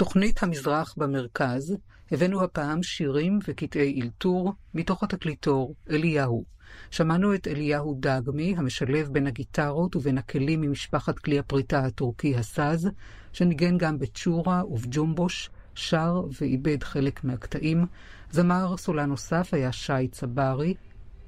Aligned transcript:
בתוכנית 0.00 0.42
המזרח 0.42 0.94
במרכז 0.96 1.76
הבאנו 2.12 2.44
הפעם 2.44 2.82
שירים 2.82 3.38
וקטעי 3.48 4.00
אלתור 4.02 4.52
מתוך 4.74 5.02
התקליטור 5.02 5.74
אליהו. 5.90 6.44
שמענו 6.90 7.34
את 7.34 7.48
אליהו 7.48 7.96
דגמי, 8.00 8.54
המשלב 8.58 9.08
בין 9.12 9.26
הגיטרות 9.26 9.96
ובין 9.96 10.18
הכלים 10.18 10.60
ממשפחת 10.60 11.18
כלי 11.18 11.38
הפריטה 11.38 11.78
הטורקי 11.78 12.36
הסאז, 12.36 12.90
שניגן 13.32 13.78
גם 13.78 13.98
בצ'ורה 13.98 14.62
ובג'ומבוש, 14.66 15.50
שר 15.74 16.22
ואיבד 16.40 16.82
חלק 16.82 17.24
מהקטעים. 17.24 17.86
זמר 18.30 18.76
סולן 18.76 19.08
נוסף 19.08 19.48
היה 19.52 19.72
שי 19.72 20.08
צברי. 20.12 20.74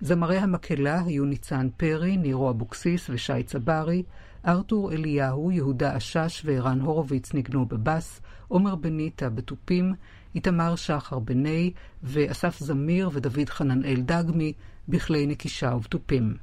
זמרי 0.00 0.38
המקהלה 0.38 1.02
היו 1.04 1.24
ניצן 1.24 1.68
פרי, 1.77 2.16
נירו 2.16 2.50
אבוקסיס 2.50 3.10
ושי 3.10 3.42
צברי. 3.42 4.02
ארתור 4.46 4.92
אליהו, 4.92 5.50
יהודה 5.50 5.96
אשש 5.96 6.42
וערן 6.44 6.80
הורוביץ 6.80 7.32
ניגנו 7.34 7.66
בבס, 7.66 8.20
עומר 8.52 8.74
בניטה 8.74 9.30
בתופים, 9.30 9.95
איתמר 10.34 10.77
שחר 10.77 11.19
בני, 11.19 11.73
ואסף 12.02 12.59
זמיר 12.59 13.11
ודוד 13.12 13.48
חננאל 13.48 14.01
דגמי 14.01 14.52
בכלי 14.88 15.27
נקישה 15.27 15.75
ובתופים. 15.75 16.37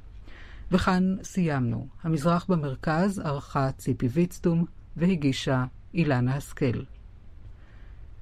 וכאן 0.70 1.16
סיימנו. 1.22 1.86
המזרח 2.02 2.46
במרכז 2.48 3.18
ערכה 3.18 3.72
ציפי 3.72 4.08
ויצטום 4.08 4.64
והגישה 4.96 5.64
אילנה 5.94 6.34
השכל. 6.34 6.82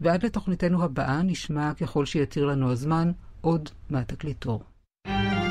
ועד 0.00 0.24
לתוכניתנו 0.24 0.84
הבאה 0.84 1.22
נשמע, 1.22 1.74
ככל 1.74 2.06
שיתיר 2.06 2.46
לנו 2.46 2.72
הזמן, 2.72 3.12
עוד 3.40 3.68
מהתקליטור. 3.90 4.62
כאן, 5.06 5.47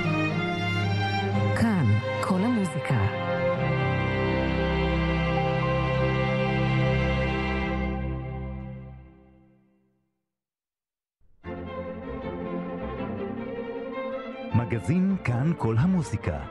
מגזין 14.68 15.16
כאן 15.23 15.52
כל 15.58 15.76
המוזיקה. 15.80 16.46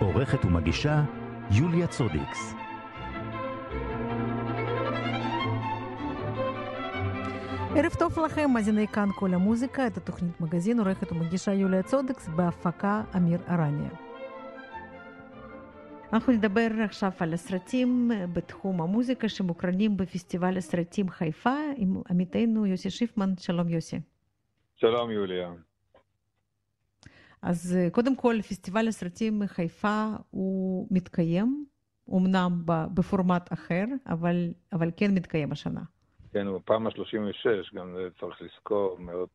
עורכת 0.00 0.44
ומגישה 0.44 1.02
יוליה 1.50 1.86
צודיקס. 1.86 2.54
ערב 7.76 7.92
טוב 7.98 8.18
לכם, 8.18 8.50
מאזיני 8.54 8.88
כאן 8.88 9.08
כל 9.18 9.34
המוזיקה, 9.34 9.86
את 9.86 9.96
התוכנית 9.96 10.40
מגזין, 10.40 10.78
עורכת 10.78 11.12
ומגישה 11.12 11.52
יוליה 11.52 11.82
צודקס, 11.82 12.28
בהפקה 12.28 13.02
אמיר 13.16 13.40
ארניה. 13.48 13.90
אנחנו 16.12 16.32
נדבר 16.32 16.68
עכשיו 16.84 17.10
על 17.20 17.34
הסרטים 17.34 18.10
בתחום 18.32 18.80
המוזיקה 18.80 19.28
שמוקרנים 19.28 19.96
בפסטיבל 19.96 20.56
הסרטים 20.56 21.08
חיפה 21.08 21.56
עם 21.76 22.02
עמיתנו 22.10 22.66
יוסי 22.66 22.90
שיפמן. 22.90 23.32
שלום 23.38 23.68
יוסי. 23.68 24.00
שלום 24.74 25.10
יוליה. 25.10 25.48
אז 27.44 27.78
קודם 27.92 28.16
כל, 28.16 28.34
פסטיבל 28.42 28.88
הסרטים 28.88 29.42
חיפה 29.46 30.04
הוא 30.30 30.88
מתקיים, 30.90 31.64
אמנם 32.10 32.52
בפורמט 32.94 33.52
אחר, 33.52 33.84
אבל, 34.06 34.36
אבל 34.72 34.90
כן 34.96 35.14
מתקיים 35.14 35.52
השנה. 35.52 35.80
כן, 36.32 36.46
הוא 36.46 36.60
פעם 36.64 36.86
ה-36, 36.86 37.74
גם 37.74 37.94
זה 37.96 38.08
צריך 38.20 38.42
לזכור 38.42 38.98
מאוד... 38.98 39.28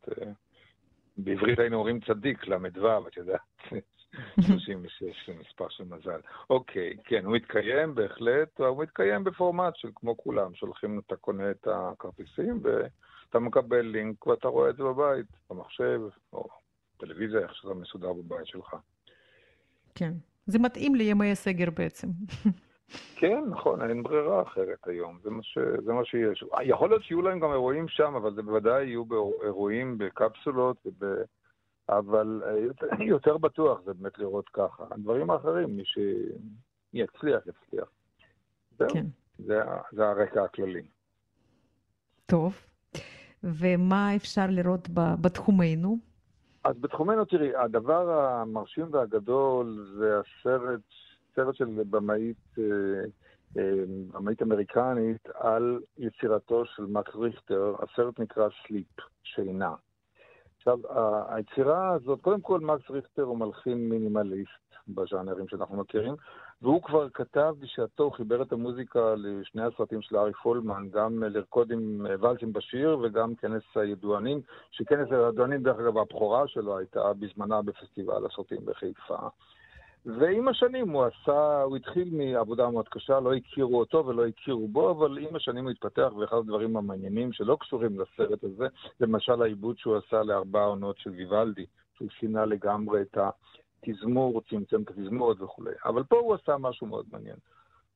בעברית 1.18 1.60
היינו 1.60 1.78
אומרים 1.78 2.00
צדיק, 2.00 2.48
ל"ו, 2.48 3.08
את 3.08 3.18
יודעת, 3.18 3.40
36 4.48 5.04
זה 5.28 5.34
מספר 5.40 5.70
של 5.70 5.84
מזל. 5.84 6.20
אוקיי, 6.50 6.98
כן, 7.04 7.26
הוא 7.26 7.36
מתקיים 7.36 7.96
בהחלט, 7.96 8.60
הוא 8.60 8.84
מתקיים 8.84 9.24
בפורמט 9.24 9.76
של 9.76 9.90
כמו 9.96 10.18
כולם, 10.18 10.54
שולחים, 10.54 11.00
אתה 11.08 11.16
קונה 11.16 11.52
את 11.52 11.68
הכרטיסים 11.68 12.62
ואתה 12.64 13.40
מקבל 13.40 13.82
לינק 13.82 14.28
ואתה 14.28 14.48
רואה 14.48 14.70
את 14.70 14.76
זה 14.76 14.84
בבית, 14.84 15.26
במחשב, 15.50 16.02
או 16.34 16.48
טלוויזיה, 17.00 17.40
איך 17.40 17.56
שזה 17.56 17.74
מסודר 17.74 18.14
בבית 18.14 18.48
שלך. 18.48 18.76
כן, 19.96 20.14
זה 20.46 20.60
מתאים 20.60 20.96
לימי 20.96 21.32
הסגר 21.32 21.70
בעצם. 21.70 22.08
כן, 23.16 23.44
נכון, 23.50 23.90
אין 23.90 24.04
ברירה 24.04 24.42
אחרת 24.42 24.88
היום, 24.88 25.20
זה 25.24 25.30
מה, 25.30 25.44
ש... 25.44 25.58
זה 25.86 25.94
מה 25.94 26.06
שיש. 26.06 26.44
יכול 26.64 26.90
להיות 26.90 27.04
שיהיו 27.04 27.22
להם 27.22 27.40
גם 27.40 27.52
אירועים 27.52 27.88
שם, 27.88 28.16
אבל 28.16 28.36
זה 28.36 28.42
בוודאי 28.42 28.86
יהיו 28.86 29.04
אירועים 29.44 29.98
בקפסולות, 29.98 30.78
וב... 30.86 31.04
אבל 31.90 32.42
יותר, 32.68 32.88
יותר 33.16 33.38
בטוח 33.38 33.82
זה 33.86 33.94
באמת 33.94 34.18
לראות 34.18 34.50
ככה. 34.50 34.84
הדברים 34.92 35.30
האחרים, 35.30 35.78
מי 35.78 35.84
שיצליח, 35.86 37.42
יצליח. 37.48 37.90
זהו, 38.78 38.90
כן. 38.94 39.06
זה, 39.38 39.62
זה 39.92 40.08
הרקע 40.08 40.44
הכללי. 40.44 40.88
טוב, 42.26 42.56
ומה 43.44 44.16
אפשר 44.16 44.46
לראות 44.50 44.90
בתחומנו? 44.94 46.09
אז 46.70 46.76
בתחומנו, 46.80 47.26
תראי, 47.26 47.56
הדבר 47.56 48.12
המרשים 48.12 48.86
והגדול 48.92 49.86
זה 49.98 50.20
הסרט 50.20 50.80
סרט 51.36 51.56
של 51.56 51.66
במאית, 51.90 52.38
אה, 52.58 52.64
אה, 53.58 53.84
במאית 54.12 54.42
אמריקנית 54.42 55.30
על 55.34 55.80
יצירתו 55.98 56.66
של 56.66 56.86
מקס 56.86 57.16
ריכטר, 57.16 57.76
הסרט 57.80 58.20
נקרא 58.20 58.48
סליפ, 58.68 58.88
שינה. 59.24 59.74
עכשיו, 60.58 60.80
היצירה 61.30 61.90
הזאת, 61.90 62.22
קודם 62.22 62.42
כל 62.42 62.60
מקס 62.60 62.90
ריכטר 62.90 63.24
הוא 63.24 63.38
מלחין 63.38 63.90
מינימליסט 63.90 64.76
בז'אנרים 64.88 65.48
שאנחנו 65.48 65.78
מכירים, 65.78 66.16
והוא 66.62 66.82
כבר 66.82 67.10
כתב 67.10 67.56
בשעתו, 67.60 68.12
חיבר 68.12 68.42
את 68.42 68.52
המוזיקה 68.52 69.16
לשני 69.18 69.64
הסרטים 69.64 70.02
של 70.02 70.18
ארי 70.18 70.34
פולמן, 70.34 70.90
גם 70.92 71.24
לרקוד 71.24 71.72
עם 71.72 72.06
ולסים 72.20 72.54
בשיר 72.54 72.98
וגם 73.04 73.36
כנס 73.36 73.64
הידוענים, 73.76 74.42
שכנס 74.72 75.12
הידוענים, 75.12 75.64
דרך 75.64 75.80
אגב, 75.80 75.98
הבכורה 75.98 76.48
שלו 76.48 76.78
הייתה 76.78 77.14
בזמנה 77.14 77.62
בפסטיבל 77.62 78.26
הסרטים 78.26 78.66
בחיפה. 78.66 79.18
ועם 80.06 80.48
השנים 80.48 80.90
הוא 80.90 81.04
עשה, 81.06 81.62
הוא 81.62 81.76
התחיל 81.78 82.10
מעבודה 82.12 82.70
מאוד 82.70 82.90
קשה, 82.90 83.20
לא 83.20 83.34
הכירו 83.34 83.80
אותו 83.80 84.06
ולא 84.06 84.26
הכירו 84.28 84.68
בו, 84.68 84.92
אבל 84.92 85.18
עם 85.18 85.36
השנים 85.36 85.64
הוא 85.64 85.72
התפתח, 85.72 86.12
ואחד 86.20 86.38
הדברים 86.38 86.78
המעניינים 86.78 87.34
שלא 87.34 87.58
קשורים 87.60 88.00
לסרט 88.00 88.44
הזה, 88.44 88.68
למשל 89.00 89.42
העיבוד 89.42 89.78
שהוא 89.78 89.98
עשה 89.98 90.24
לארבע 90.24 90.64
עונות 90.64 90.98
של 90.98 91.10
ויוולדי, 91.10 91.66
שהוא 91.98 92.10
שינה 92.20 92.46
לגמרי 92.46 93.02
את 93.02 93.18
התזמור, 93.84 94.42
צמצם 94.50 94.82
את 94.82 94.90
התזמורת 94.90 95.42
וכולי. 95.42 95.72
אבל 95.86 96.04
פה 96.04 96.18
הוא 96.18 96.36
עשה 96.36 96.58
משהו 96.58 96.88
מאוד 96.88 97.06
מעניין. 97.12 97.38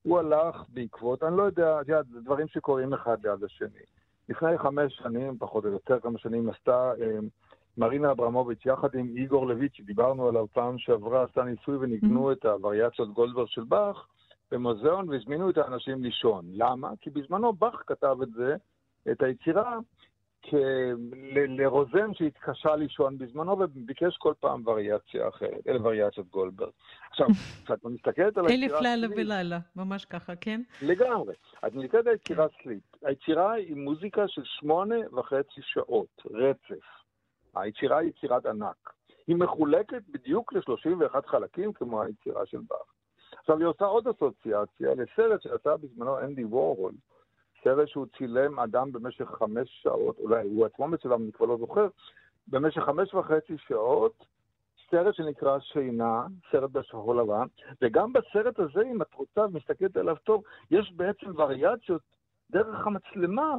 הוא 0.03 0.19
הלך 0.19 0.63
בעקבות, 0.69 1.23
אני 1.23 1.37
לא 1.37 1.43
יודע, 1.43 1.81
את 1.81 1.87
יודעת, 1.87 2.05
דברים 2.23 2.47
שקורים 2.47 2.93
אחד 2.93 3.25
ליד 3.25 3.43
השני. 3.43 3.83
לפני 4.29 4.57
חמש 4.57 4.95
שנים, 4.95 5.37
פחות 5.37 5.65
או 5.65 5.69
יותר 5.69 5.99
כמה 5.99 6.19
שנים, 6.19 6.49
עשתה... 6.49 6.91
אה, 7.01 7.19
מרינה 7.77 8.11
אברמוביץ', 8.11 8.65
יחד 8.65 8.95
עם 8.95 9.13
איגור 9.17 9.47
לויץ', 9.47 9.73
שדיברנו 9.73 10.27
עליו 10.27 10.45
פעם 10.53 10.77
שעברה, 10.77 11.23
עשתה 11.23 11.43
ניסוי 11.43 11.77
וניגנו 11.77 12.29
mm-hmm. 12.29 12.33
את 12.33 12.45
הווריאציות 12.45 13.13
גולדברג 13.13 13.47
של 13.47 13.63
באך 13.63 14.07
במוזיאון 14.51 15.09
והזמינו 15.09 15.49
את 15.49 15.57
האנשים 15.57 16.03
לישון. 16.03 16.45
למה? 16.53 16.91
כי 17.01 17.09
בזמנו 17.09 17.53
באך 17.53 17.83
כתב 17.87 18.17
את 18.23 18.31
זה, 18.31 18.55
את 19.11 19.21
היצירה, 19.23 19.77
לרוזן 21.47 22.13
שהתקשה 22.13 22.75
לישון 22.75 23.17
בזמנו 23.17 23.59
וביקש 23.59 24.17
כל 24.17 24.33
פעם 24.39 24.67
וריאציה 24.67 25.27
אחרת. 25.27 25.67
אלה 25.67 25.81
וריאציות 25.81 26.27
גולדברג. 26.29 26.71
עכשיו, 27.09 27.27
כשאת 27.65 27.85
מסתכלת 27.85 28.37
על 28.37 28.47
היצירה... 28.47 28.79
אלף 28.79 28.81
לילה 28.81 29.07
ולילה, 29.15 29.59
ממש 29.75 30.05
ככה, 30.05 30.35
כן? 30.35 30.61
לגמרי. 30.81 31.33
את 31.67 31.73
מסתכלת 31.73 32.07
על 32.07 32.13
היצירה 32.13 32.47
סליפ. 32.63 32.83
היצירה 33.03 33.53
היא 33.53 33.75
מוזיקה 33.75 34.27
של 34.27 34.41
שמונה 34.45 34.95
וחצי 35.13 35.61
שעות, 35.61 36.21
רצף. 36.31 36.85
היצירה 37.55 37.97
היא 37.97 38.09
יצירת 38.09 38.45
ענק. 38.45 38.93
היא 39.27 39.35
מחולקת 39.35 40.01
בדיוק 40.09 40.53
ל-31 40.53 41.27
חלקים 41.27 41.73
כמו 41.73 42.01
היצירה 42.01 42.45
של 42.45 42.57
באך. 42.69 42.93
עכשיו, 43.39 43.57
היא 43.57 43.65
עושה 43.65 43.85
עוד 43.85 44.07
אסוציאציה 44.07 44.89
לסרט 44.95 45.41
שעשה 45.41 45.77
בזמנו 45.77 46.19
אנדי 46.19 46.43
וורהול, 46.43 46.93
סרט 47.63 47.87
שהוא 47.87 48.05
צילם 48.17 48.59
אדם 48.59 48.91
במשך 48.91 49.25
חמש 49.25 49.79
שעות, 49.83 50.19
אולי 50.19 50.43
הוא 50.43 50.65
עצמו 50.65 50.87
מצולם, 50.87 51.23
אני 51.23 51.31
כבר 51.31 51.45
לא 51.45 51.57
זוכר, 51.57 51.87
במשך 52.47 52.81
חמש 52.81 53.13
וחצי 53.13 53.57
שעות, 53.67 54.25
סרט 54.91 55.15
שנקרא 55.15 55.59
שינה, 55.59 56.25
סרט 56.51 56.71
בשחור 56.71 57.15
לבן, 57.15 57.45
וגם 57.81 58.13
בסרט 58.13 58.59
הזה, 58.59 58.81
אם 58.81 59.01
את 59.01 59.13
רוצה 59.13 59.41
ומסתכלת 59.41 59.97
עליו 59.97 60.15
טוב, 60.23 60.43
יש 60.71 60.93
בעצם 60.95 61.31
וריאציות 61.35 62.01
דרך 62.51 62.87
המצלמה 62.87 63.55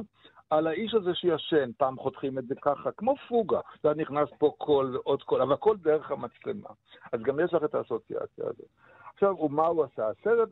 על 0.49 0.67
האיש 0.67 0.93
הזה 0.93 1.15
שישן, 1.15 1.71
פעם 1.77 1.97
חותכים 1.97 2.37
את 2.37 2.47
זה 2.47 2.55
ככה, 2.61 2.91
כמו 2.91 3.15
פוגה, 3.27 3.59
נכנס 3.95 4.29
פה 4.37 4.51
קול 4.57 4.95
ועוד 4.95 5.23
קול, 5.23 5.41
אבל 5.41 5.53
הכל 5.53 5.77
דרך 5.77 6.11
המצלמה. 6.11 6.69
אז 7.11 7.21
גם 7.21 7.39
יש 7.39 7.53
לך 7.53 7.63
את 7.63 7.75
האסוציאציה 7.75 8.45
הזאת. 8.45 8.69
עכשיו, 9.15 9.35
ומה 9.39 9.67
הוא 9.67 9.83
עשה? 9.83 10.09
הסרט, 10.09 10.49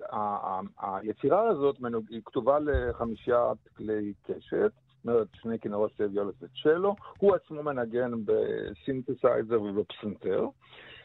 היצירה 0.82 1.48
הזאת 1.48 1.76
היא 2.10 2.22
כתובה 2.26 2.58
לחמישה 2.60 3.52
כלי 3.78 4.14
קשת, 4.24 4.72
זאת 4.72 5.06
אומרת, 5.06 5.28
שני 5.34 5.60
כינורות 5.60 5.92
ושתי 5.98 6.14
ויולות 6.14 6.34
וצ'לו, 6.42 6.96
הוא 7.20 7.36
עצמו 7.36 7.64
מנגן 7.64 8.12
בסינתסייזר 8.26 9.62
ובפסנתר. 9.62 10.48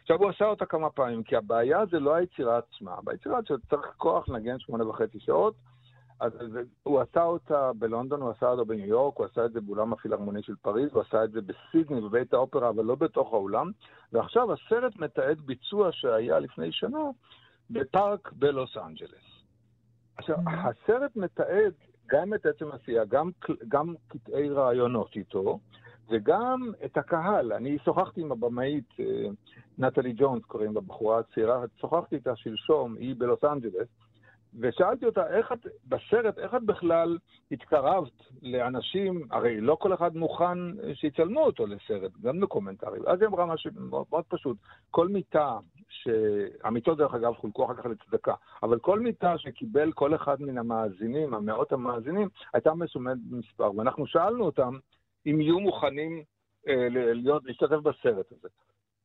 עכשיו, 0.02 0.18
הוא 0.18 0.28
עשה 0.28 0.44
אותה 0.44 0.66
כמה 0.66 0.90
פעמים, 0.90 1.22
כי 1.22 1.36
הבעיה 1.36 1.86
זה 1.90 2.00
לא 2.00 2.14
היצירה 2.14 2.58
עצמה, 2.58 2.96
ביצירה 3.04 3.38
שצריך 3.44 3.86
כוח 3.96 4.28
לנגן 4.28 4.58
שמונה 4.58 4.88
וחצי 4.88 5.20
שעות, 5.20 5.54
אז 6.20 6.32
הוא 6.82 7.00
עשה 7.00 7.22
אותה 7.22 7.70
בלונדון, 7.78 8.20
הוא 8.20 8.30
עשה 8.30 8.48
אותה 8.48 8.64
בניו 8.64 8.86
יורק, 8.86 9.16
הוא 9.16 9.26
עשה 9.26 9.44
את 9.44 9.52
זה 9.52 9.60
באולם 9.60 9.92
הפילהרמוני 9.92 10.42
של 10.42 10.54
פריז, 10.62 10.88
הוא 10.92 11.02
עשה 11.02 11.24
את 11.24 11.30
זה 11.30 11.40
בסידני, 11.40 12.00
בבית 12.00 12.34
האופרה, 12.34 12.68
אבל 12.68 12.84
לא 12.84 12.94
בתוך 12.94 13.32
האולם. 13.32 13.70
ועכשיו 14.12 14.52
הסרט 14.52 14.96
מתעד 14.96 15.40
ביצוע 15.40 15.88
שהיה 15.92 16.38
לפני 16.38 16.72
שנה 16.72 16.98
בפארק 17.70 18.32
בלוס 18.32 18.76
אנג'לס. 18.76 19.42
עכשיו, 20.16 20.36
mm-hmm. 20.36 20.50
הסרט 20.50 21.16
מתעד 21.16 21.72
גם 22.06 22.34
את 22.34 22.46
עצם 22.46 22.70
העשייה, 22.72 23.04
גם, 23.04 23.30
גם 23.68 23.94
קטעי 24.08 24.50
רעיונות 24.50 25.16
איתו, 25.16 25.58
וגם 26.10 26.72
את 26.84 26.96
הקהל. 26.96 27.52
אני 27.52 27.78
שוחחתי 27.84 28.20
עם 28.20 28.32
הבמאית, 28.32 28.88
אה, 29.00 29.04
נטלי 29.78 30.12
ג'ונס 30.16 30.44
קוראים 30.44 30.74
לה, 30.74 30.80
בחורה 30.80 31.22
צעירה, 31.34 31.64
שוחחתי 31.80 32.16
איתה 32.16 32.36
שלשום, 32.36 32.96
היא 32.96 33.14
בלוס 33.18 33.44
אנג'לס, 33.44 33.88
ושאלתי 34.60 35.06
אותה, 35.06 35.26
איך 35.36 35.52
את, 35.52 35.66
בסרט, 35.86 36.38
איך 36.38 36.54
את 36.54 36.62
בכלל 36.62 37.18
התקרבת 37.50 38.12
לאנשים, 38.42 39.22
הרי 39.30 39.60
לא 39.60 39.76
כל 39.80 39.94
אחד 39.94 40.16
מוכן 40.16 40.58
שיצלמו 40.94 41.40
אותו 41.40 41.66
לסרט, 41.66 42.12
גם 42.22 42.40
דוקומנטרי. 42.40 42.98
אז 43.06 43.20
היא 43.20 43.28
אמרה 43.28 43.46
משהו 43.46 43.70
מאוד, 43.74 44.06
מאוד 44.10 44.24
פשוט, 44.28 44.56
כל 44.90 45.08
מיטה, 45.08 45.58
שהמיטות 45.88 46.98
דרך 46.98 47.14
אגב 47.14 47.34
חולקו 47.34 47.64
אחר 47.64 47.74
כך 47.74 47.86
לצדקה, 47.86 48.34
אבל 48.62 48.78
כל 48.78 49.00
מיטה 49.00 49.38
שקיבל 49.38 49.92
כל 49.92 50.14
אחד 50.14 50.42
מן 50.42 50.58
המאזינים, 50.58 51.34
המאות 51.34 51.72
המאזינים, 51.72 52.28
הייתה 52.52 52.74
מסומנת 52.74 53.18
במספר, 53.30 53.76
ואנחנו 53.76 54.06
שאלנו 54.06 54.44
אותם 54.44 54.78
אם 55.26 55.40
יהיו 55.40 55.60
מוכנים 55.60 56.22
אה, 56.68 56.88
להיות, 56.90 57.44
להשתתף 57.44 57.76
בסרט 57.76 58.32
הזה. 58.32 58.48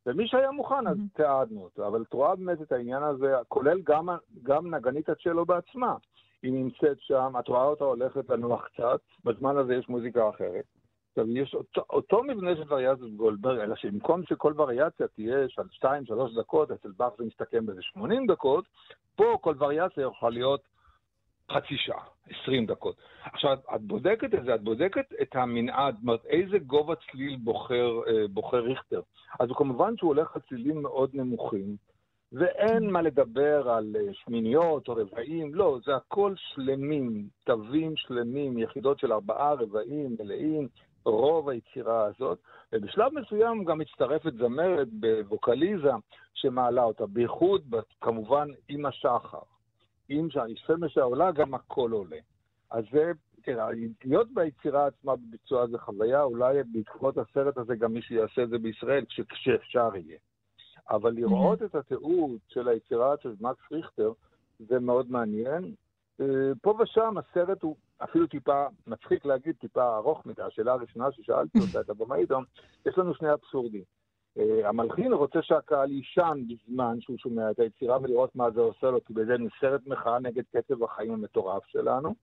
ומי 0.06 0.28
שהיה 0.28 0.52
מוכן, 0.52 0.88
אז 0.88 0.98
mm-hmm. 0.98 1.18
תיעדנו 1.18 1.64
אותו. 1.64 1.88
אבל 1.88 2.02
את 2.02 2.14
רואה 2.14 2.36
באמת 2.36 2.62
את 2.62 2.72
העניין 2.72 3.04
הזה, 3.04 3.36
כולל 3.48 3.82
גם, 3.82 4.10
גם 4.44 4.76
נגנית 4.76 5.10
הצ'לו 5.10 5.46
בעצמה. 5.46 5.96
היא 6.44 6.54
נמצאת 6.54 6.98
שם, 7.00 7.34
את 7.40 7.48
רואה 7.48 7.64
אותה 7.64 7.84
הולכת 7.84 8.30
לנוח 8.30 8.68
קצת, 8.68 9.00
בזמן 9.26 9.58
הזה 9.58 9.76
יש 9.76 9.90
מוזיקה 9.90 10.30
אחרת. 10.30 10.66
עכשיו, 11.10 11.38
יש 11.38 11.56
אותו, 11.56 11.82
אותו 11.90 12.24
מבנה 12.24 12.56
של 12.56 12.74
וריאציית 12.74 13.16
גולדברג, 13.16 13.60
אלא 13.60 13.76
שבמקום 13.76 14.24
שכל 14.24 14.54
וריאציה 14.56 15.08
תהיה 15.08 15.50
של 15.50 15.62
2-3 15.62 15.86
דקות, 16.40 16.72
אצל 16.72 16.92
באך 16.98 17.14
זה 17.18 17.24
מסתכם 17.24 17.66
באיזה 17.66 17.82
80 17.82 18.28
דקות, 18.28 18.66
פה 19.16 19.38
כל 19.42 19.56
וריאציה 19.60 20.04
יכולה 20.04 20.32
להיות 20.32 20.62
חצי 21.52 21.78
שעה, 21.78 22.04
20 22.42 22.66
דקות. 22.66 22.96
עכשיו, 23.24 23.58
את 23.76 23.82
בודקת 23.82 24.34
את 24.34 24.44
זה, 24.46 24.56
את 24.56 24.62
בודקת 24.62 25.06
את 25.22 25.36
המנעד, 25.36 25.94
זאת 25.96 26.04
אומרת, 26.04 26.26
איזה 26.26 26.60
גובה 26.60 26.94
צליל 26.96 27.36
בוחר, 27.36 28.00
אה, 28.08 28.28
בוחר 28.28 28.60
ריכטר. 28.60 29.02
אז 29.40 29.50
כמובן 29.56 29.98
שהוא 29.98 30.08
הולך 30.08 30.36
על 30.36 30.42
צלילים 30.50 30.82
מאוד 30.82 31.10
נמוכים, 31.14 31.76
ואין 32.32 32.92
מה 32.92 33.02
לדבר 33.02 33.70
על 33.70 33.96
אה, 33.96 34.14
שמיניות 34.14 34.88
או 34.88 34.96
רבעים, 34.96 35.56
לא, 35.56 35.80
זה 35.86 35.96
הכל 35.96 36.34
שלמים, 36.38 37.28
תווים 37.46 37.96
שלמים, 37.96 38.58
יחידות 38.58 39.00
של 39.00 39.14
ארבעה 39.14 39.54
רבעים 39.54 40.16
מלאים, 40.20 40.68
רוב 41.06 41.50
היצירה 41.50 42.06
הזאת, 42.06 42.40
ובשלב 42.74 43.12
מסוים 43.14 43.64
גם 43.64 43.78
מצטרפת 43.78 44.34
זמרת 44.34 44.88
בווקליזה 44.92 45.92
שמעלה 46.34 46.84
אותה, 46.84 47.06
בייחוד 47.06 47.76
כמובן 48.02 48.48
עם 48.70 48.86
השחר. 48.86 49.53
אם 50.20 50.30
שהשמש 50.30 50.98
העולה, 50.98 51.32
גם 51.32 51.54
הכל 51.54 51.92
עולה. 51.92 52.18
אז 52.72 52.84
זה, 52.92 53.12
תראה, 53.42 53.68
להיות 54.06 54.28
ביצירה 54.34 54.88
עצמה 54.88 55.16
בביצוע 55.16 55.68
זה 55.68 55.78
חוויה, 55.78 56.24
אולי 56.24 56.64
בעקבות 56.72 57.18
הסרט 57.18 57.58
הזה 57.58 57.76
גם 57.76 57.94
מישהו 57.94 58.16
יעשה 58.16 58.44
את 58.44 58.50
זה 58.50 58.58
בישראל, 58.58 59.06
כשאפשר 59.30 59.96
יהיה. 59.96 60.18
אבל 60.90 61.12
לראות 61.12 61.62
mm-hmm. 61.62 61.66
את 61.66 61.76
התיעוד 61.76 62.38
של 62.48 62.68
היצירה 62.68 63.16
של 63.22 63.34
מקס 63.42 63.72
ריכטר, 63.72 64.12
זה 64.60 64.80
מאוד 64.80 65.12
מעניין. 65.12 65.74
אה, 66.22 66.26
פה 66.62 66.78
ושם 66.80 67.16
הסרט 67.18 67.64
הוא 67.64 67.76
אפילו 68.04 68.28
טיפה, 68.28 68.66
מצחיק 68.88 69.26
להגיד, 69.26 69.56
טיפה 69.60 69.98
ארוך 69.98 70.26
מדי. 70.26 70.42
השאלה 70.42 70.74
הראשונה 70.74 71.12
ששאלתי 71.12 71.60
אותה, 71.60 71.82
את 71.82 71.90
הבמאית, 71.90 72.30
יש 72.86 72.98
לנו 72.98 73.16
שני 73.16 73.34
אבסורדים. 73.34 73.84
Uh, 74.38 74.68
המלחין 74.68 75.14
רוצה 75.14 75.42
שהקהל 75.42 75.92
יישן 75.92 76.44
בזמן 76.48 77.02
שהוא 77.02 77.18
שומע 77.18 77.52
את 77.52 77.60
היצירה 77.60 77.98
ולראות 78.02 78.36
מה 78.36 78.52
זה 78.52 78.62
עושה 78.62 78.88
לו, 78.92 79.06
כי 79.06 79.14
בזה 79.14 79.38
נסרט 79.38 79.82
מחאה 79.88 80.20
נגד 80.20 80.44
קצב 80.52 80.84
החיים 80.84 81.14
המטורף 81.14 81.66
שלנו. 81.66 82.14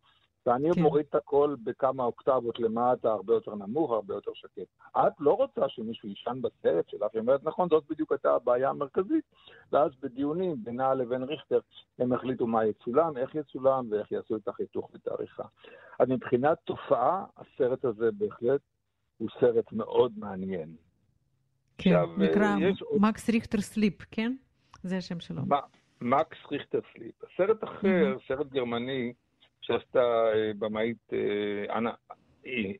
ואני 0.47 0.73
כן. 0.75 0.83
מוריד 0.83 1.07
את 1.09 1.15
הכל 1.15 1.55
בכמה 1.65 2.05
אוקטבות 2.05 2.59
למטה, 2.59 3.13
הרבה 3.13 3.35
יותר 3.35 3.55
נמוך, 3.55 3.91
הרבה 3.91 4.15
יותר 4.15 4.31
שקט. 4.35 4.67
את 4.97 5.13
לא 5.21 5.33
רוצה 5.33 5.69
שמישהו 5.69 6.09
יישן 6.09 6.39
בסרט 6.43 6.89
שלך, 6.89 7.07
היא 7.13 7.21
אומרת, 7.21 7.45
נכון, 7.45 7.69
זאת 7.69 7.85
בדיוק 7.91 8.13
הייתה 8.13 8.35
הבעיה 8.35 8.71
המרכזית. 8.71 9.25
ואז 9.73 9.91
בדיונים 10.03 10.57
בינה 10.65 10.95
לבין 10.95 11.23
ריכטר, 11.23 11.61
הם 11.99 12.13
החליטו 12.13 12.47
מה 12.47 12.65
יצולם, 12.67 13.17
איך 13.17 13.35
יצולם 13.35 13.87
ואיך 13.91 14.13
יעשו 14.13 14.37
את 14.37 14.49
החיתוך 14.49 14.91
ואת 14.93 15.09
העריכה. 15.09 15.45
אז 15.99 16.09
מבחינת 16.09 16.59
תופעה, 16.65 17.25
הסרט 17.37 17.85
הזה 17.85 18.11
בהחלט 18.19 18.61
הוא 19.19 19.29
סרט 19.41 19.73
מאוד 19.73 20.13
מעניין. 20.17 20.90
כן, 21.83 21.95
עכשיו, 21.95 22.09
נקרא 22.19 22.57
מקס 22.99 23.31
ריכטר 23.31 23.61
Sleep, 23.61 24.03
כן? 24.11 24.33
זה 24.83 24.97
השם 24.97 25.21
שלו. 25.21 25.43
מקס 26.01 26.37
ריכטר 26.53 26.81
Sleep. 26.93 27.15
סרט 27.37 27.65
אחר, 27.65 28.15
mm-hmm. 28.17 28.29
סרט 28.29 28.47
גרמני, 28.47 29.13
שעשתה 29.61 30.03
אה, 30.35 30.53
במאית 30.59 31.13
אה, 31.13 31.77
אינה, 31.77 31.91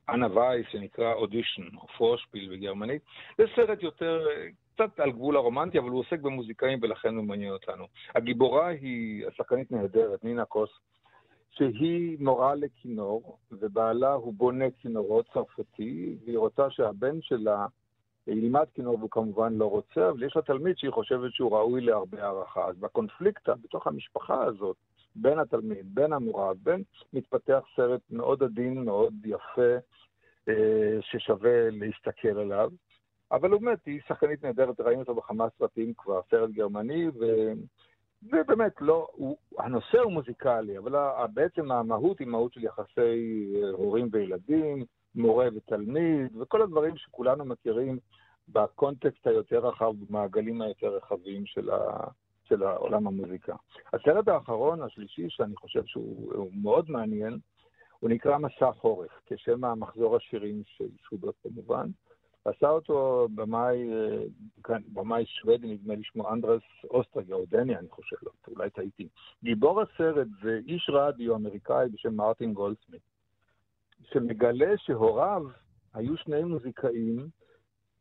אינה 0.09 0.37
וייס, 0.37 0.65
שנקרא 0.71 1.13
אודישן, 1.13 1.75
או 1.77 1.87
Vorspiel 1.97 2.49
בגרמנית. 2.51 3.01
זה 3.37 3.43
סרט 3.55 3.83
יותר, 3.83 4.27
אה, 4.29 4.47
קצת 4.75 4.99
על 4.99 5.11
גבול 5.11 5.35
הרומנטי, 5.35 5.79
אבל 5.79 5.89
הוא 5.89 5.99
עוסק 5.99 6.19
במוזיקאים 6.19 6.79
ולכן 6.81 7.15
הוא 7.15 7.25
מעניין 7.25 7.51
אותנו. 7.51 7.85
הגיבורה 8.15 8.67
היא 8.67 9.27
השחקנית 9.27 9.71
נהדרת, 9.71 10.23
נינה 10.23 10.45
הוס, 10.45 10.69
שהיא 11.51 12.17
מורה 12.19 12.55
לכינור, 12.55 13.37
ובעלה 13.51 14.13
הוא 14.13 14.33
בונה 14.33 14.65
כינורות 14.79 15.25
צרפתי, 15.33 16.17
והיא 16.25 16.37
רוצה 16.37 16.69
שהבן 16.69 17.21
שלה 17.21 17.65
ילמד 18.31 18.65
כינור 18.73 18.95
והוא 18.95 19.09
כמובן 19.09 19.53
לא 19.53 19.65
רוצה, 19.65 20.09
אבל 20.09 20.23
יש 20.23 20.35
לה 20.35 20.41
תלמיד 20.41 20.77
שהיא 20.77 20.91
חושבת 20.91 21.33
שהוא 21.33 21.51
ראוי 21.51 21.81
להרבה 21.81 22.23
הערכה. 22.23 22.65
אז 22.67 22.77
בקונפליקטה, 22.77 23.53
בתוך 23.63 23.87
המשפחה 23.87 24.43
הזאת, 24.43 24.75
בין 25.15 25.39
התלמיד, 25.39 25.95
בין 25.95 26.13
המורה, 26.13 26.53
בין 26.63 26.83
מתפתח 27.13 27.59
סרט 27.75 28.01
מאוד 28.09 28.43
עדין, 28.43 28.85
מאוד 28.85 29.13
יפה, 29.25 29.75
אה, 30.49 30.97
ששווה 31.01 31.69
להסתכל 31.71 32.39
עליו. 32.39 32.69
אבל 33.31 33.51
הוא 33.51 33.61
באמת, 33.61 33.85
היא 33.85 34.01
שחקנית 34.07 34.45
נהדרת, 34.45 34.79
ראינו 34.79 35.01
אותו 35.01 35.15
בכמה 35.15 35.47
סרטים 35.59 35.93
כבר, 35.97 36.21
סרט 36.31 36.49
גרמני, 36.49 37.07
ו... 37.07 37.51
ובאמת, 38.23 38.71
לא, 38.81 39.07
הוא, 39.11 39.37
הנושא 39.57 39.99
הוא 39.99 40.11
מוזיקלי, 40.11 40.77
אבל 40.77 40.95
בעצם 41.33 41.71
המהות 41.71 42.19
היא 42.19 42.27
מהות 42.27 42.53
של 42.53 42.63
יחסי 42.63 43.53
אה, 43.55 43.69
הורים 43.69 44.09
וילדים, 44.11 44.85
מורה 45.15 45.47
ותלמיד, 45.55 46.37
וכל 46.41 46.61
הדברים 46.61 46.97
שכולנו 46.97 47.45
מכירים 47.45 47.97
בקונטקסט 48.51 49.27
היותר 49.27 49.59
רחב, 49.59 49.93
במעגלים 49.99 50.61
היותר 50.61 50.95
רחבים 50.95 51.45
של, 51.45 51.69
ה, 51.69 52.07
של 52.43 52.63
העולם 52.63 53.07
המוזיקה. 53.07 53.55
הסרט 53.93 54.27
האחרון, 54.27 54.81
השלישי, 54.81 55.25
שאני 55.29 55.55
חושב 55.55 55.85
שהוא 55.85 56.49
מאוד 56.53 56.89
מעניין, 56.89 57.39
הוא 57.99 58.09
נקרא 58.09 58.37
מסע 58.37 58.71
חורף, 58.71 59.11
כשם 59.25 59.63
המחזור 59.63 60.15
השירים 60.15 60.61
של 60.65 60.87
שוברט 61.09 61.35
כמובן. 61.43 61.87
עשה 62.45 62.69
אותו 62.69 63.27
במאי, 63.35 63.89
במאי 64.93 65.25
שוודי, 65.25 65.67
נדמה 65.67 65.95
לי 65.95 66.03
שמו 66.03 66.29
אנדרס 66.29 66.61
אוסטרגר, 66.83 67.35
או 67.35 67.45
דני, 67.45 67.77
אני 67.77 67.89
חושב, 67.89 68.15
לא, 68.23 68.31
אולי 68.47 68.69
טעיתי. 68.69 69.07
גיבור 69.43 69.81
הסרט 69.81 70.27
זה 70.43 70.59
איש 70.67 70.89
רדיו 70.93 71.35
אמריקאי 71.35 71.89
בשם 71.89 72.15
מרטין 72.15 72.53
גולדסמית. 72.53 73.01
שמגלה 74.03 74.77
שהוריו 74.77 75.43
היו 75.93 76.17
שני 76.17 76.43
מוזיקאים, 76.43 77.27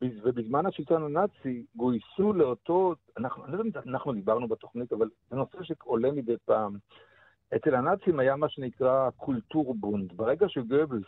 ובזמן 0.03 0.67
השלטון 0.67 1.05
הנאצי 1.05 1.65
גויסו 1.77 2.33
לאותו, 2.33 2.95
אנחנו, 3.19 3.45
אני 3.45 3.53
לא 3.53 3.59
יודע 3.59 3.81
אם 3.87 3.91
אנחנו 3.91 4.13
דיברנו 4.13 4.49
בתוכנית, 4.49 4.93
אבל 4.93 5.09
זה 5.31 5.37
נושא 5.37 5.59
שעולה 5.63 6.13
מדי 6.13 6.37
פעם. 6.45 6.77
אצל 7.57 7.75
הנאצים 7.75 8.21
היה 8.21 8.37
מה 8.37 8.49
שנקרא 8.49 9.11
קולטורבונד. 9.17 10.13
ברגע 10.13 10.49
שגבלס 10.49 11.05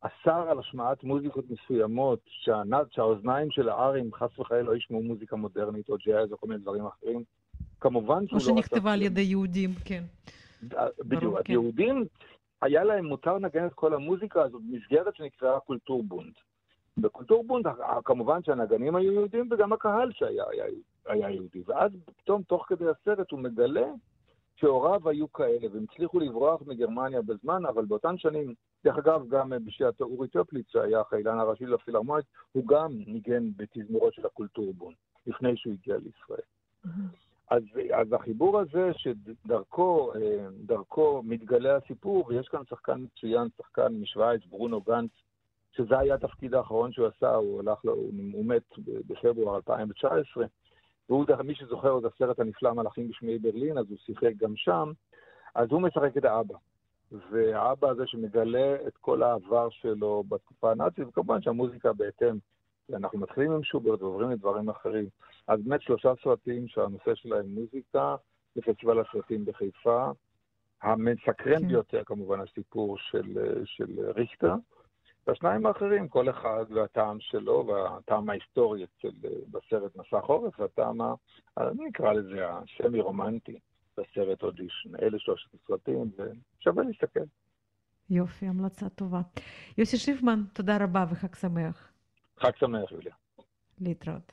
אסר 0.00 0.48
על 0.50 0.58
השמעת 0.58 1.04
מוזיקות 1.04 1.44
מסוימות, 1.50 2.20
שהנאצ, 2.26 2.86
שהאוזניים 2.90 3.50
של 3.50 3.68
הארים 3.68 4.14
חס 4.14 4.38
וחלילה 4.38 4.62
לא 4.62 4.76
ישמעו 4.76 5.02
מוזיקה 5.02 5.36
מודרנית 5.36 5.88
או 5.88 5.96
ג'אז 6.06 6.32
או 6.32 6.38
כל 6.38 6.46
מיני 6.46 6.60
דברים 6.60 6.86
אחרים, 6.86 7.24
כמובן 7.80 8.26
שהוא 8.26 8.40
לא... 8.46 8.50
או 8.50 8.62
שנכתבה 8.62 8.92
על 8.92 9.02
ידי 9.02 9.20
יהודים, 9.20 9.70
כן. 9.84 10.04
בדיוק. 10.98 11.38
כן. 11.44 11.52
יהודים 11.52 12.04
היה 12.62 12.84
להם 12.84 13.04
מותר 13.04 13.34
לנגן 13.34 13.66
את 13.66 13.74
כל 13.74 13.94
המוזיקה 13.94 14.42
הזאת 14.42 14.62
במסגרת 14.62 15.16
שנקראה 15.16 15.60
קולטורבונד. 15.60 16.32
בקולטורבונד 16.98 17.66
כמובן 18.04 18.42
שהנגנים 18.42 18.96
היו 18.96 19.12
יהודים 19.12 19.48
וגם 19.50 19.72
הקהל 19.72 20.12
שהיה 20.12 20.44
היה, 20.50 20.64
היה 21.06 21.30
יהודי. 21.30 21.62
ואז 21.66 21.90
פתאום 22.16 22.42
תוך 22.42 22.66
כדי 22.68 22.84
הסרט 22.88 23.30
הוא 23.30 23.40
מגלה 23.40 23.86
שהוריו 24.56 25.08
היו 25.08 25.32
כאלה, 25.32 25.66
והם 25.72 25.84
הצליחו 25.90 26.20
לברוח 26.20 26.62
מגרמניה 26.66 27.22
בזמן, 27.22 27.66
אבל 27.66 27.84
באותן 27.84 28.18
שנים, 28.18 28.54
דרך 28.84 28.98
אגב, 28.98 29.28
גם 29.28 29.52
בשעתו 29.64 30.00
אורי 30.00 30.28
טופליץ, 30.28 30.66
שהיה 30.68 31.00
החלילן 31.00 31.38
הראשי 31.38 31.66
לפילהרמונית, 31.66 32.26
הוא 32.52 32.66
גם 32.66 32.92
ניגן 33.06 33.50
בתזמורות 33.56 34.14
של 34.14 34.26
הקולטורבונד, 34.26 34.96
לפני 35.26 35.56
שהוא 35.56 35.72
הגיע 35.72 35.96
לישראל. 35.96 36.46
אז, 37.50 37.62
אז 37.94 38.12
החיבור 38.12 38.60
הזה 38.60 38.90
שדרכו 38.96 40.12
דרכו 40.66 41.22
מתגלה 41.24 41.76
הסיפור, 41.76 42.24
ויש 42.28 42.48
כאן 42.48 42.60
שחקן 42.68 43.00
מצוין, 43.00 43.48
שחקן 43.58 43.92
משוויץ, 44.00 44.42
ברונו 44.50 44.80
גנץ, 44.80 45.10
שזה 45.76 45.98
היה 45.98 46.14
התפקיד 46.14 46.54
האחרון 46.54 46.92
שהוא 46.92 47.06
עשה, 47.06 47.34
הוא 47.34 47.60
הלך, 47.60 47.84
לו, 47.84 47.92
הוא 48.32 48.44
מת 48.44 48.78
בפברואר 49.06 49.56
2019, 49.56 50.44
והוא, 51.08 51.24
מי 51.44 51.54
שזוכר 51.54 51.98
את 51.98 52.04
הסרט 52.04 52.40
הנפלא 52.40 52.72
מלאכים 52.72 53.08
בשמי 53.08 53.38
ברלין, 53.38 53.78
אז 53.78 53.86
הוא 53.88 53.98
שיחק 53.98 54.32
גם 54.36 54.56
שם, 54.56 54.92
אז 55.54 55.68
הוא 55.70 55.82
משחק 55.82 56.16
את 56.16 56.24
האבא. 56.24 56.54
והאבא 57.30 57.88
הזה 57.88 58.06
שמגלה 58.06 58.76
את 58.86 58.96
כל 58.96 59.22
העבר 59.22 59.70
שלו 59.70 60.24
בתקופה 60.28 60.70
הנאצית, 60.70 61.08
וכמובן 61.08 61.42
שהמוזיקה 61.42 61.92
בהתאם. 61.92 62.36
אנחנו 62.92 63.18
מתחילים 63.18 63.52
עם 63.52 63.62
שוברט 63.62 64.02
ועוברים 64.02 64.30
לדברים 64.30 64.68
אחרים. 64.68 65.06
אז 65.48 65.60
באמת 65.64 65.82
שלושה 65.82 66.12
סרטים 66.24 66.68
שהנושא 66.68 67.14
שלהם 67.14 67.46
מוזיקה, 67.46 68.16
בפסטיבל 68.56 69.00
הסרטים 69.00 69.44
בחיפה. 69.44 70.10
המסקרן 70.82 71.60
כן. 71.60 71.68
ביותר 71.68 72.04
כמובן 72.04 72.40
הסיפור 72.40 72.98
של, 72.98 73.38
של 73.64 74.10
ריכטר. 74.16 74.54
והשניים 75.26 75.66
האחרים, 75.66 76.08
כל 76.08 76.30
אחד 76.30 76.64
והטעם 76.70 77.20
שלו, 77.20 77.66
והטעם 77.66 78.30
ההיסטורי 78.30 78.84
אצל, 78.84 79.10
בסרט 79.50 79.96
מסע 79.96 80.20
חורף, 80.20 80.60
והטעם, 80.60 81.00
אני 81.58 81.88
אקרא 81.88 82.12
לזה 82.12 82.46
הסמי-רומנטי 82.48 83.58
בסרט 83.98 84.42
אודישן. 84.42 84.96
אלה 85.02 85.18
שלושת 85.18 85.48
הסרטים, 85.54 86.10
ושווה 86.16 86.84
להסתכל. 86.84 87.24
יופי, 88.10 88.46
המלצה 88.46 88.88
טובה. 88.88 89.20
יוסי 89.78 89.96
שיפמן, 89.96 90.42
תודה 90.52 90.76
רבה 90.84 91.04
וחג 91.10 91.34
שמח. 91.34 91.92
חג 92.38 92.56
שמח, 92.56 92.92
יוליה. 92.92 93.14
להתראות. 93.80 94.32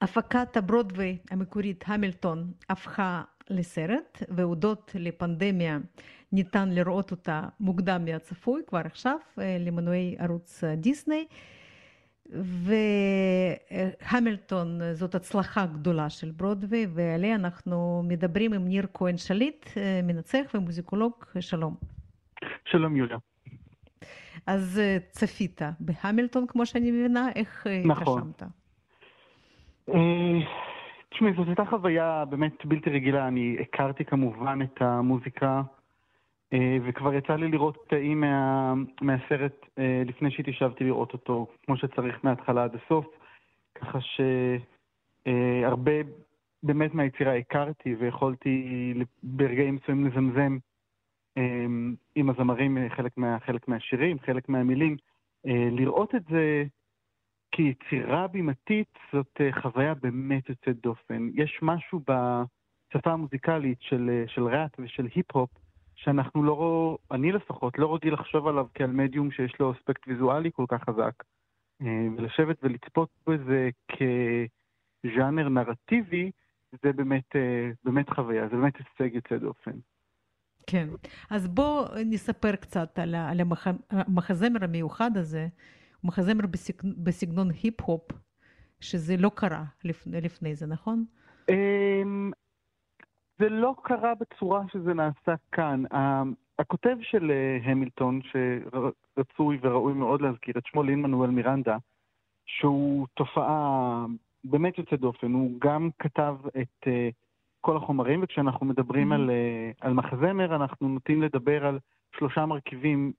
הפקת 0.00 0.56
הברודוויי 0.56 1.18
המקורית 1.30 1.84
המילטון 1.86 2.52
הפכה 2.68 3.22
לסרט, 3.50 4.22
והודות 4.28 4.92
לפנדמיה 4.94 5.78
ניתן 6.32 6.68
לראות 6.68 7.10
אותה 7.10 7.42
מוקדם 7.60 8.04
מהצפוי 8.04 8.62
כבר 8.66 8.80
עכשיו 8.84 9.16
למנועי 9.36 10.16
ערוץ 10.18 10.64
דיסני. 10.76 11.26
והמילטון 14.02 14.80
זאת 14.92 15.14
הצלחה 15.14 15.66
גדולה 15.66 16.10
של 16.10 16.30
ברודווי, 16.30 16.86
ועליה 16.94 17.34
אנחנו 17.34 18.02
מדברים 18.08 18.52
עם 18.52 18.64
ניר 18.68 18.86
כהן 18.94 19.16
שליט, 19.16 19.66
מנצח 20.02 20.50
ומוזיקולוג, 20.54 21.12
שלום. 21.40 21.74
שלום 22.64 22.96
יוליה. 22.96 23.16
אז 24.46 24.80
צפית 25.10 25.60
בהמילטון, 25.80 26.46
כמו 26.46 26.66
שאני 26.66 26.90
מבינה, 26.90 27.28
איך 27.34 27.66
נכון. 27.84 28.18
התרשמת? 28.18 28.42
תשמעי, 31.10 31.32
זאת 31.36 31.46
הייתה 31.46 31.64
חוויה 31.64 32.24
באמת 32.30 32.66
בלתי 32.66 32.90
רגילה. 32.90 33.28
אני 33.28 33.56
הכרתי 33.60 34.04
כמובן 34.04 34.58
את 34.62 34.82
המוזיקה, 34.82 35.62
וכבר 36.54 37.14
יצא 37.14 37.36
לי 37.36 37.48
לראות 37.48 37.76
קטעים 37.86 38.20
מה, 38.20 38.74
מהסרט 39.00 39.66
לפני 40.06 40.30
שהתיישבתי 40.30 40.84
לראות 40.84 41.12
אותו, 41.12 41.46
כמו 41.66 41.76
שצריך 41.76 42.18
מההתחלה 42.22 42.64
עד 42.64 42.74
הסוף, 42.74 43.06
ככה 43.74 43.98
שהרבה 45.26 45.92
באמת 46.62 46.94
מהיצירה 46.94 47.36
הכרתי 47.36 47.94
ויכולתי 47.94 48.94
ברגעים 49.22 49.74
מסוימים 49.74 50.06
לזמזם 50.06 50.58
עם 52.14 52.30
הזמרים 52.30 52.78
חלק, 52.88 53.18
מה, 53.18 53.38
חלק 53.46 53.68
מהשירים, 53.68 54.18
חלק 54.18 54.48
מהמילים. 54.48 54.96
לראות 55.44 56.14
את 56.14 56.22
זה 56.30 56.64
כיצירה 57.52 58.26
בימתית 58.26 58.98
זאת 59.12 59.40
חוויה 59.62 59.94
באמת 59.94 60.48
יוצאת 60.48 60.76
דופן. 60.82 61.28
יש 61.34 61.58
משהו 61.62 62.00
בשפה 62.00 63.12
המוזיקלית 63.12 63.78
של, 63.80 64.24
של 64.26 64.42
ראפ 64.42 64.70
ושל 64.78 65.08
היפ-הופ 65.14 65.50
שאנחנו 65.94 66.42
לא, 66.42 66.98
אני 67.10 67.32
לפחות, 67.32 67.78
לא 67.78 67.94
רגיל 67.94 68.14
לחשוב 68.14 68.46
עליו 68.46 68.66
כעל 68.74 68.90
מדיום 68.90 69.30
שיש 69.30 69.52
לו 69.60 69.72
אספקט 69.72 70.08
ויזואלי 70.08 70.50
כל 70.52 70.64
כך 70.68 70.84
חזק. 70.84 71.12
ולשבת 72.16 72.56
ולצפות 72.62 73.08
בזה 73.26 73.68
כז'אנר 75.02 75.48
נרטיבי, 75.48 76.30
זה 76.82 76.92
באמת, 76.92 77.36
באמת 77.84 78.10
חוויה, 78.10 78.48
זה 78.48 78.56
באמת 78.56 78.74
הישג 78.76 79.14
יוצא 79.14 79.36
דופן. 79.36 79.72
כן, 80.66 80.88
אז 81.30 81.48
בואו 81.48 81.84
נספר 82.06 82.56
קצת 82.56 82.98
על 82.98 83.14
המחזמר 83.90 84.64
המיוחד 84.64 85.16
הזה. 85.16 85.48
מחזמר 86.04 86.44
בסגנון 86.96 87.48
היפ-הופ, 87.62 88.02
שזה 88.80 89.16
לא 89.16 89.30
קרה 89.34 89.64
לפני, 89.84 90.20
לפני 90.20 90.54
זה, 90.54 90.66
נכון? 90.66 91.04
זה 93.38 93.48
לא 93.48 93.74
קרה 93.82 94.12
בצורה 94.14 94.62
שזה 94.72 94.94
נעשה 94.94 95.34
כאן. 95.52 95.82
הכותב 96.58 96.96
של 97.02 97.32
המילטון, 97.64 98.20
שרצוי 98.22 99.58
וראוי 99.62 99.92
מאוד 99.92 100.20
להזכיר, 100.20 100.54
את 100.58 100.66
שמו 100.66 100.82
לין 100.82 101.02
מנואל 101.02 101.30
מירנדה, 101.30 101.76
שהוא 102.46 103.06
תופעה 103.14 104.06
באמת 104.44 104.78
יוצאת 104.78 105.00
דופן. 105.00 105.32
הוא 105.32 105.60
גם 105.60 105.90
כתב 105.98 106.36
את 106.60 106.88
כל 107.60 107.76
החומרים, 107.76 108.22
וכשאנחנו 108.22 108.66
מדברים 108.66 109.12
mm-hmm. 109.12 109.14
על, 109.14 109.30
על 109.80 109.92
מחזמר, 109.92 110.56
אנחנו 110.56 110.88
נוטים 110.88 111.22
לדבר 111.22 111.66
על 111.66 111.78
שלושה 112.16 112.46
מרכיבים 112.46 113.12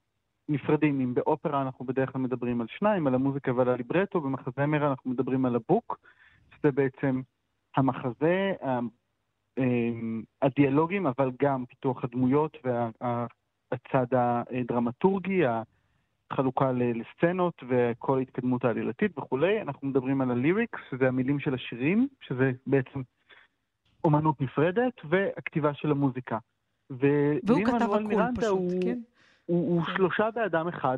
נפרדים. 0.52 1.00
אם 1.00 1.14
באופרה 1.14 1.62
אנחנו 1.62 1.86
בדרך 1.86 2.12
כלל 2.12 2.22
מדברים 2.22 2.62
על 2.62 2.68
שניים, 2.70 3.08
על 3.08 3.16
המוזיקה 3.16 3.54
ועל 3.54 3.70
הליברטו, 3.70 4.22
במחזמר 4.22 4.88
אנחנו 4.90 5.12
מדברים 5.12 5.46
על 5.46 5.56
הבוק, 5.56 6.00
שזה 6.58 6.72
בעצם 6.72 7.22
המחזה, 7.78 8.54
אמ, 9.58 10.24
הדיאלוגים, 10.42 11.08
אבל 11.08 11.32
גם 11.42 11.66
פיתוח 11.66 12.04
הדמויות 12.04 12.58
והצד 12.64 14.06
הדרמטורגי, 14.12 15.42
החלוקה 16.32 16.72
לסצנות 16.72 17.64
וכל 17.70 18.18
ההתקדמות 18.18 18.66
העלילתית 18.66 19.18
וכולי. 19.18 19.62
אנחנו 19.62 19.88
מדברים 19.88 20.22
על 20.22 20.32
הליריקס, 20.32 20.80
שזה 20.92 21.08
המילים 21.08 21.40
של 21.40 21.54
השירים, 21.54 22.08
שזה 22.22 22.52
בעצם 22.68 23.02
אומנות 24.04 24.42
נפרדת, 24.42 24.94
והכתיבה 25.10 25.74
של 25.74 25.92
המוזיקה. 25.92 26.38
והוא 26.90 27.66
כתב 27.66 27.82
הכול 27.82 28.08
פשוט, 28.36 28.50
הוא, 28.50 28.72
כן? 28.82 29.00
הוא, 29.52 29.76
הוא 29.76 29.84
כן. 29.84 29.94
שלושה 29.96 30.32
באדם 30.32 30.68
אחד, 30.68 30.98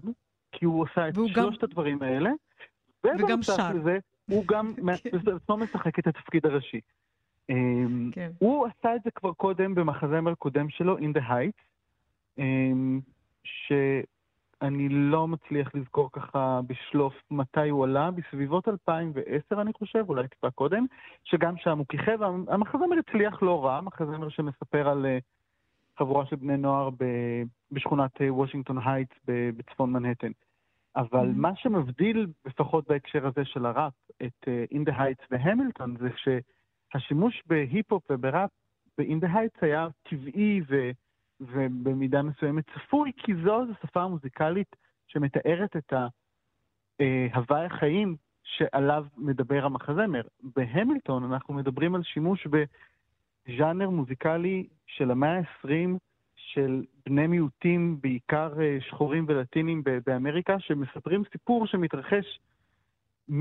כי 0.51 0.65
הוא 0.65 0.81
עושה 0.81 1.09
את 1.09 1.13
שלושת 1.15 1.61
גם... 1.61 1.69
הדברים 1.69 2.01
האלה. 2.01 2.31
וגם 3.03 3.43
שר. 3.43 3.73
לזה, 3.73 3.97
הוא 4.29 4.45
גם 4.47 4.73
כן. 4.77 4.83
בעצמו 5.23 5.57
משחק 5.57 5.99
את 5.99 6.07
התפקיד 6.07 6.45
הראשי. 6.45 6.79
אמ, 7.49 8.09
כן. 8.13 8.31
הוא 8.39 8.67
עשה 8.67 8.95
את 8.95 9.01
זה 9.03 9.11
כבר 9.11 9.33
קודם 9.33 9.75
במחזמר 9.75 10.35
קודם 10.35 10.69
שלו, 10.69 10.97
In 10.97 11.17
the 11.17 11.29
Heights, 11.29 11.63
אמ, 12.37 12.99
שאני 13.43 14.89
לא 14.89 15.27
מצליח 15.27 15.75
לזכור 15.75 16.09
ככה 16.11 16.59
בשלוף 16.67 17.13
מתי 17.31 17.69
הוא 17.69 17.83
עלה, 17.83 18.11
בסביבות 18.11 18.67
2010 18.67 19.61
אני 19.61 19.73
חושב, 19.73 20.05
אולי 20.09 20.27
טיפה 20.27 20.51
קודם, 20.51 20.85
שגם 21.23 21.57
שם 21.57 21.77
הוא 21.77 21.85
כיכב, 21.89 22.23
המחזמר 22.47 22.95
הצליח 23.07 23.43
לא 23.43 23.65
רע, 23.65 23.81
מחזמר 23.81 24.29
שמספר 24.29 24.89
על 24.89 25.05
אה, 25.05 25.17
חבורה 25.99 26.25
של 26.25 26.35
בני 26.35 26.57
נוער 26.57 26.89
בשכונת 27.71 28.21
אה, 28.21 28.33
וושינגטון 28.33 28.77
הייטס 28.85 29.15
בצפון 29.25 29.93
מנהטן. 29.93 30.31
אבל 30.95 31.29
mm-hmm. 31.29 31.41
מה 31.41 31.55
שמבדיל, 31.55 32.27
לפחות 32.45 32.87
בהקשר 32.87 33.27
הזה 33.27 33.45
של 33.45 33.65
הראפ, 33.65 33.93
את 34.25 34.45
אה, 34.45 34.75
In 34.75 34.89
the 34.89 34.97
Heights 34.97 35.25
והמילטון, 35.31 35.95
זה 35.97 36.09
שהשימוש 36.15 37.43
בהיפ-הופ 37.45 38.03
ובראפ 38.11 38.49
ב-In 38.97 39.25
the 39.25 39.27
Heights 39.27 39.59
היה 39.61 39.87
טבעי 40.03 40.61
ו, 40.69 40.91
ובמידה 41.39 42.21
מסוימת 42.21 42.63
צפוי, 42.69 43.11
כי 43.17 43.35
זו 43.35 43.65
זו 43.67 43.73
שפה 43.81 44.07
מוזיקלית 44.07 44.75
שמתארת 45.07 45.75
את 45.75 45.93
ההוואי 46.99 47.65
החיים 47.65 48.15
שעליו 48.43 49.05
מדבר 49.17 49.65
המחזמר. 49.65 50.21
בהמילטון 50.55 51.23
אנחנו 51.23 51.53
מדברים 51.53 51.95
על 51.95 52.03
שימוש 52.03 52.47
בז'אנר 53.47 53.89
מוזיקלי 53.89 54.67
של 54.87 55.11
המאה 55.11 55.37
ה-20, 55.37 55.97
של 56.35 56.83
בני 57.05 57.27
מיעוטים, 57.27 57.97
בעיקר 58.01 58.61
אה, 58.61 58.77
שחורים 58.81 59.25
ולטינים 59.27 59.83
באמריקה, 60.05 60.59
שמספרים 60.59 61.23
סיפור 61.31 61.67
שמתרחש 61.67 62.39
150-200 63.29 63.33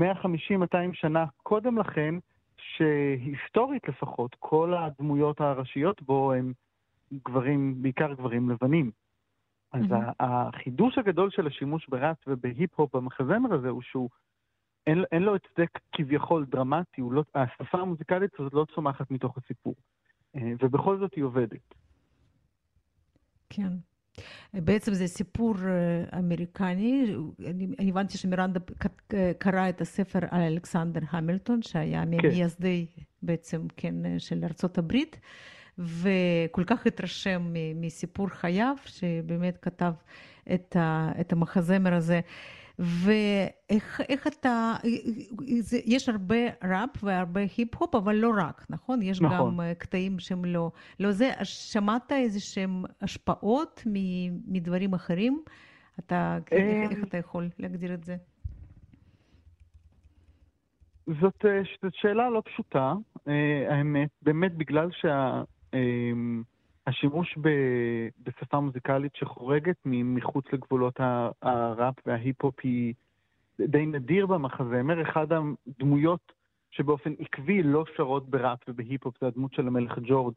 שנה 0.93 1.25
קודם 1.43 1.77
לכן, 1.77 2.15
שהיסטורית 2.57 3.87
לפחות, 3.87 4.35
כל 4.39 4.73
הדמויות 4.73 5.41
הראשיות 5.41 6.01
בו 6.01 6.33
הם 6.33 6.53
גברים, 7.25 7.81
בעיקר 7.81 8.13
גברים 8.13 8.49
לבנים. 8.49 8.91
אז 9.73 9.83
mm-hmm. 9.83 10.13
החידוש 10.19 10.97
הגדול 10.97 11.29
של 11.29 11.47
השימוש 11.47 11.87
בראפ 11.89 12.17
ובהיפ-הופ 12.27 12.95
במחזמר 12.95 13.53
הזה 13.53 13.69
הוא 13.69 13.81
שהוא, 13.81 14.09
אין, 14.87 15.03
אין 15.11 15.23
לו 15.23 15.35
הצדק 15.35 15.79
כביכול 15.91 16.45
דרמטי, 16.45 17.01
לא, 17.11 17.23
השפה 17.35 17.77
המוזיקלית 17.77 18.39
הזאת 18.39 18.53
לא 18.53 18.65
צומחת 18.75 19.11
מתוך 19.11 19.37
הסיפור. 19.37 19.75
אה, 20.35 20.51
ובכל 20.61 20.99
זאת 20.99 21.13
היא 21.13 21.23
עובדת. 21.23 21.73
כן. 23.49 23.73
בעצם 24.53 24.93
זה 24.93 25.07
סיפור 25.07 25.55
אה, 25.65 26.19
אמריקני, 26.19 27.15
אני, 27.45 27.67
אני 27.79 27.89
הבנתי 27.89 28.17
שמירנדה 28.17 28.59
קרא 29.39 29.69
את 29.69 29.81
הספר 29.81 30.19
על 30.31 30.41
אלכסנדר 30.41 31.01
המילטון, 31.09 31.61
שהיה 31.61 32.03
כן. 32.03 32.09
ממייסדי 32.09 32.85
בעצם, 33.21 33.67
כן, 33.77 34.19
של 34.19 34.43
ארצות 34.43 34.77
הברית, 34.77 35.19
וכל 35.77 36.63
כך 36.67 36.87
התרשם 36.87 37.53
מסיפור 37.75 38.27
חייו, 38.27 38.75
שבאמת 38.85 39.57
כתב 39.61 39.93
את, 40.53 40.75
ה, 40.75 41.11
את 41.21 41.33
המחזמר 41.33 41.93
הזה. 41.93 42.21
ואיך 42.79 44.27
אתה, 44.27 44.73
זה, 45.59 45.79
יש 45.85 46.09
הרבה 46.09 46.35
ראפ 46.63 47.03
והרבה 47.03 47.41
היפ-הופ, 47.57 47.95
אבל 47.95 48.15
לא 48.15 48.31
רק, 48.37 48.65
נכון? 48.69 49.01
יש 49.01 49.21
נכון. 49.21 49.53
גם 49.53 49.61
אה, 49.61 49.75
קטעים 49.75 50.19
שהם 50.19 50.45
לא, 50.45 50.71
לא 50.99 51.11
זה. 51.11 51.31
שמעת 51.43 52.11
איזה 52.11 52.39
שהם 52.39 52.83
השפעות 53.01 53.83
מדברים 54.47 54.93
אחרים? 54.93 55.43
אתה, 55.99 56.37
איך, 56.51 56.63
אה, 56.63 56.87
איך 56.89 57.03
אתה 57.03 57.17
יכול 57.17 57.49
להגדיר 57.59 57.93
את 57.93 58.03
זה? 58.03 58.15
זאת, 61.07 61.45
אה, 61.45 61.61
זאת 61.83 61.95
שאלה 61.95 62.29
לא 62.29 62.41
פשוטה, 62.45 62.93
האמת, 63.69 64.09
באמת 64.21 64.57
בגלל 64.57 64.89
שה... 64.91 65.41
השימוש 66.87 67.37
ב, 67.41 67.49
בשפה 68.23 68.59
מוזיקלית 68.59 69.15
שחורגת 69.15 69.77
מחוץ 69.85 70.45
לגבולות 70.53 70.99
הראפ 71.41 71.95
וההיפ-הופ 72.05 72.55
היא 72.63 72.93
די 73.59 73.85
נדיר 73.85 74.25
במחזמר. 74.25 75.01
אחד 75.01 75.27
הדמויות 75.31 76.31
שבאופן 76.71 77.13
עקבי 77.19 77.63
לא 77.63 77.85
שרות 77.95 78.29
בראפ 78.29 78.59
ובהיפ-הופ 78.67 79.15
זה 79.21 79.27
הדמות 79.27 79.53
של 79.53 79.67
המלך 79.67 79.99
ג'ורג'. 80.03 80.35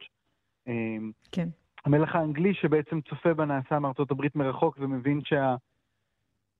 אמ, 0.67 1.11
כן. 1.31 1.49
המלך 1.85 2.15
האנגלי 2.15 2.53
שבעצם 2.53 3.01
צופה 3.01 3.33
בנעשה 3.33 3.79
מארצות 3.79 4.11
הברית 4.11 4.35
מרחוק 4.35 4.77
ומבין 4.79 5.21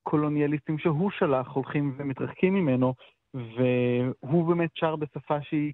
שהקולוניאליסטים 0.03 0.77
שהוא 0.77 1.11
שלח 1.11 1.47
הולכים 1.47 1.95
ומתרחקים 1.97 2.53
ממנו, 2.53 2.93
והוא 3.33 4.47
באמת 4.47 4.69
שר 4.75 4.95
בשפה 4.95 5.41
שהיא, 5.41 5.73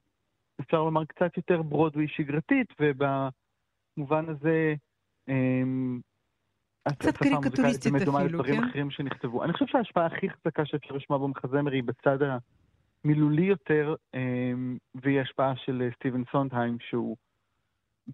אפשר 0.62 0.84
לומר, 0.84 1.06
קצת 1.06 1.38
יותר 1.38 1.62
ברודווי 1.62 2.08
שגרתית, 2.08 2.68
ובמובן 3.98 4.30
הזה, 4.30 4.76
אמ, 5.28 6.00
קצת 6.90 7.18
קריקטוריסטית 7.18 7.96
אפילו, 7.96 8.14
כן? 8.14 8.26
לדברים 8.26 8.64
אחרים 8.64 8.92
שנכתבו. 8.92 9.44
אני 9.44 9.54
חושב 9.54 9.66
שההשפעה 9.68 10.06
הכי 10.06 10.30
חזקה 10.30 10.66
שאפשר 10.66 10.96
לשמוע 10.96 11.20
במחזמר 11.20 11.72
היא 11.72 11.84
בצד 11.84 12.18
המילולי 13.04 13.46
יותר, 13.46 13.96
אמ, 14.14 14.78
והיא 14.96 15.22
השפעה 15.22 15.54
של 15.56 15.90
סטיבן 15.96 16.24
סונדהיים, 16.32 16.78
שהוא 16.80 17.18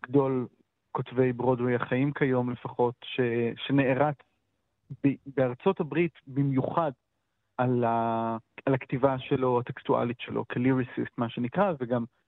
גדול 0.05 0.47
כותבי 0.91 1.33
ברודווי 1.33 1.75
החיים 1.75 2.13
כיום 2.13 2.49
לפחות, 2.49 2.95
ש, 3.03 3.19
שנערץ 3.67 4.15
בארצות 5.25 5.79
הברית 5.79 6.13
במיוחד 6.27 6.91
על, 7.57 7.83
ה, 7.83 8.37
על 8.65 8.73
הכתיבה 8.73 9.19
שלו, 9.19 9.59
הטקסטואלית 9.59 10.19
שלו, 10.19 10.45
כליריסיסט, 10.47 11.17
מה 11.17 11.29
שנקרא, 11.29 11.73
וגם 11.79 12.01
אה, 12.01 12.18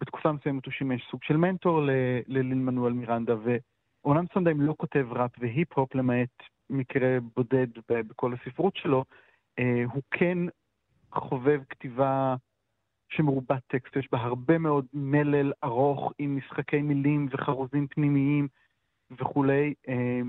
בתקופה 0.00 0.32
מסוימת 0.32 0.64
הוא 0.64 0.72
שימש 0.72 1.08
סוג 1.10 1.22
של 1.22 1.36
מנטור 1.36 1.80
ללין 2.26 2.64
מנואל 2.64 2.92
מירנדה, 2.92 3.34
ואומנם 4.04 4.24
סונדהיים 4.34 4.60
לא 4.60 4.74
כותב 4.78 5.06
ראפ 5.10 5.30
והיפ-הופ 5.38 5.94
למעט 5.94 6.42
מקרה 6.70 7.18
בודד 7.36 7.66
בכל 7.88 8.32
הספרות 8.34 8.76
שלו, 8.76 9.04
אה, 9.58 9.84
הוא 9.92 10.02
כן 10.10 10.38
חובב 11.12 11.60
כתיבה 11.68 12.36
שמרובת 13.08 13.62
טקסט, 13.66 13.96
יש 13.96 14.08
בה 14.12 14.18
הרבה 14.18 14.58
מאוד 14.58 14.86
מלל 14.92 15.52
ארוך 15.64 16.12
עם 16.18 16.36
משחקי 16.36 16.82
מילים 16.82 17.28
וחרוזים 17.30 17.86
פנימיים 17.86 18.48
וכולי, 19.10 19.74
אה, 19.88 20.20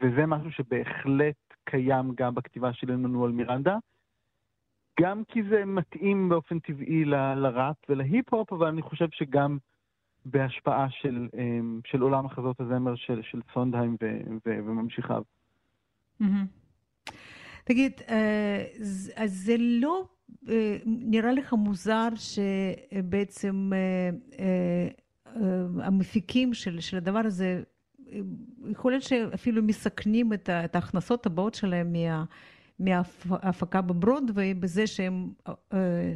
וזה 0.00 0.26
משהו 0.26 0.52
שבהחלט 0.52 1.36
קיים 1.64 2.12
גם 2.14 2.34
בכתיבה 2.34 2.72
של 2.72 2.92
עמנואל 2.92 3.32
מירנדה. 3.32 3.76
גם 5.00 5.22
כי 5.28 5.42
זה 5.42 5.64
מתאים 5.64 6.28
באופן 6.28 6.58
טבעי 6.58 7.04
ל- 7.04 7.34
לראפ 7.34 7.76
ולהיפ-הופ, 7.88 8.52
אבל 8.52 8.66
אני 8.66 8.82
חושב 8.82 9.06
שגם 9.12 9.58
בהשפעה 10.24 10.86
של, 10.90 11.28
אמ, 11.38 11.80
של 11.86 12.00
עולם 12.00 12.26
החזות 12.26 12.60
הזמר 12.60 12.94
של, 12.96 13.20
של 13.22 13.40
סונדהיים 13.54 13.96
ו- 14.02 14.20
ו- 14.46 14.58
וממשיכיו. 14.66 15.22
תגיד, 17.64 17.92
אה, 18.08 18.64
אז 19.16 19.32
זה 19.32 19.56
לא 19.58 20.08
אה, 20.48 20.76
נראה 20.86 21.32
לך 21.32 21.52
מוזר 21.52 22.08
שבעצם 22.14 23.70
אה, 24.38 24.88
המפיקים 25.82 26.54
של, 26.54 26.80
של 26.80 26.96
הדבר 26.96 27.18
הזה 27.24 27.62
יכול 28.70 28.92
להיות 28.92 29.02
שאפילו 29.02 29.62
מסכנים 29.62 30.32
את 30.32 30.74
ההכנסות 30.74 31.26
הבאות 31.26 31.54
שלהם 31.54 31.92
מה, 31.92 32.24
מההפקה 32.80 33.80
בברודווי 33.80 34.54
בזה 34.54 34.86
שהם 34.86 35.28
אה, 35.48 36.14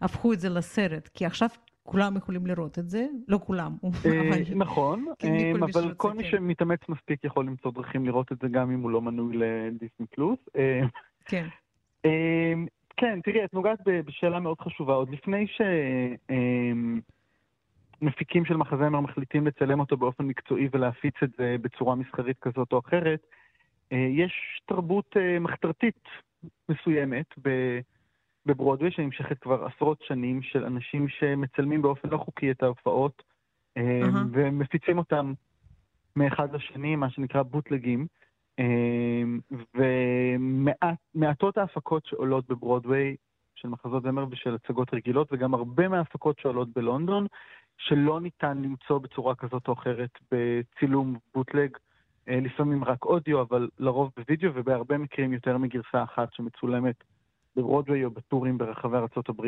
הפכו 0.00 0.32
את 0.32 0.40
זה 0.40 0.48
לסרט, 0.48 1.08
כי 1.14 1.26
עכשיו 1.26 1.48
כולם 1.82 2.16
יכולים 2.16 2.46
לראות 2.46 2.78
את 2.78 2.88
זה, 2.88 3.06
לא 3.28 3.38
כולם. 3.44 3.76
אה, 3.84 3.90
נכון, 4.64 5.04
אה, 5.24 5.52
אבל 5.60 5.94
כל 5.94 6.12
מי 6.12 6.24
שמתאמץ 6.24 6.80
מספיק 6.88 7.24
יכול 7.24 7.46
למצוא 7.46 7.72
דרכים 7.72 8.06
לראות 8.06 8.32
את 8.32 8.38
זה 8.42 8.48
גם 8.48 8.70
אם 8.70 8.80
הוא 8.80 8.90
לא 8.90 9.02
מנוי 9.02 9.36
לדיסני 9.36 10.06
פלוס. 10.10 10.38
כן. 11.24 11.46
כן, 12.96 13.20
תראי, 13.20 13.44
את 13.44 13.54
נוגעת 13.54 13.78
בשאלה 13.84 14.40
מאוד 14.40 14.60
חשובה. 14.60 14.94
עוד 14.94 15.10
לפני 15.10 15.46
ש... 15.46 15.60
מפיקים 18.02 18.44
של 18.44 18.56
מחזמר 18.56 19.00
מחליטים 19.00 19.46
לצלם 19.46 19.80
אותו 19.80 19.96
באופן 19.96 20.24
מקצועי 20.24 20.68
ולהפיץ 20.72 21.14
את 21.22 21.30
זה 21.38 21.56
בצורה 21.60 21.94
מסחרית 21.94 22.38
כזאת 22.38 22.72
או 22.72 22.78
אחרת, 22.78 23.20
אה, 23.22 23.36
יש 23.90 24.60
תרבות 24.66 25.16
אה, 25.16 25.38
מחתרתית 25.38 26.00
מסוימת 26.68 27.26
בברודווי 28.46 28.90
שנמשכת 28.90 29.38
כבר 29.38 29.66
עשרות 29.66 30.02
שנים 30.02 30.42
של 30.42 30.64
אנשים 30.64 31.08
שמצלמים 31.08 31.82
באופן 31.82 32.08
לא 32.08 32.18
חוקי 32.18 32.50
את 32.50 32.62
ההופעות 32.62 33.22
uh-huh. 33.78 33.82
ומפיצים 34.32 34.98
אותם 34.98 35.32
מאחד 36.16 36.54
לשני, 36.54 36.96
מה 36.96 37.10
שנקרא 37.10 37.42
בוטלגים. 37.42 38.06
ומעטות 41.14 41.58
ההפקות 41.58 42.06
שעולות 42.06 42.48
בברודווי 42.48 43.16
של 43.54 43.68
מחזות 43.68 44.02
זמר 44.02 44.26
ושל 44.30 44.54
הצגות 44.54 44.94
רגילות, 44.94 45.28
וגם 45.32 45.54
הרבה 45.54 45.88
מההפקות 45.88 46.38
שעולות 46.38 46.68
בלונדון, 46.68 47.26
שלא 47.78 48.20
ניתן 48.20 48.58
למצוא 48.62 48.98
בצורה 48.98 49.34
כזאת 49.34 49.68
או 49.68 49.72
אחרת 49.72 50.10
בצילום 50.32 51.16
בוטלג, 51.34 51.70
אה, 51.74 51.93
לפעמים 52.28 52.84
רק 52.84 53.04
אודיו, 53.04 53.40
אבל 53.42 53.68
לרוב 53.78 54.10
בווידאו, 54.16 54.50
ובהרבה 54.54 54.98
מקרים 54.98 55.32
יותר 55.32 55.58
מגרסה 55.58 56.02
אחת 56.02 56.32
שמצולמת 56.32 57.04
בברודווי 57.56 58.04
או 58.04 58.10
בטורים 58.10 58.58
ברחבי 58.58 58.96
ארה"ב. 58.96 59.46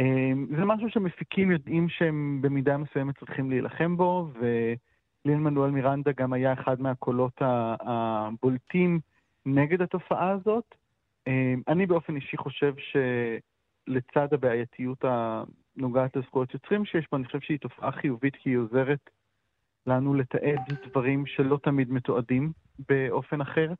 אה, 0.00 0.32
זה 0.56 0.64
משהו 0.64 0.90
שמפיקים 0.90 1.50
יודעים 1.50 1.88
שהם 1.88 2.38
במידה 2.42 2.76
מסוימת 2.76 3.18
צריכים 3.18 3.50
להילחם 3.50 3.96
בו, 3.96 4.30
ולין 4.34 5.42
מנואל 5.42 5.70
מירנדה 5.70 6.12
גם 6.12 6.32
היה 6.32 6.52
אחד 6.52 6.80
מהקולות 6.80 7.42
הבולטים 7.80 9.00
נגד 9.46 9.82
התופעה 9.82 10.30
הזאת. 10.30 10.74
אה, 11.28 11.54
אני 11.68 11.86
באופן 11.86 12.16
אישי 12.16 12.36
חושב 12.36 12.74
שלצד 12.76 14.34
הבעייתיות 14.34 15.04
נוגעת 15.76 16.16
לזכויות 16.16 16.54
יוצרים 16.54 16.84
שיש 16.84 17.06
בה, 17.12 17.18
אני 17.18 17.26
חושב 17.26 17.40
שהיא 17.40 17.58
תופעה 17.58 17.92
חיובית 17.92 18.36
כי 18.36 18.50
היא 18.50 18.58
עוזרת 18.58 19.10
לנו 19.86 20.14
לתעד 20.14 20.60
דברים 20.86 21.26
שלא 21.26 21.58
תמיד 21.62 21.92
מתועדים 21.92 22.52
באופן 22.88 23.40
אחר. 23.40 23.72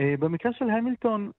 Uh, 0.00 0.20
במקרה 0.20 0.52
של 0.52 0.70
המילטון, 0.70 1.30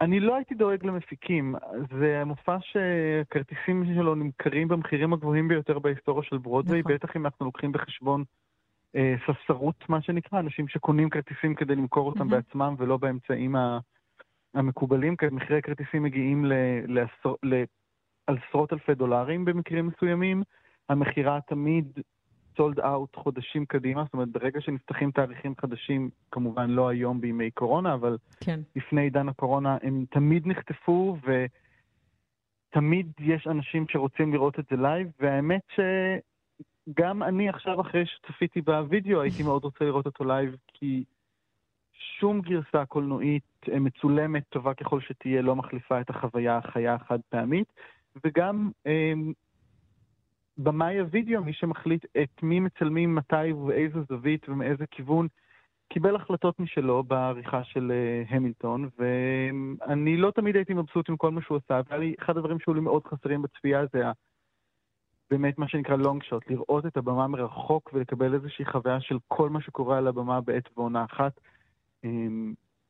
אני 0.00 0.20
לא 0.20 0.36
הייתי 0.36 0.54
דואג 0.54 0.86
למפיקים. 0.86 1.54
זה 1.98 2.22
מופע 2.26 2.56
שהכרטיסים 2.60 3.84
שלו 3.94 4.14
נמכרים 4.14 4.68
במחירים 4.68 5.12
הגבוהים 5.12 5.48
ביותר 5.48 5.78
בהיסטוריה 5.78 6.28
של 6.28 6.38
ברודווי, 6.38 6.80
נכון. 6.80 6.94
בטח 6.94 7.16
אם 7.16 7.24
אנחנו 7.24 7.46
לוקחים 7.46 7.72
בחשבון 7.72 8.24
uh, 8.96 8.98
ספסרות, 9.26 9.88
מה 9.88 10.02
שנקרא, 10.02 10.40
אנשים 10.40 10.68
שקונים 10.68 11.10
כרטיסים 11.10 11.54
כדי 11.54 11.74
למכור 11.74 12.06
אותם 12.06 12.20
mm-hmm. 12.20 12.30
בעצמם 12.30 12.74
ולא 12.78 12.96
באמצעים 12.96 13.54
המקובלים, 14.54 15.16
כי 15.16 15.26
מחירי 15.32 15.58
הכרטיסים 15.58 16.02
מגיעים 16.02 16.44
ל- 16.44 16.52
לעשור, 16.86 17.36
על 18.26 18.38
עשרות 18.48 18.72
אלפי 18.72 18.94
דולרים 18.94 19.44
במקרים 19.44 19.86
מסוימים. 19.86 20.42
המכירה 20.88 21.38
תמיד 21.46 21.86
סולד 22.60 22.80
אאוט 22.80 23.16
חודשים 23.16 23.66
קדימה, 23.66 24.04
זאת 24.04 24.12
אומרת, 24.12 24.28
ברגע 24.28 24.60
שנפתחים 24.60 25.10
תאריכים 25.10 25.54
חדשים, 25.60 26.10
כמובן 26.32 26.70
לא 26.70 26.88
היום 26.88 27.20
בימי 27.20 27.50
קורונה, 27.50 27.94
אבל 27.94 28.16
כן. 28.40 28.60
לפני 28.76 29.00
עידן 29.00 29.28
הקורונה, 29.28 29.76
הם 29.82 30.04
תמיד 30.10 30.46
נחטפו, 30.46 31.16
ותמיד 32.70 33.12
יש 33.18 33.46
אנשים 33.46 33.86
שרוצים 33.88 34.32
לראות 34.32 34.58
את 34.58 34.64
זה 34.70 34.76
live, 34.76 35.08
והאמת 35.20 35.60
שגם 35.74 37.22
אני 37.22 37.48
עכשיו, 37.48 37.80
אחרי 37.80 38.04
שצפיתי 38.06 38.60
בווידאו, 38.60 39.20
הייתי 39.20 39.42
מאוד 39.42 39.64
רוצה 39.64 39.84
לראות 39.84 40.06
אותו 40.06 40.24
live, 40.24 40.56
כי 40.66 41.04
שום 42.18 42.40
גרסה 42.40 42.86
קולנועית 42.86 43.42
אה, 43.72 43.78
מצולמת, 43.78 44.42
טובה 44.48 44.74
ככל 44.74 45.00
שתהיה, 45.00 45.42
לא 45.42 45.56
מחליפה 45.56 46.00
את 46.00 46.10
החוויה 46.10 46.56
החיה 46.56 46.94
החד 46.94 47.18
פעמית. 47.28 47.72
וגם 48.24 48.70
אה, 48.86 49.12
במאי 50.62 50.98
הווידאו, 50.98 51.44
מי 51.44 51.52
שמחליט 51.52 52.04
את 52.22 52.42
מי 52.42 52.60
מצלמים, 52.60 53.14
מתי 53.14 53.52
ובאיזה 53.52 54.02
זווית 54.08 54.48
ומאיזה 54.48 54.84
כיוון, 54.90 55.28
קיבל 55.92 56.16
החלטות 56.16 56.60
משלו 56.60 57.02
בעריכה 57.02 57.64
של 57.64 57.92
אה, 57.92 58.34
המילטון, 58.34 58.88
ואני 58.98 60.16
לא 60.16 60.30
תמיד 60.30 60.56
הייתי 60.56 60.74
מבסוט 60.74 61.08
עם 61.08 61.16
כל 61.16 61.30
מה 61.30 61.42
שהוא 61.42 61.58
עשה, 61.64 61.80
והיה 61.86 62.00
לי 62.00 62.14
אחד 62.18 62.36
הדברים 62.36 62.58
שהיו 62.60 62.74
לי 62.74 62.80
מאוד 62.80 63.04
חסרים 63.06 63.42
בצפייה 63.42 63.86
זה 63.92 64.02
באמת 65.30 65.58
מה 65.58 65.68
שנקרא 65.68 65.96
long 65.96 66.22
shot, 66.22 66.50
לראות 66.50 66.86
את 66.86 66.96
הבמה 66.96 67.28
מרחוק 67.28 67.90
ולקבל 67.92 68.34
איזושהי 68.34 68.64
חוויה 68.64 69.00
של 69.00 69.18
כל 69.28 69.50
מה 69.50 69.60
שקורה 69.60 69.98
על 69.98 70.06
הבמה 70.06 70.40
בעת 70.40 70.68
ועונה 70.76 71.04
אחת. 71.04 71.40
אמ, 72.06 72.08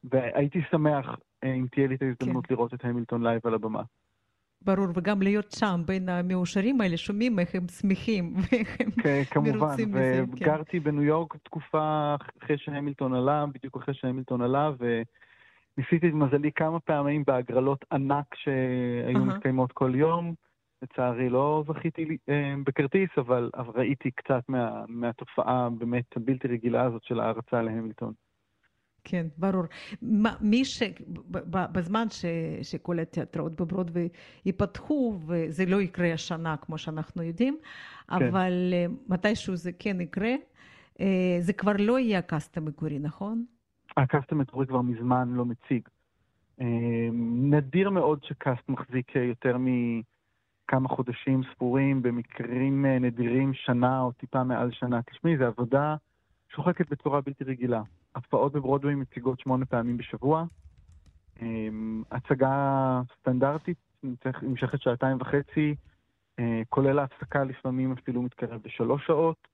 והייתי 0.04 0.62
שמח 0.70 1.06
אה, 1.08 1.46
אם 1.46 1.66
תהיה 1.70 1.86
לי 1.86 1.94
את 1.94 2.02
ההזדמנות 2.02 2.46
כן. 2.46 2.54
לראות 2.54 2.74
את 2.74 2.84
המילטון 2.84 3.22
live 3.22 3.40
על 3.44 3.54
הבמה. 3.54 3.82
ברור, 4.64 4.86
וגם 4.94 5.22
להיות 5.22 5.50
שם 5.50 5.82
בין 5.86 6.08
המאושרים 6.08 6.80
האלה, 6.80 6.96
שומעים 6.96 7.38
איך 7.38 7.54
הם 7.54 7.68
שמחים 7.68 8.34
ואיך 8.52 8.80
הם 8.80 8.90
כן, 8.90 9.40
מרוצים 9.40 9.90
מזה. 9.90 10.22
כמובן, 10.26 10.42
וגרתי 10.42 10.80
כן. 10.80 10.84
בניו 10.84 11.02
יורק 11.02 11.36
תקופה 11.36 12.14
אחרי 12.42 12.58
שהמילטון 12.58 13.14
עלה, 13.14 13.44
בדיוק 13.54 13.76
אחרי 13.76 13.94
שהמילטון 13.94 14.42
עלה, 14.42 14.70
וניסיתי 14.78 16.08
את 16.08 16.12
מזלי 16.12 16.52
כמה 16.52 16.80
פעמים 16.80 17.22
בהגרלות 17.26 17.84
ענק 17.92 18.34
שהיו 18.34 19.16
uh-huh. 19.16 19.34
מתקיימות 19.34 19.72
כל 19.72 19.92
יום. 19.94 20.34
לצערי 20.82 21.28
לא 21.28 21.64
זכיתי 21.68 22.16
אה, 22.28 22.54
בכרטיס, 22.64 23.10
אבל, 23.18 23.50
אבל 23.54 23.80
ראיתי 23.80 24.10
קצת 24.10 24.42
מה, 24.48 24.84
מהתופעה 24.88 25.68
באמת 25.78 26.04
הבלתי 26.16 26.48
רגילה 26.48 26.82
הזאת 26.82 27.04
של 27.04 27.20
ההרצה 27.20 27.62
להמילטון. 27.62 28.12
כן, 29.04 29.26
ברור. 29.38 29.64
מי 30.40 30.64
ש... 30.64 30.82
בזמן 31.50 32.06
ש... 32.10 32.24
שכל 32.62 32.98
התיאטראות 32.98 33.60
בברודווי 33.60 34.08
ייפתחו, 34.46 35.18
וזה 35.26 35.66
לא 35.66 35.80
יקרה 35.82 36.12
השנה 36.12 36.56
כמו 36.56 36.78
שאנחנו 36.78 37.22
יודעים, 37.22 37.58
כן. 38.08 38.14
אבל 38.14 38.70
אה, 38.72 38.86
מתישהו 39.08 39.56
זה 39.56 39.70
כן 39.78 40.00
יקרה, 40.00 40.34
אה, 41.00 41.36
זה 41.40 41.52
כבר 41.52 41.72
לא 41.78 41.98
יהיה 41.98 42.18
הקאסט 42.18 42.56
המקורי, 42.56 42.98
נכון? 42.98 43.44
הקאסט 43.96 44.32
המקורי 44.32 44.66
כבר 44.66 44.80
מזמן 44.82 45.28
לא 45.34 45.44
מציג. 45.44 45.88
נדיר 47.50 47.90
מאוד 47.90 48.24
שקאסט 48.24 48.68
מחזיק 48.68 49.14
יותר 49.14 49.56
מכמה 49.58 50.88
חודשים 50.88 51.42
ספורים, 51.52 52.02
במקרים 52.02 52.86
נדירים 52.86 53.54
שנה 53.54 54.00
או 54.00 54.12
טיפה 54.12 54.44
מעל 54.44 54.70
שנה. 54.70 55.02
תשמעי, 55.02 55.38
זו 55.38 55.44
עבודה 55.44 55.96
שוחקת 56.54 56.90
בצורה 56.90 57.20
בלתי 57.20 57.44
רגילה. 57.44 57.82
הפרעות 58.14 58.52
בברודווי 58.52 58.94
מציגות 58.94 59.40
שמונה 59.40 59.66
פעמים 59.66 59.96
בשבוע. 59.96 60.44
הצגה 62.10 63.00
סטנדרטית 63.18 63.78
נמשכת 64.42 64.82
שעתיים 64.82 65.16
וחצי, 65.20 65.74
כולל 66.68 66.98
ההפסקה 66.98 67.44
לפעמים 67.44 67.92
אפילו 67.92 68.22
מתקרב 68.22 68.60
בשלוש 68.62 69.06
שעות. 69.06 69.48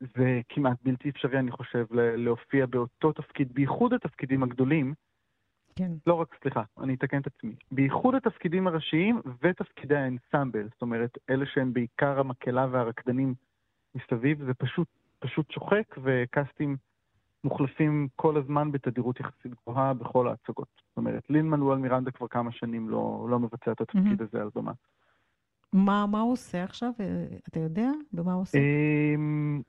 זה 0.00 0.40
כמעט 0.48 0.76
בלתי 0.82 1.10
אפשרי, 1.10 1.38
אני 1.38 1.50
חושב, 1.50 1.86
להופיע 1.92 2.66
באותו 2.66 3.12
תפקיד, 3.12 3.52
בייחוד 3.52 3.92
התפקידים 3.92 4.42
הגדולים. 4.42 4.94
כן. 5.76 5.92
לא 6.06 6.14
רק, 6.14 6.36
סליחה, 6.42 6.62
אני 6.80 6.94
אתקן 6.94 7.20
את 7.20 7.26
עצמי. 7.26 7.54
בייחוד 7.70 8.14
התפקידים 8.14 8.66
הראשיים 8.66 9.20
ותפקידי 9.42 9.96
האנסמבל, 9.96 10.68
זאת 10.72 10.82
אומרת, 10.82 11.18
אלה 11.30 11.46
שהם 11.46 11.72
בעיקר 11.72 12.20
המקהלה 12.20 12.66
והרקדנים 12.70 13.34
מסביב, 13.94 14.44
זה 14.44 14.54
פשוט, 14.54 14.88
פשוט 15.18 15.50
שוחק, 15.50 15.96
וקאסטים 16.02 16.76
מוחלפים 17.44 18.08
כל 18.16 18.36
הזמן 18.36 18.72
בתדירות 18.72 19.20
יחסית 19.20 19.54
גבוהה 19.62 19.94
בכל 19.94 20.28
ההצגות. 20.28 20.68
זאת 20.88 20.96
אומרת, 20.96 21.30
לין 21.30 21.48
מנואל 21.48 21.78
מירנדה 21.78 22.10
כבר 22.10 22.28
כמה 22.28 22.52
שנים 22.52 22.88
לא, 22.88 23.26
לא 23.30 23.38
מבצע 23.38 23.72
את 23.72 23.80
התפקיד 23.80 24.20
mm-hmm. 24.20 24.24
הזה 24.24 24.42
על 24.42 24.48
במה. 24.54 24.72
מה, 25.72 26.06
מה 26.06 26.20
הוא 26.20 26.32
עושה 26.32 26.64
עכשיו? 26.64 26.90
אתה 27.48 27.60
יודע? 27.60 27.90
במה 28.12 28.32
הוא 28.32 28.42
עושה? 28.42 28.58
אמ, 28.58 29.60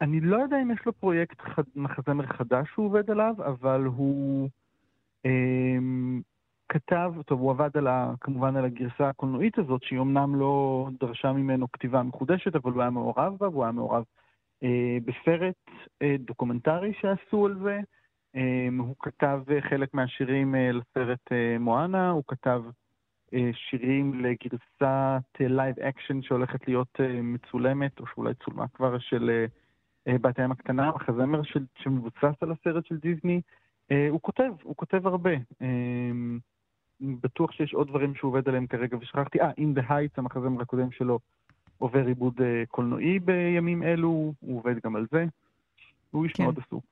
אני 0.00 0.20
לא 0.20 0.36
יודע 0.36 0.62
אם 0.62 0.70
יש 0.70 0.80
לו 0.86 0.92
פרויקט 0.92 1.42
מחזמר 1.76 2.26
חדש 2.26 2.68
שהוא 2.72 2.86
עובד 2.86 3.10
עליו, 3.10 3.34
אבל 3.38 3.84
הוא 3.84 4.48
אמ, 5.24 6.20
כתב, 6.68 7.12
טוב, 7.26 7.40
הוא 7.40 7.50
עבד 7.50 7.76
על 7.76 7.86
ה, 7.86 8.14
כמובן 8.20 8.56
על 8.56 8.64
הגרסה 8.64 9.08
הקולנועית 9.08 9.58
הזאת, 9.58 9.82
שהיא 9.82 10.00
אמנם 10.00 10.34
לא 10.34 10.88
דרשה 11.00 11.32
ממנו 11.32 11.72
כתיבה 11.72 12.02
מחודשת, 12.02 12.56
אבל 12.56 12.72
הוא 12.72 12.80
היה 12.80 12.90
מעורב 12.90 13.36
בה, 13.40 13.48
והוא 13.48 13.62
היה 13.62 13.72
מעורב 13.72 14.04
אה, 14.04 14.27
בסרט 15.04 15.54
אה, 16.02 16.16
דוקומנטרי 16.18 16.92
שעשו 17.00 17.46
על 17.46 17.58
זה. 17.62 17.80
אה, 18.36 18.68
הוא 18.78 18.96
כתב 18.98 19.40
חלק 19.60 19.94
מהשירים 19.94 20.54
אה, 20.54 20.70
לסרט 20.72 21.32
אה, 21.32 21.56
מואנה, 21.58 22.10
הוא 22.10 22.22
כתב 22.26 22.62
אה, 23.34 23.50
שירים 23.54 24.24
לגרסת 24.24 25.40
live 25.40 25.78
אה, 25.78 25.88
אקשן 25.88 26.22
שהולכת 26.22 26.68
להיות 26.68 27.00
אה, 27.00 27.22
מצולמת, 27.22 28.00
או 28.00 28.06
שאולי 28.06 28.34
צולמה 28.34 28.68
כבר, 28.74 28.98
של 28.98 29.46
בת 30.08 30.38
הים 30.38 30.52
הקטנה, 30.52 30.90
מחזמר 30.94 31.40
שמבוסס 31.78 32.42
על 32.42 32.52
הסרט 32.52 32.86
של 32.86 32.96
דיסני. 32.96 33.40
הוא 34.10 34.20
כותב, 34.22 34.52
הוא 34.62 34.76
כותב 34.76 35.06
הרבה. 35.06 35.30
בטוח 37.00 37.52
שיש 37.52 37.74
עוד 37.74 37.88
דברים 37.88 38.14
שהוא 38.14 38.28
עובד 38.28 38.48
עליהם 38.48 38.66
כרגע, 38.66 38.96
ושכחתי, 38.96 39.40
אה, 39.40 39.50
In 39.50 39.78
the 39.78 39.90
Heights, 39.90 40.14
המחזמר 40.16 40.62
הקודם 40.62 40.90
שלו, 40.90 41.18
עובר 41.78 42.06
עיבוד 42.06 42.40
קולנועי 42.68 43.18
בימים 43.18 43.82
אלו, 43.82 44.32
הוא 44.40 44.58
עובד 44.58 44.74
גם 44.84 44.96
על 44.96 45.06
זה. 45.10 45.24
הוא 46.10 46.24
איש 46.24 46.32
כן. 46.32 46.42
מאוד 46.42 46.58
עסוק. 46.58 46.84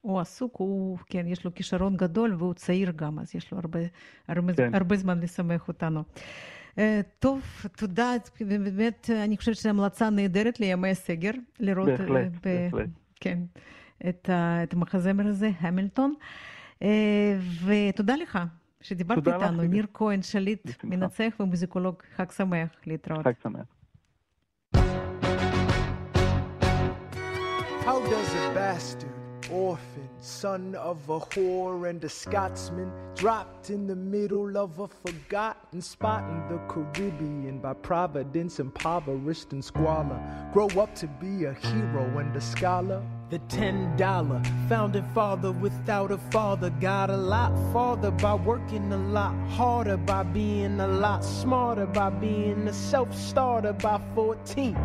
הוא 0.00 0.20
עסוק, 0.20 0.56
הוא, 0.56 0.98
כן, 1.06 1.26
יש 1.26 1.44
לו 1.44 1.54
כישרון 1.54 1.96
גדול 1.96 2.34
והוא 2.38 2.54
צעיר 2.54 2.92
גם, 2.96 3.18
אז 3.18 3.34
יש 3.34 3.52
לו 3.52 3.58
הרבה, 3.58 3.80
הרבה, 4.28 4.54
כן. 4.54 4.74
הרבה 4.74 4.96
זמן 4.96 5.20
לשמח 5.20 5.68
אותנו. 5.68 6.02
Uh, 6.74 6.78
טוב, 7.18 7.42
תודה. 7.76 8.12
באמת, 8.40 9.10
אני 9.24 9.36
חושבת 9.36 9.56
שזו 9.56 9.68
המלצה 9.68 10.10
נהדרת 10.10 10.60
לימי 10.60 10.90
הסגר, 10.90 11.30
לראות 11.60 11.88
בהחלט, 11.88 12.32
uh, 12.34 12.38
ב, 12.42 12.68
בהחלט. 12.70 12.88
כן, 13.20 13.38
את, 14.08 14.28
uh, 14.28 14.62
את 14.62 14.72
המחזמר 14.72 15.26
הזה, 15.26 15.50
המילטון. 15.60 16.14
ותודה 17.66 18.16
לך 18.16 18.38
שדיברת 18.80 19.18
איתנו, 19.28 19.62
לך, 19.62 19.70
ניר 19.70 19.86
כהן, 19.94 20.22
שליט, 20.22 20.84
מנצח 20.84 21.34
ומוזיקולוג. 21.40 22.02
חג 22.16 22.30
שמח 22.30 22.70
להתראות. 22.86 23.24
חג 23.24 23.32
שמח. 23.42 23.75
How 27.86 28.00
does 28.00 28.34
a 28.34 28.52
bastard 28.52 29.12
orphan, 29.48 30.08
son 30.18 30.74
of 30.74 31.08
a 31.08 31.20
whore 31.20 31.88
and 31.88 32.02
a 32.02 32.08
Scotsman, 32.08 32.90
dropped 33.14 33.70
in 33.70 33.86
the 33.86 33.94
middle 33.94 34.58
of 34.58 34.80
a 34.80 34.88
forgotten 34.88 35.80
spot 35.80 36.28
in 36.28 36.48
the 36.48 36.58
Caribbean 36.66 37.60
by 37.60 37.74
providence, 37.74 38.58
impoverished 38.58 39.52
and 39.52 39.64
squalor. 39.64 40.20
Grow 40.52 40.66
up 40.70 40.96
to 40.96 41.06
be 41.06 41.44
a 41.44 41.54
hero 41.54 42.18
and 42.18 42.34
a 42.34 42.40
scholar. 42.40 43.00
The 43.30 43.38
ten 43.48 43.96
dollar 43.96 44.42
founding 44.68 45.08
father 45.14 45.52
without 45.52 46.10
a 46.10 46.18
father 46.32 46.70
got 46.80 47.08
a 47.10 47.16
lot 47.16 47.52
farther 47.72 48.10
by 48.10 48.34
working 48.34 48.92
a 48.92 48.98
lot 48.98 49.36
harder, 49.50 49.96
by 49.96 50.24
being 50.24 50.80
a 50.80 50.88
lot 50.88 51.24
smarter, 51.24 51.86
by 51.86 52.10
being 52.10 52.66
a 52.66 52.72
self 52.72 53.16
starter 53.16 53.74
by 53.74 54.00
14. 54.16 54.76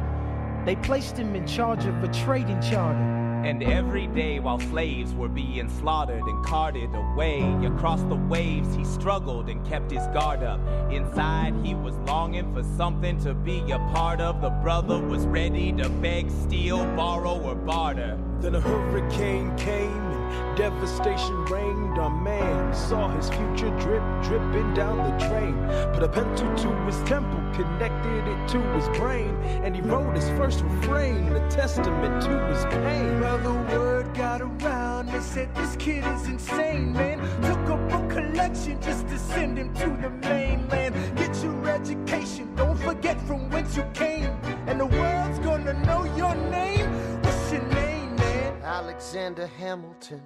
They 0.66 0.76
placed 0.76 1.18
him 1.18 1.36
in 1.36 1.48
charge 1.48 1.86
of 1.86 2.04
a 2.04 2.08
trading 2.10 2.62
charter. 2.62 3.22
And 3.44 3.64
every 3.64 4.06
day 4.06 4.40
while 4.40 4.60
slaves 4.60 5.16
were 5.16 5.28
being 5.28 5.68
slaughtered 5.68 6.22
and 6.22 6.46
carted 6.46 6.94
away 6.94 7.42
across 7.66 8.04
the 8.04 8.16
waves, 8.16 8.76
he 8.76 8.86
struggled 8.86 9.50
and 9.50 9.66
kept 9.68 9.90
his 9.90 10.06
guard 10.08 10.44
up. 10.44 10.60
Inside, 10.92 11.56
he 11.64 11.74
was 11.74 11.96
longing 12.08 12.54
for 12.54 12.64
something 12.78 13.20
to 13.24 13.34
be 13.34 13.60
a 13.72 13.80
part 13.96 14.22
of. 14.22 14.42
The 14.42 14.52
brother 14.52 15.00
was 15.00 15.26
ready 15.26 15.72
to 15.74 15.90
beg, 15.90 16.30
steal, 16.30 16.86
borrow, 16.96 17.40
or 17.42 17.56
barter. 17.56 18.20
Then 18.42 18.54
a 18.54 18.62
hurricane 18.62 19.56
came 19.58 20.12
and 20.12 20.58
Devastation 20.58 21.46
reigned 21.46 21.71
on 21.98 22.24
man. 22.24 22.74
Saw 22.74 23.10
his 23.10 23.30
future 23.30 23.70
drip, 23.80 24.04
dripping 24.24 24.74
down 24.74 24.98
the 24.98 25.28
drain. 25.28 25.56
Put 25.94 26.04
a 26.04 26.10
pencil 26.10 26.54
to 26.56 26.70
his 26.86 26.98
temple, 27.04 27.40
connected 27.54 28.28
it 28.28 28.48
to 28.50 28.60
his 28.74 28.88
brain. 28.98 29.36
And 29.64 29.76
he 29.76 29.82
wrote 29.82 30.16
his 30.16 30.30
first 30.32 30.62
refrain, 30.62 31.32
a 31.34 31.50
testament 31.50 32.22
to 32.24 32.46
his 32.48 32.66
pain. 32.66 33.20
Well, 33.20 33.38
the 33.38 33.76
word 33.76 34.14
got 34.14 34.42
around. 34.42 35.08
They 35.08 35.20
said 35.20 35.54
this 35.56 35.76
kid 35.78 36.06
is 36.06 36.28
insane, 36.28 36.94
man. 36.94 37.20
Took 37.42 37.70
up 37.70 37.92
a 37.92 38.08
collection 38.08 38.82
just 38.82 39.08
to 39.08 39.18
send 39.18 39.58
him 39.58 39.74
to 39.76 39.90
the 40.02 40.10
mainland. 40.10 40.96
Get 41.18 41.36
your 41.44 41.68
education, 41.70 42.54
don't 42.56 42.78
forget 42.78 43.20
from 43.22 43.50
whence 43.50 43.76
you 43.76 43.86
came. 43.94 44.32
And 44.68 44.80
the 44.80 44.86
world's 44.86 45.40
gonna 45.40 45.74
know 45.86 46.04
your 46.16 46.36
name. 46.36 46.88
What's 47.22 47.52
your 47.52 47.64
name, 47.70 48.16
man? 48.16 48.62
Alexander 48.64 49.48
Hamilton. 49.48 50.22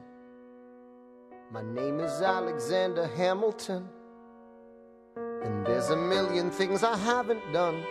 My 1.51 1.61
name 1.61 1.99
is 1.99 2.21
Alexander 2.21 3.07
Hamilton, 3.15 3.87
and 5.15 5.65
there's 5.65 5.91
a 5.91 5.95
million 5.95 6.49
things 6.49 6.83
I 6.83 6.97
haven't 6.97 7.53
done. 7.53 7.83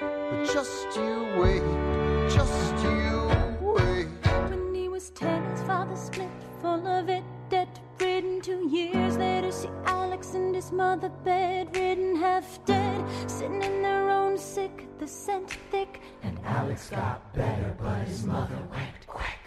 But 0.00 0.44
just 0.52 0.96
you 0.96 1.26
wait, 1.36 1.62
just 2.30 2.84
you 2.84 3.28
wait. 3.60 4.06
When 4.48 4.74
he 4.74 4.88
was 4.88 5.10
ten, 5.10 5.44
his 5.50 5.60
father 5.62 5.96
split, 5.96 6.30
full 6.62 6.86
of 6.86 7.08
it, 7.08 7.24
debt 7.50 7.80
ridden. 7.98 8.40
Two 8.40 8.68
years 8.68 9.16
later, 9.16 9.50
see 9.50 9.70
Alex 9.86 10.34
and 10.34 10.54
his 10.54 10.70
mother 10.70 11.10
bedridden, 11.24 12.14
half 12.14 12.64
dead, 12.64 13.04
sitting 13.28 13.62
in 13.62 13.82
their 13.82 14.08
own 14.08 14.38
sick, 14.38 14.86
the 15.00 15.06
scent 15.06 15.50
thick. 15.72 16.00
And 16.22 16.38
Alex 16.44 16.90
got 16.90 17.34
better, 17.34 17.74
but 17.76 18.06
his 18.06 18.24
mother 18.24 18.58
went 18.70 19.06
quick. 19.08 19.43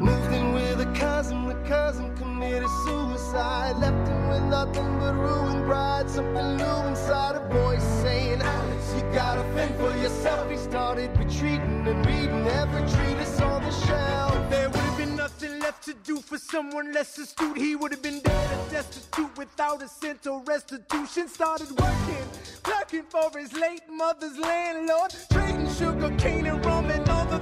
Moved 0.00 0.32
in 0.32 0.52
with 0.52 0.80
a 0.80 0.92
cousin, 0.98 1.46
the 1.46 1.54
cousin 1.66 2.14
committed 2.16 2.68
suicide. 2.84 3.76
Left 3.76 4.08
him 4.08 4.28
with 4.28 4.42
nothing 4.42 4.98
but 4.98 5.14
ruined 5.14 5.64
pride. 5.66 6.10
Something 6.10 6.56
new 6.56 6.88
inside 6.88 7.36
a 7.36 7.48
voice 7.48 7.82
saying, 8.02 8.42
Alex, 8.42 8.94
you 8.94 9.02
gotta 9.12 9.42
fend 9.54 9.74
for 9.76 9.96
yourself. 9.96 10.50
He 10.50 10.58
started 10.58 11.16
retreating 11.18 11.86
and 11.88 12.04
reading 12.04 12.46
every 12.46 12.82
treatise 12.82 13.40
on 13.40 13.62
the 13.62 13.70
shelf. 13.86 14.50
There 14.50 14.68
would 14.68 14.80
have 14.80 14.98
been 14.98 15.16
nothing 15.16 15.60
left 15.60 15.84
to 15.84 15.94
do 15.94 16.20
for 16.20 16.36
someone 16.36 16.92
less 16.92 17.16
astute. 17.16 17.56
He 17.56 17.74
would 17.74 17.92
have 17.92 18.02
been 18.02 18.20
dead 18.20 18.50
and 18.52 18.70
destitute 18.70 19.36
without 19.38 19.82
a 19.82 19.88
cent 19.88 20.26
or 20.26 20.42
restitution. 20.44 21.26
Started 21.28 21.70
working, 21.70 22.24
clerking 22.62 23.04
for 23.08 23.30
his 23.38 23.52
late 23.54 23.82
mother's 23.90 24.38
landlord. 24.38 25.14
Trading 25.32 25.72
sugar 25.72 26.14
cane 26.18 26.46
and 26.46 26.64
rum 26.66 26.90
and 26.90 27.08
all 27.08 27.24
the 27.26 27.38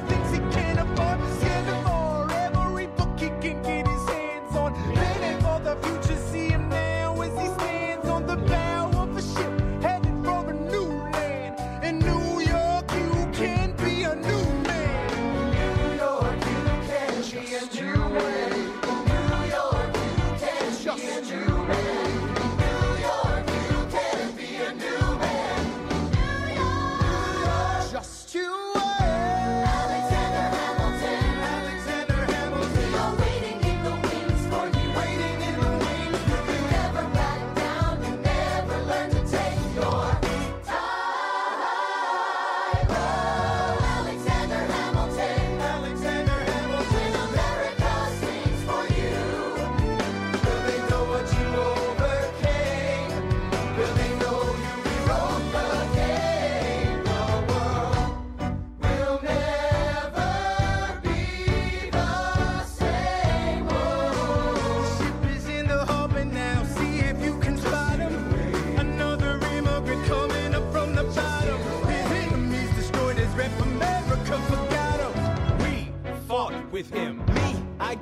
the 5.74 5.88
future, 5.88 6.03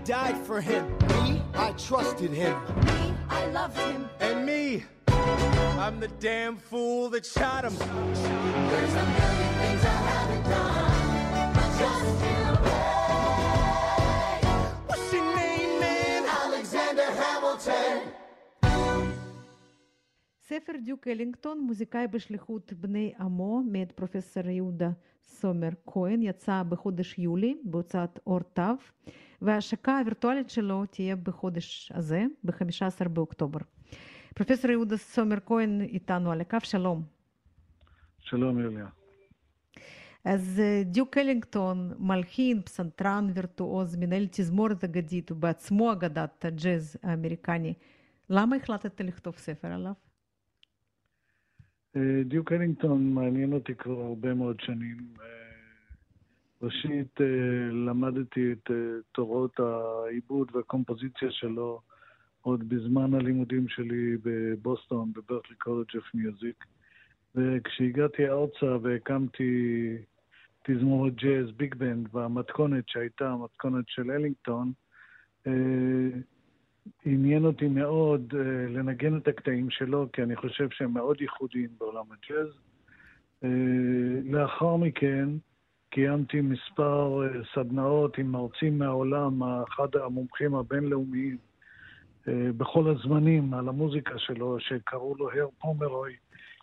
died 0.04 0.36
for 0.36 0.60
him. 0.60 0.84
Me, 1.08 1.42
I 1.54 1.72
trusted 1.72 2.30
him. 2.30 2.56
Me, 2.86 3.14
I 3.30 3.46
loved 3.46 3.78
him. 3.78 4.08
And 4.20 4.44
me, 4.44 4.84
I'm 5.78 6.00
the 6.00 6.08
damn 6.20 6.56
fool 6.56 7.08
that 7.10 7.24
shot 7.24 7.64
him. 7.64 7.76
There's 7.76 8.94
a 8.94 9.06
million 9.18 9.52
things 9.60 9.82
I 9.84 9.98
haven't 10.12 10.44
done, 10.56 11.52
but 11.56 11.70
just 11.80 12.00
to 12.04 12.12
pay. 12.22 12.82
What's 14.88 15.12
your 15.12 15.26
name, 15.36 15.72
man? 15.80 16.22
Alexander 16.44 17.08
Hamilton. 17.22 17.98
ספר 20.48 20.72
דיוק 20.84 21.08
אלינגטון, 21.08 21.60
מוזיקאי 21.60 22.06
בשליחות 22.06 22.72
בני 22.72 23.12
עמו, 23.20 23.62
מאת 23.66 23.92
פרופסור 23.92 24.46
יהודה 24.48 24.90
סומר 25.24 25.68
כהן, 25.86 26.22
יצא 26.22 26.62
בחודש 26.68 27.18
יולי 27.18 27.56
בהוצאת 27.64 28.18
אור 28.26 28.40
תו, 28.40 28.62
וההשקה 29.42 29.98
הווירטואלית 29.98 30.50
שלו 30.50 30.86
תהיה 30.86 31.16
בחודש 31.16 31.92
הזה, 31.94 32.24
ב-15 32.44 33.08
באוקטובר. 33.08 33.60
פרופסור 34.34 34.70
יהודה 34.70 34.96
סומר 34.96 35.36
כהן 35.46 35.80
איתנו 35.80 36.32
על 36.32 36.40
הקו, 36.40 36.58
שלום. 36.62 37.02
שלום 38.18 38.58
יוליה. 38.58 38.86
אז 40.24 40.62
דיוק 40.84 41.18
אלינגטון, 41.18 41.92
מלחין, 41.98 42.62
פסנתרן, 42.62 43.26
וירטואוז, 43.34 43.96
מנהל 43.96 44.26
תזמורת 44.30 44.84
אגדית 44.84 45.32
ובעצמו 45.32 45.92
אגדת 45.92 46.44
הג'אז 46.44 46.96
האמריקני. 47.02 47.74
למה 48.30 48.56
החלטת 48.56 49.00
לכתוב 49.00 49.36
ספר 49.36 49.68
עליו? 49.68 49.92
דיוק 52.24 52.52
אלינגטון 52.52 53.14
מעניין 53.14 53.52
אותי 53.52 53.74
כבר 53.74 54.00
הרבה 54.00 54.34
מאוד 54.34 54.60
שנים. 54.60 54.96
ראשית, 56.62 57.20
למדתי 57.72 58.52
את 58.52 58.70
תורות 59.12 59.60
העיבוד 59.60 60.50
והקומפוזיציה 60.54 61.30
שלו 61.30 61.80
עוד 62.40 62.68
בזמן 62.68 63.14
הלימודים 63.14 63.68
שלי 63.68 64.16
בבוסטון, 64.22 65.12
ב 65.12 65.18
Berklee 65.18 65.56
College 65.56 65.96
of 65.96 66.14
Music. 66.14 66.64
וכשהגעתי 67.34 68.28
ארצה 68.28 68.76
והקמתי 68.82 69.96
תזמורת 70.64 71.14
ג'אז 71.14 71.50
big 71.56 71.74
band 71.74 72.08
במתכונת 72.12 72.88
שהייתה 72.88 73.30
המתכונת 73.30 73.84
של 73.88 74.10
אלינגטון, 74.10 74.72
עניין 77.04 77.44
אותי 77.44 77.68
מאוד 77.68 78.34
לנגן 78.68 79.16
את 79.16 79.28
הקטעים 79.28 79.70
שלו, 79.70 80.08
כי 80.12 80.22
אני 80.22 80.36
חושב 80.36 80.70
שהם 80.70 80.92
מאוד 80.92 81.20
ייחודיים 81.20 81.68
בעולם 81.78 82.04
הג'אז. 82.12 82.48
לאחר 84.24 84.76
מכן 84.76 85.28
קיימתי 85.92 86.40
מספר 86.40 87.20
uh, 87.22 87.46
סדנאות 87.54 88.18
עם 88.18 88.26
מרצים 88.26 88.78
מהעולם, 88.78 89.42
אחד 89.42 89.96
המומחים 89.96 90.54
הבינלאומיים 90.54 91.36
uh, 91.36 92.30
בכל 92.56 92.90
הזמנים 92.90 93.54
על 93.54 93.68
המוזיקה 93.68 94.18
שלו, 94.18 94.60
שקראו 94.60 95.14
לו 95.18 95.30
הר 95.30 95.48
פומרוי, 95.58 96.12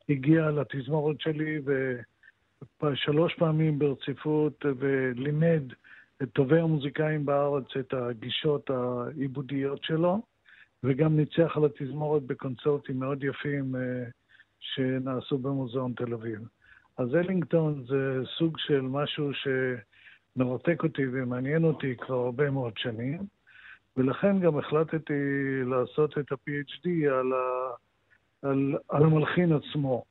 הגיע 0.09 0.51
לתזמורת 0.51 1.21
שלי 1.21 1.61
ושלוש 2.81 3.33
פעמים 3.33 3.79
ברציפות 3.79 4.65
ולימד 4.79 5.63
את 6.23 6.29
טובי 6.29 6.59
המוזיקאים 6.59 7.25
בארץ, 7.25 7.65
את 7.79 7.93
הגישות 7.93 8.69
העיבודיות 8.69 9.83
שלו, 9.83 10.21
וגם 10.83 11.17
ניצח 11.17 11.57
על 11.57 11.65
התזמורת 11.65 12.23
בקונצרטים 12.23 12.99
מאוד 12.99 13.23
יפים 13.23 13.75
שנעשו 14.59 15.37
במוזיאון 15.37 15.93
תל 15.93 16.13
אביב. 16.13 16.39
אז 16.99 17.15
אלינגטון 17.15 17.83
זה 17.87 18.21
סוג 18.37 18.57
של 18.57 18.81
משהו 18.81 19.31
שמרתק 19.33 20.83
אותי 20.83 21.03
ומעניין 21.11 21.63
אותי 21.63 21.95
כבר 21.97 22.15
הרבה 22.15 22.49
מאוד 22.49 22.73
שנים, 22.77 23.19
ולכן 23.97 24.39
גם 24.39 24.57
החלטתי 24.57 25.13
לעשות 25.65 26.17
את 26.17 26.31
ה-PhD 26.31 26.89
על, 27.11 27.33
ה... 27.33 27.69
על, 28.41 28.77
על 28.89 29.03
המלחין 29.03 29.53
עצמו. 29.53 30.03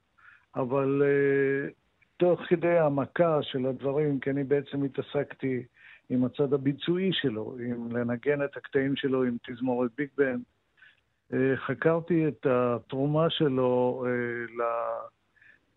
אבל 0.57 1.03
uh, 1.03 1.73
תוך 2.17 2.41
כדי 2.49 2.79
העמקה 2.79 3.43
של 3.43 3.67
הדברים, 3.67 4.21
כי 4.21 4.31
אני 4.31 4.45
בעצם 4.45 4.83
התעסקתי 4.83 5.63
עם 6.11 6.25
הצד 6.25 6.53
הביצועי 6.53 7.11
שלו, 7.13 7.57
עם 7.61 7.97
לנגן 7.97 8.45
את 8.45 8.57
הקטעים 8.57 8.97
שלו 8.97 9.23
עם 9.23 9.37
תזמורת 9.47 9.91
ביג 9.97 10.09
בן. 10.17 10.39
חקרתי 11.57 12.29
את 12.29 12.47
התרומה 12.47 13.31
שלו 13.31 14.05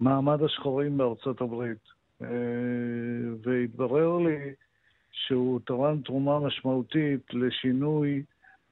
למעמד 0.02 0.44
השחורים 0.44 0.98
בארצות 0.98 1.42
הברית, 1.42 1.92
והתברר 3.44 4.18
לי 4.18 4.54
שהוא 5.12 5.60
תרם 5.66 6.02
תרומה 6.02 6.40
משמעותית 6.40 7.34
לשינוי 7.34 8.24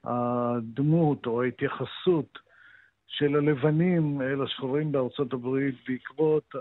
הדמות 0.04 1.26
או 1.26 1.42
ההתייחסות 1.42 2.38
של 3.06 3.36
הלבנים 3.36 4.22
אל 4.22 4.42
השחורים 4.42 4.92
בארצות 4.92 5.32
הברית 5.32 5.74
בעקבות 5.88 6.54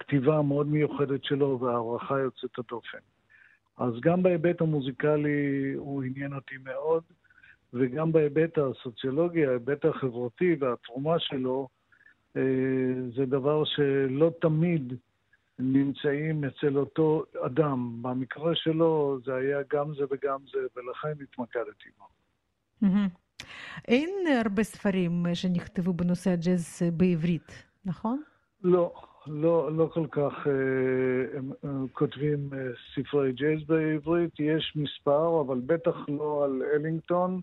הכתיבה 0.00 0.38
המאוד 0.38 0.66
מיוחדת 0.66 1.24
שלו 1.24 1.60
וההערכה 1.60 2.20
יוצאת 2.20 2.58
הדופן. 2.58 2.98
אז 3.78 3.92
גם 4.00 4.22
בהיבט 4.22 4.60
המוזיקלי 4.60 5.72
הוא 5.76 6.02
עניין 6.02 6.34
אותי 6.34 6.54
מאוד, 6.64 7.02
וגם 7.72 8.12
בהיבט 8.12 8.58
הסוציולוגי, 8.58 9.46
ההיבט 9.46 9.84
החברתי 9.84 10.56
והתרומה 10.60 11.18
שלו, 11.18 11.68
זה 13.16 13.26
דבר 13.26 13.64
שלא 13.64 14.30
תמיד 14.40 14.94
נמצאים 15.58 16.44
אצל 16.44 16.78
אותו 16.78 17.24
אדם. 17.46 18.02
במקרה 18.02 18.54
שלו 18.54 19.18
זה 19.24 19.34
היה 19.34 19.58
גם 19.72 19.94
זה 19.94 20.04
וגם 20.10 20.38
זה, 20.52 20.58
ולכן 20.76 21.22
התמקדתי 21.22 21.88
בו. 21.98 22.04
אין 23.88 24.10
הרבה 24.44 24.62
ספרים 24.62 25.24
שנכתבו 25.34 25.92
בנושא 25.92 26.30
הג'אז 26.30 26.82
בעברית, 26.96 27.64
נכון? 27.84 28.22
לא, 28.64 28.92
לא, 29.26 29.76
לא 29.76 29.90
כל 29.92 30.06
כך 30.10 30.46
אה, 30.46 31.38
הם, 31.38 31.86
כותבים 31.92 32.50
אה, 32.52 32.58
ספרי 32.94 33.32
ג'אז 33.32 33.66
בעברית, 33.66 34.40
יש 34.40 34.72
מספר, 34.76 35.40
אבל 35.40 35.60
בטח 35.66 35.96
לא 36.08 36.44
על 36.44 36.62
אלינגטון, 36.74 37.40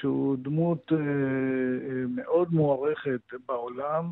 שהוא 0.00 0.36
דמות 0.42 0.92
אה, 0.92 0.98
אה, 0.98 2.04
מאוד 2.08 2.52
מוערכת 2.52 3.20
בעולם, 3.48 4.04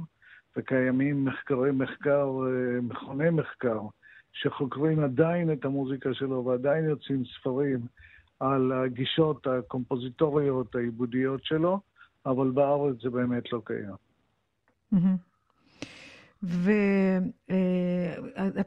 וקיימים 0.56 1.24
מחקרי 1.24 1.70
מחקר, 1.72 2.28
אה, 2.46 2.80
מכוני 2.80 3.30
מחקר, 3.30 3.80
שחוקרים 4.32 5.00
עדיין 5.00 5.52
את 5.52 5.64
המוזיקה 5.64 6.14
שלו 6.14 6.44
ועדיין 6.44 6.84
יוצאים 6.84 7.22
ספרים 7.24 7.80
על 8.40 8.72
הגישות 8.72 9.46
הקומפוזיטוריות, 9.46 10.74
העיבודיות 10.74 11.44
שלו, 11.44 11.80
אבל 12.26 12.50
בארץ 12.50 12.96
זה 13.02 13.10
באמת 13.10 13.52
לא 13.52 13.62
קיים. 13.64 13.94
ואתה 16.42 17.14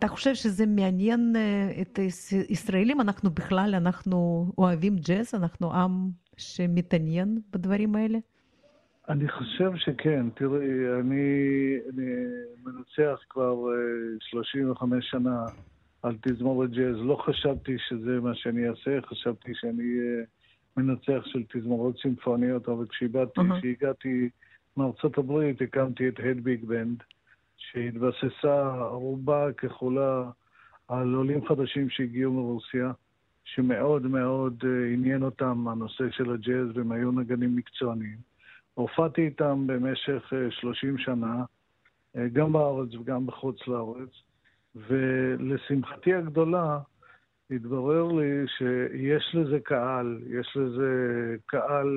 חושב 0.08 0.36
שזה 0.36 0.66
מעניין 0.66 1.36
את 1.82 2.00
הישראלים? 2.50 3.02
אנחנו 3.02 3.30
בכלל, 3.30 3.76
אנחנו 3.76 4.48
אוהבים 4.58 4.96
ג'אז? 4.96 5.36
אנחנו 5.36 5.74
עם 5.74 6.10
שמתעניין 6.38 7.40
בדברים 7.52 7.96
האלה? 7.96 8.18
אני 9.10 9.28
חושב 9.28 9.72
שכן. 9.76 10.30
תראי, 10.30 11.00
אני, 11.00 11.78
אני 11.94 12.12
מנצח 12.64 13.20
כבר 13.30 13.56
35 14.20 15.10
שנה 15.10 15.46
על 16.04 16.16
תזמורת 16.22 16.72
ג'אז. 16.72 16.96
לא 16.98 17.16
חשבתי 17.26 17.76
שזה 17.90 18.20
מה 18.22 18.36
שאני 18.36 18.70
אעשה, 18.70 19.02
חשבתי 19.02 19.52
שאני 19.56 19.84
אהיה 19.84 20.26
מנצח 20.78 21.26
של 21.26 21.44
תזמורות 21.54 21.96
סימפוניות, 22.02 22.70
אבל 22.70 22.86
כשהגעתי 22.88 24.26
uh-huh. 24.28 24.78
מארצות 24.78 25.18
הברית 25.18 25.62
הקמתי 25.62 26.08
את 26.08 26.20
הד 26.20 26.44
ביג 26.44 26.66
בנד. 26.66 27.04
שהתבססה 27.72 28.86
רובה 28.92 29.54
ככולה 29.54 30.30
על 30.88 31.14
עולים 31.14 31.48
חדשים 31.48 31.90
שהגיעו 31.90 32.34
מרוסיה, 32.34 32.92
שמאוד 33.56 34.08
מאוד 34.08 34.64
עניין 34.94 35.24
אותם 35.24 35.68
הנושא 35.68 36.04
של 36.12 36.32
הג'אז, 36.32 36.78
והם 36.78 36.92
היו 36.92 37.12
נגנים 37.12 37.56
מקצוענים. 37.56 38.18
הופעתי 38.74 39.22
איתם 39.22 39.68
במשך 39.68 40.34
30 40.50 40.98
שנה, 40.98 41.44
גם 42.34 42.54
בארץ 42.54 42.96
וגם 42.96 43.26
בחוץ 43.28 43.68
לארץ, 43.68 44.10
ולשמחתי 44.76 46.14
הגדולה, 46.14 46.80
התברר 47.52 48.12
לי 48.12 48.48
שיש 48.48 49.36
לזה 49.36 49.60
קהל, 49.60 50.20
יש 50.28 50.58
לזה 50.58 50.90
קהל 51.46 51.88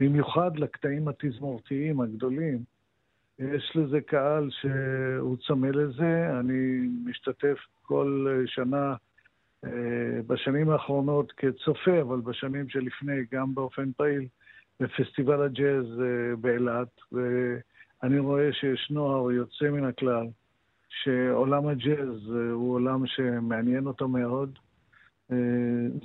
במיוחד 0.00 0.56
לקטעים 0.56 1.08
התזמורתיים 1.08 2.00
הגדולים. 2.00 2.58
יש 3.38 3.72
לזה 3.74 4.00
קהל 4.00 4.50
שהוא 4.50 5.36
צמא 5.46 5.66
לזה. 5.66 6.40
אני 6.40 6.88
משתתף 7.04 7.58
כל 7.82 8.26
שנה, 8.46 8.94
בשנים 10.26 10.70
האחרונות 10.70 11.32
כצופה, 11.32 12.00
אבל 12.00 12.20
בשנים 12.20 12.68
שלפני 12.68 13.24
גם 13.32 13.54
באופן 13.54 13.92
פעיל, 13.96 14.26
בפסטיבל 14.80 15.42
הג'אז 15.42 15.84
באילת, 16.40 16.88
ואני 17.12 18.18
רואה 18.18 18.52
שיש 18.52 18.90
נוער 18.90 19.32
יוצא 19.32 19.70
מן 19.70 19.84
הכלל, 19.84 20.26
שעולם 20.88 21.66
הג'אז 21.66 22.30
הוא 22.52 22.74
עולם 22.74 23.06
שמעניין 23.06 23.86
אותו 23.86 24.08
מאוד, 24.08 24.58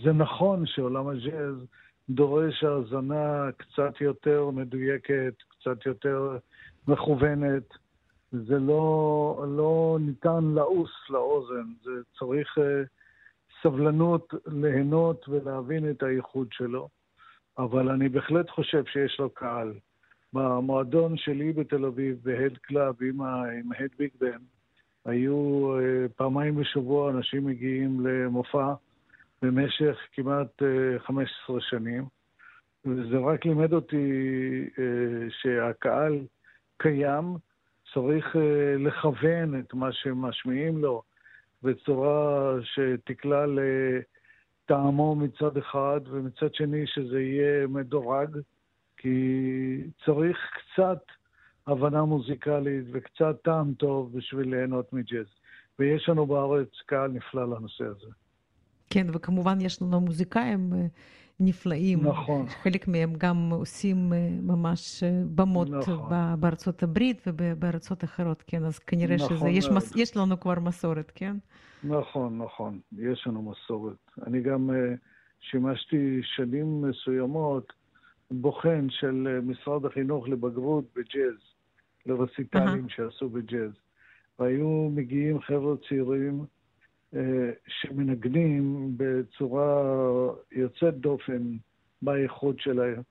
זה 0.04 0.14
נכון 0.14 0.66
שעולם 0.66 1.08
הג'אז 1.08 1.56
דורש 2.10 2.64
האזנה 2.64 3.50
קצת 3.58 4.02
יותר 4.02 4.50
מדויקת, 4.50 5.34
קצת 5.50 5.86
יותר 5.86 6.38
מכוונת. 6.88 7.74
זה 8.32 8.60
לא, 8.60 9.46
לא 9.58 9.98
ניתן 10.02 10.44
לעוס 10.56 10.92
לאוזן, 11.10 11.74
זה 11.84 11.92
צריך 12.20 12.58
uh, 12.58 12.62
סבלנות 13.64 14.34
ליהנות 14.48 15.30
ולהבין 15.30 15.90
את 15.90 16.04
הייחוד 16.04 16.48
שלו. 16.52 16.90
אבל 17.58 17.90
אני 17.90 18.10
בהחלט 18.10 18.50
חושב 18.50 18.84
שיש 18.86 19.20
לו 19.20 19.30
קהל. 19.30 19.74
במועדון 20.34 21.18
שלי 21.18 21.54
בתל 21.54 21.86
אביב, 21.86 22.18
בהד 22.24 22.58
קלאב 22.58 22.96
עם, 23.02 23.22
עם 23.22 23.70
big 24.00 24.12
band, 24.20 24.38
היו 25.06 25.68
אה, 25.78 26.10
פעמיים 26.16 26.56
בשבוע 26.56 27.12
אנשים 27.12 27.46
מגיעים 27.46 28.08
למופע 28.08 28.74
במשך 29.42 29.98
כמעט 30.12 30.66
אה, 30.94 30.97
אה, 30.97 31.00
15 31.00 31.62
שנים, 31.62 32.04
וזה 32.86 33.18
רק 33.18 33.46
לימד 33.46 33.74
אותי 33.74 34.06
אה, 34.76 34.80
שהקהל 35.30 36.20
קיים, 36.78 37.26
צריך 37.94 38.36
לכוון 38.80 39.60
את 39.60 39.74
מה 39.74 39.92
שמשמיעים 39.92 40.78
לו 40.78 41.02
בצורה 41.64 42.54
שתקלע 42.64 43.46
לטעמו 44.66 45.16
מצד 45.16 45.58
אחד, 45.58 46.00
ומצד 46.12 46.56
שני 46.56 46.88
שזה 46.88 47.22
יהיה 47.22 47.68
מדורג, 47.68 48.38
כי 48.98 49.82
צריך 50.06 50.38
קצת 50.54 51.04
הבנה 51.68 52.06
מוזיקלית 52.06 52.86
וקצת 52.92 53.36
טעם 53.44 53.74
טוב 53.74 54.18
בשביל 54.18 54.50
ליהנות 54.50 54.94
מג'אז. 54.94 55.26
ויש 55.80 56.10
לנו 56.10 56.26
בארץ 56.26 56.70
קהל 56.86 57.12
נפלא 57.12 57.46
לנושא 57.46 57.84
הזה. 57.84 58.08
כן, 58.90 59.08
וכמובן 59.14 59.62
יש 59.62 59.82
לנו 59.82 60.02
מוזיקאים 60.02 60.74
אה, 60.74 60.86
נפלאים. 61.46 62.00
נכון. 62.04 62.46
חלק 62.48 62.88
מהם 62.88 63.14
גם 63.18 63.50
עושים 63.52 64.14
אה, 64.14 64.30
ממש 64.42 65.04
אה, 65.04 65.22
במות 65.36 65.70
נכון. 65.70 66.10
בארצות 66.40 66.84
הברית 66.84 67.28
ובארצות 67.28 68.04
אחרות, 68.04 68.44
כן, 68.48 68.64
אז 68.64 68.80
כנראה 68.80 69.16
נכון 69.16 69.38
שזה, 69.38 69.50
יש. 69.50 69.70
מס, 69.70 69.96
יש 69.96 70.18
לנו 70.18 70.40
כבר 70.40 70.60
מסורת, 70.60 71.12
כן? 71.16 71.36
נכון, 71.84 72.38
נכון, 72.38 72.80
יש 72.98 73.28
לנו 73.28 73.52
מסורת. 73.52 73.98
אני 74.28 74.42
גם 74.42 74.70
uh, 74.70 74.74
שימשתי 75.40 76.22
שנים 76.24 76.82
מסוימות 76.82 77.74
בוחן 78.32 78.88
של 78.90 79.40
משרד 79.44 79.86
החינוך 79.86 80.28
לבגרות 80.28 80.86
בג'אז, 80.96 81.38
לרסיטלים 82.06 82.68
אהה. 82.68 82.90
שעשו 82.90 83.30
בג'אז. 83.30 83.72
והיו 84.40 84.90
מגיעים 84.96 85.42
חבר'ה 85.42 85.76
צעירים 85.90 86.46
שמנגנים 87.68 88.92
בצורה 88.98 89.84
יוצאת 90.52 90.94
דופן 90.94 91.58
באיכות 92.02 92.60
שלהם. 92.60 93.02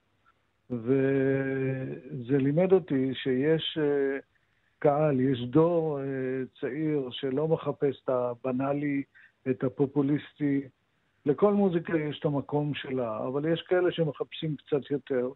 וזה 0.69 2.37
לימד 2.37 2.73
אותי 2.73 3.11
שיש 3.13 3.77
uh, 3.77 4.21
קהל, 4.79 5.19
יש 5.19 5.39
דור 5.39 5.99
uh, 5.99 6.59
צעיר 6.59 7.09
שלא 7.11 7.47
מחפש 7.47 8.01
את 8.03 8.09
הבנאלי, 8.09 9.03
את 9.49 9.63
הפופוליסטי. 9.63 10.61
לכל 11.25 11.53
מוזיקה 11.53 11.97
יש 11.97 12.19
את 12.19 12.25
המקום 12.25 12.73
שלה, 12.73 13.27
אבל 13.27 13.53
יש 13.53 13.61
כאלה 13.61 13.91
שמחפשים 13.91 14.55
קצת 14.55 14.91
יותר, 14.91 15.29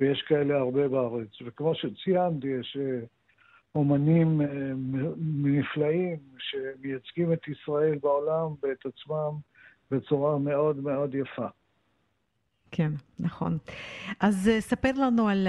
ויש 0.00 0.22
כאלה 0.22 0.58
הרבה 0.58 0.88
בארץ. 0.88 1.28
וכמו 1.46 1.74
שציינתי, 1.74 2.48
יש 2.48 2.76
uh, 2.80 3.06
אומנים 3.74 4.38
מ- 4.38 5.58
נפלאים 5.58 6.16
שמייצגים 6.38 7.32
את 7.32 7.48
ישראל 7.48 7.98
בעולם 8.02 8.54
ואת 8.62 8.78
עצמם 8.84 9.38
בצורה 9.90 10.38
מאוד 10.38 10.76
מאוד 10.76 11.14
יפה. 11.14 11.46
כן, 12.70 12.92
נכון. 13.20 13.58
אז 14.20 14.48
אה, 14.48 14.60
ספר 14.60 14.90
לנו 14.92 15.28
על, 15.28 15.48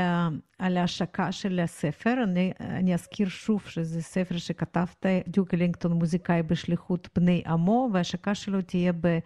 על 0.60 0.78
ההשקה 0.78 1.32
של 1.32 1.60
הספר. 1.60 2.24
אני, 2.24 2.52
אני 2.60 2.94
אזכיר 2.94 3.28
שוב 3.28 3.62
שזה 3.66 4.02
ספר 4.02 4.38
שכתבת, 4.38 5.06
דיוק 5.28 5.54
אלינגטון, 5.54 5.92
מוזיקאי 5.92 6.44
בשליחות 6.44 7.10
בני 7.16 7.44
עמו, 7.48 7.90
וההשקה 7.94 8.36
שלו 8.36 8.62
תהיה 8.62 8.94
ב... 8.94 9.20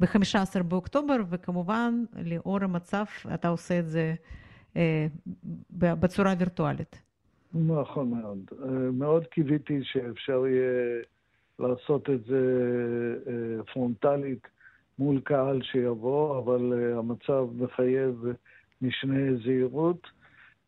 ב-15 0.00 0.62
באוקטובר, 0.62 1.16
וכמובן, 1.28 2.04
לאור 2.12 2.58
המצב, 2.62 3.04
אתה 3.34 3.48
עושה 3.48 3.78
את 3.78 3.88
זה 3.88 4.14
אה, 4.76 5.06
בצורה 5.70 6.34
וירטואלית. 6.38 7.02
נכון 7.54 8.10
מאוד. 8.10 8.38
אה, 8.62 8.90
מאוד 8.92 9.26
קיוויתי 9.26 9.80
שאפשר 9.84 10.46
יהיה 10.46 11.02
לעשות 11.58 12.10
את 12.10 12.24
זה 12.24 12.42
אה, 13.26 13.64
פרונטלית 13.72 14.46
מול 14.98 15.20
קהל 15.20 15.62
שיבוא, 15.62 16.38
אבל 16.38 16.72
אה, 16.72 16.98
המצב 16.98 17.46
מחייב 17.56 18.24
משנה 18.82 19.36
זהירות, 19.44 20.06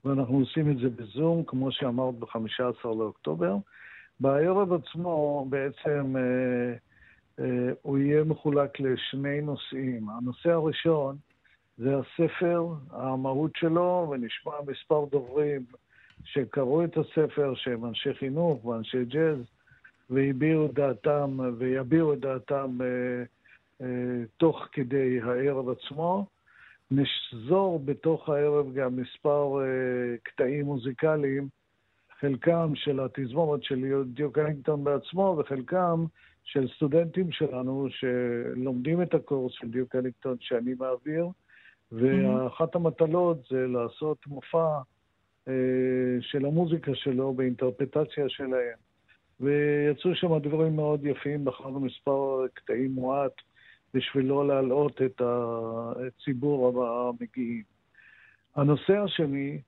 ואנחנו 0.05 0.39
עושים 0.39 0.70
את 0.70 0.78
זה 0.78 0.89
בזום, 0.89 1.43
כמו 1.47 1.72
שאמרת, 1.72 2.14
ב-15 2.14 2.84
לאוקטובר. 2.84 3.57
בערב 4.20 4.72
עצמו 4.72 5.47
בעצם 5.49 6.14
הוא 7.82 7.99
יהיה 7.99 8.24
מחולק 8.24 8.80
לשני 8.80 9.41
נושאים. 9.41 10.09
הנושא 10.09 10.51
הראשון 10.51 11.16
זה 11.78 11.91
הספר, 11.97 12.66
המהות 12.91 13.51
שלו, 13.57 14.09
ונשמע 14.11 14.53
מספר 14.66 15.05
דוברים 15.11 15.64
שקראו 16.25 16.85
את 16.85 16.97
הספר, 16.97 17.55
שהם 17.55 17.85
אנשי 17.85 18.14
חינוך 18.14 18.64
ואנשי 18.64 19.05
ג'אז, 19.05 19.39
והביעו 20.11 20.67
את 20.67 20.75
דעתם, 20.75 21.39
ויביעו 21.59 22.12
את 22.12 22.21
דעתם 22.21 22.79
אה, 22.81 23.25
אה, 23.81 24.25
תוך 24.37 24.69
כדי 24.73 25.21
הערב 25.23 25.69
עצמו. 25.69 26.27
נשזור 26.91 27.81
בתוך 27.85 28.29
הערב 28.29 28.75
גם 28.75 28.97
מספר 28.97 29.61
אה, 29.61 30.17
קטעים 30.23 30.64
מוזיקליים, 30.64 31.49
חלקם 32.21 32.73
של 32.75 33.01
התזמורת 33.01 33.62
של 33.62 34.03
דיוק 34.07 34.39
הנינגטון 34.39 34.85
בעצמו, 34.85 35.37
וחלקם 35.39 36.05
של 36.45 36.69
סטודנטים 36.77 37.33
שלנו 37.33 37.89
שלומדים 37.91 39.03
את 39.03 39.14
הקורס 39.14 39.53
של 39.53 39.69
דיוק 39.69 39.95
הנינגטון 39.95 40.37
שאני 40.41 40.75
מעביר, 40.79 41.29
ואחת 41.93 42.75
המטלות 42.75 43.39
זה 43.51 43.67
לעשות 43.67 44.27
מופע 44.27 44.79
של 46.20 46.47
המוזיקה 46.47 46.94
שלו 46.94 47.34
באינטרפטציה 47.34 48.28
שלהם. 48.28 48.78
ויצאו 49.40 50.14
שם 50.14 50.38
דברים 50.38 50.76
מאוד 50.76 51.07
יפים, 51.07 51.44
בחרנו 51.44 51.80
מספר 51.80 52.47
קטעים 52.55 52.92
מועט 52.92 53.32
בשביל 53.94 54.26
לא 54.26 54.49
להלאות 54.49 55.03
את 55.03 55.22
הציבור 55.24 56.86
המגיעים. 56.86 57.62
הנושא 58.57 58.99
השני 58.99 59.61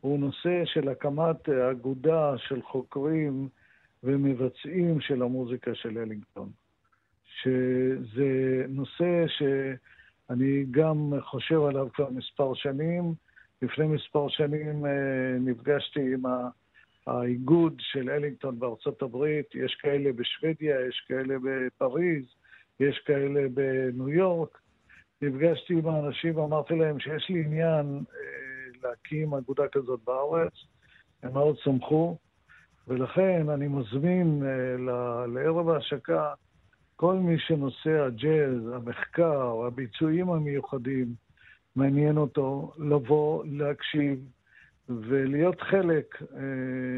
הוא 0.00 0.18
נושא 0.18 0.64
של 0.64 0.88
הקמת 0.88 1.48
אגודה 1.48 2.38
של 2.38 2.62
חוקרים 2.62 3.48
ומבצעים 4.02 5.00
של 5.00 5.22
המוזיקה 5.22 5.74
של 5.74 5.98
אלינגטון, 5.98 6.48
שזה 7.24 8.64
נושא 8.68 9.24
שאני 9.28 10.64
גם 10.70 11.12
חושב 11.20 11.62
עליו 11.62 11.88
כבר 11.94 12.10
מספר 12.10 12.54
שנים. 12.54 13.14
לפני 13.62 13.86
מספר 13.86 14.28
שנים 14.28 14.86
אה, 14.86 15.36
נפגשתי 15.40 16.14
עם. 16.14 16.22
האיגוד 17.06 17.74
של 17.78 18.10
אלינגטון 18.10 18.58
בארצות 18.58 19.02
הברית, 19.02 19.54
יש 19.54 19.74
כאלה 19.74 20.12
בשוודיה, 20.12 20.86
יש 20.88 21.04
כאלה 21.08 21.34
בפריז, 21.42 22.24
יש 22.80 22.98
כאלה 23.06 23.40
בניו 23.54 24.08
יורק. 24.08 24.58
נפגשתי 25.22 25.74
עם 25.74 25.86
האנשים 25.86 26.36
ואמרתי 26.36 26.74
להם 26.74 27.00
שיש 27.00 27.26
לי 27.28 27.44
עניין 27.44 28.02
אה, 28.14 28.88
להקים 28.88 29.34
אגודה 29.34 29.68
כזאת 29.72 30.00
בארץ. 30.04 30.52
הם 31.22 31.32
מאוד 31.32 31.56
שמחו, 31.58 32.16
ולכן 32.88 33.48
אני 33.48 33.68
מזמין 33.68 34.42
אה, 34.46 35.26
לערב 35.26 35.68
ההשקה 35.68 36.32
כל 36.96 37.14
מי 37.14 37.38
שנושא 37.38 38.00
הג'אז, 38.00 38.72
המחקר, 38.74 39.66
הביצועים 39.66 40.30
המיוחדים, 40.30 41.06
מעניין 41.76 42.16
אותו, 42.16 42.72
לבוא, 42.78 43.44
להקשיב, 43.46 44.18
ולהיות 44.88 45.60
חלק 45.60 46.22
אה, 46.22 46.38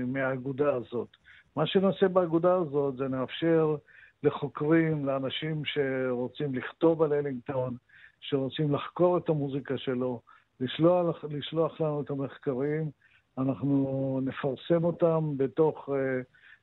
מהאגודה 0.07 0.75
הזאת. 0.75 1.09
מה 1.57 1.67
שנעשה 1.67 2.09
באגודה 2.09 2.55
הזאת 2.55 2.97
זה 2.97 3.09
נאפשר 3.09 3.77
לחוקרים, 4.23 5.07
לאנשים 5.07 5.63
שרוצים 5.65 6.55
לכתוב 6.55 7.03
על 7.03 7.13
אלינגטון, 7.13 7.77
שרוצים 8.21 8.75
לחקור 8.75 9.19
את 9.19 9.29
המוזיקה 9.29 9.79
שלו, 9.79 10.21
לשלוח, 10.61 11.25
לשלוח 11.31 11.81
לנו 11.81 12.01
את 12.01 12.11
המחקרים. 12.11 12.91
אנחנו 13.39 14.21
נפרסם 14.25 14.85
אותם 14.85 15.33
בתוך 15.37 15.89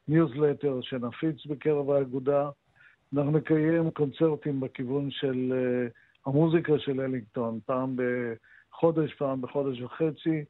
ניוזלטר 0.08 0.80
אה, 0.80 0.86
שנפיץ 0.86 1.46
בקרב 1.46 1.90
האגודה. 1.90 2.50
אנחנו 3.14 3.32
נקיים 3.32 3.92
קונצרטים 3.92 4.60
בכיוון 4.60 5.12
של 5.12 5.54
אה, 5.54 6.03
המוזיקה 6.26 6.80
של 6.80 7.02
אלינגטון, 7.02 7.60
פעם 7.66 7.96
בחודש, 7.96 9.14
פעם 9.14 9.42
בחודש 9.42 9.82
וחצי. 9.82 10.44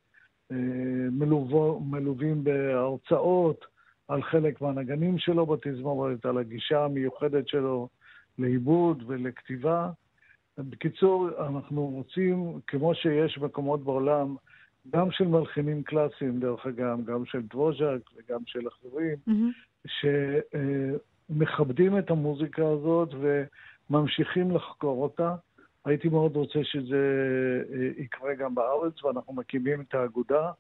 מלוו, 1.12 1.80
מלווים 1.80 2.44
בהרצאות 2.44 3.66
על 4.08 4.24
חלק 4.24 4.62
מהנגנים 4.62 5.18
שלו 5.18 5.46
בתזמורת, 5.46 6.26
על 6.26 6.38
הגישה 6.38 6.86
המיוחדת 6.86 7.48
שלו 7.48 7.88
לעיבוד 8.40 9.04
ולכתיבה. 9.08 9.90
בקיצור, 10.58 11.30
אנחנו 11.48 11.86
רוצים, 11.86 12.60
כמו 12.68 12.96
שיש 12.96 13.38
מקומות 13.38 13.84
בעולם, 13.84 14.36
גם 14.94 15.12
של 15.12 15.28
מלחינים 15.28 15.84
קלאסיים, 15.84 16.40
דרך 16.40 16.66
אגב, 16.66 17.06
גם 17.06 17.26
של 17.26 17.42
דבוז'ק 17.42 18.10
וגם 18.16 18.40
של 18.46 18.68
אחרים, 18.68 19.18
mm-hmm. 19.30 19.90
שמכבדים 21.30 21.98
את 21.98 22.10
המוזיקה 22.12 22.68
הזאת 22.68 23.10
וממשיכים 23.90 24.52
לחקור 24.52 25.04
אותה. 25.04 25.36
הייתי 25.86 26.10
מאוד 26.10 26.36
רוצה 26.36 26.60
שזה 26.64 27.24
אה, 27.74 28.04
יקרה 28.04 28.36
גם 28.36 28.56
בארץ, 28.56 29.04
ואנחנו 29.04 29.34
מקימים 29.34 29.82
את 29.82 29.94
האגודה. 29.96 30.52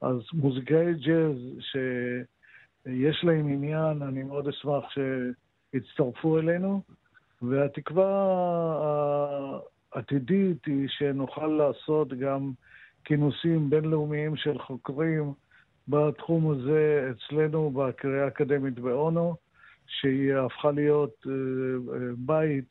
אז 0.00 0.16
מוזיקאי 0.32 0.94
ג'אז 0.94 1.36
שיש 1.60 3.24
להם 3.24 3.48
עניין, 3.48 4.02
אני 4.02 4.22
מאוד 4.22 4.48
אשמח 4.48 4.84
שיצטרפו 4.90 6.38
אלינו. 6.38 6.82
והתקווה 7.42 8.08
העתידית 9.92 10.64
היא 10.66 10.88
שנוכל 10.88 11.46
לעשות 11.46 12.14
גם 12.14 12.52
כינוסים 13.04 13.70
בינלאומיים 13.70 14.36
של 14.36 14.58
חוקרים 14.58 15.32
בתחום 15.88 16.50
הזה 16.50 17.10
אצלנו 17.10 17.70
בקריאה 17.70 18.24
האקדמית 18.24 18.78
באונו, 18.78 19.36
שהיא 19.86 20.34
הפכה 20.34 20.70
להיות 20.70 21.26
אה, 21.26 21.32
אה, 21.94 21.98
בית 22.16 22.68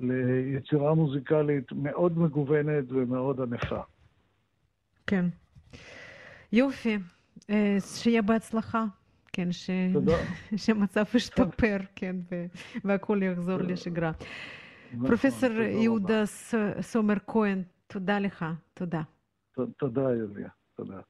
ליצירה 0.00 0.94
מוזיקלית 0.94 1.72
מאוד 1.72 2.18
מגוונת 2.18 2.84
ומאוד 2.88 3.40
ענפה. 3.40 3.80
כן. 5.06 5.24
יופי, 6.52 6.98
אה, 7.50 7.76
שיהיה 7.80 8.22
בהצלחה. 8.22 8.84
כן, 9.32 9.52
ש... 9.52 9.70
שהמצב 10.56 11.04
ישתפר, 11.14 11.76
כן, 11.96 12.16
ו... 12.30 12.46
והכל 12.84 13.20
יחזור 13.22 13.58
לשגרה. 13.58 14.10
נכון, 14.92 15.08
פרופסור 15.08 15.50
יהודה 15.50 16.22
סומר 16.80 17.14
כהן, 17.26 17.62
תודה 17.86 18.18
לך, 18.18 18.44
תודה. 18.74 19.02
תודה, 19.76 20.00
יוליה, 20.00 20.48
תודה. 20.76 21.00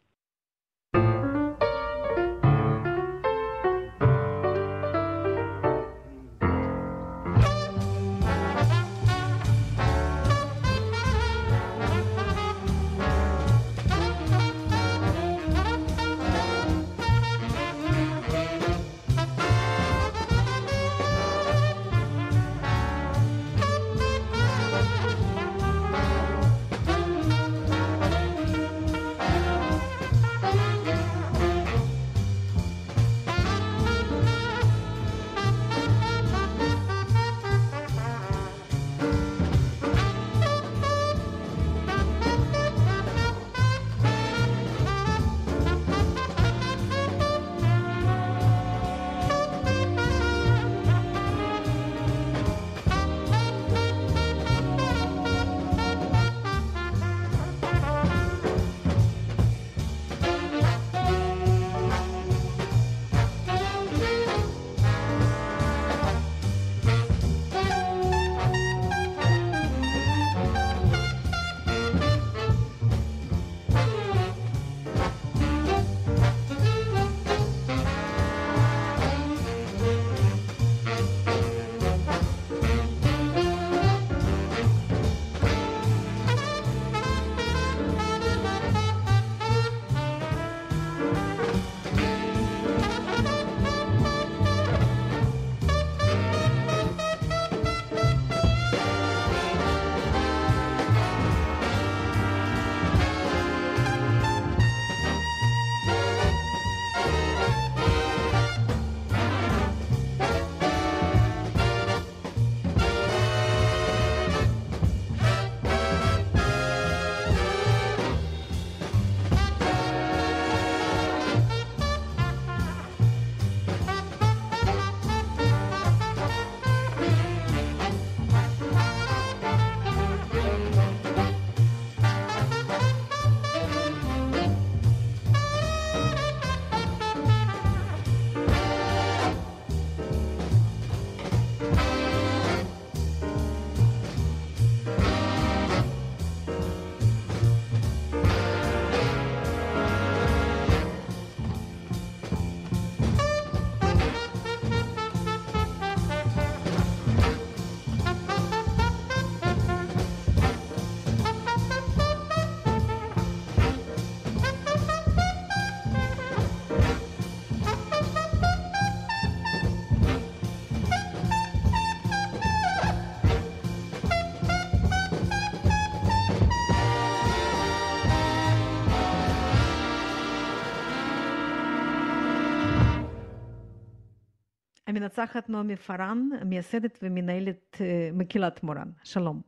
המנצחת 184.89 185.49
נעמי 185.51 185.77
פארן, 185.77 186.29
מייסדת 186.45 186.99
ומנהלת 187.03 187.77
מקהלת 188.13 188.63
מורן. 188.63 188.89
שלום. 189.05 189.41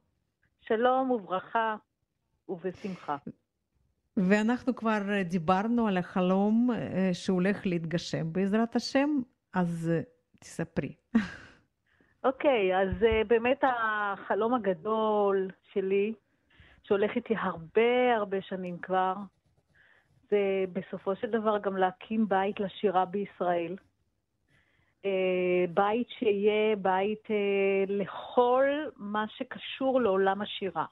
שלום 0.60 1.10
וברכה 1.10 1.76
ובשמחה. 2.48 3.16
ואנחנו 4.16 4.76
כבר 4.76 4.98
דיברנו 5.24 5.88
על 5.88 5.96
החלום 5.96 6.70
שהולך 7.12 7.66
להתגשם 7.66 8.32
בעזרת 8.32 8.76
השם, 8.76 9.10
אז 9.54 9.92
תספרי. 10.40 10.94
אוקיי, 12.24 12.72
okay, 12.72 12.76
אז 12.76 13.04
באמת 13.26 13.60
החלום 13.62 14.54
הגדול 14.54 15.50
שלי, 15.72 16.14
שהולך 16.82 17.10
איתי 17.16 17.34
הרבה 17.36 18.16
הרבה 18.16 18.42
שנים 18.42 18.78
כבר, 18.78 19.14
זה 20.30 20.64
בסופו 20.72 21.16
של 21.16 21.30
דבר 21.30 21.58
גם 21.58 21.76
להקים 21.76 22.28
בית 22.28 22.60
לשירה 22.60 23.04
בישראל. 23.04 23.76
בית 25.74 26.08
שיהיה 26.08 26.76
בית 26.76 27.28
לכל 27.88 28.64
מה 28.96 29.24
שקשור 29.28 30.00
לעולם 30.00 30.42
השירה. 30.42 30.84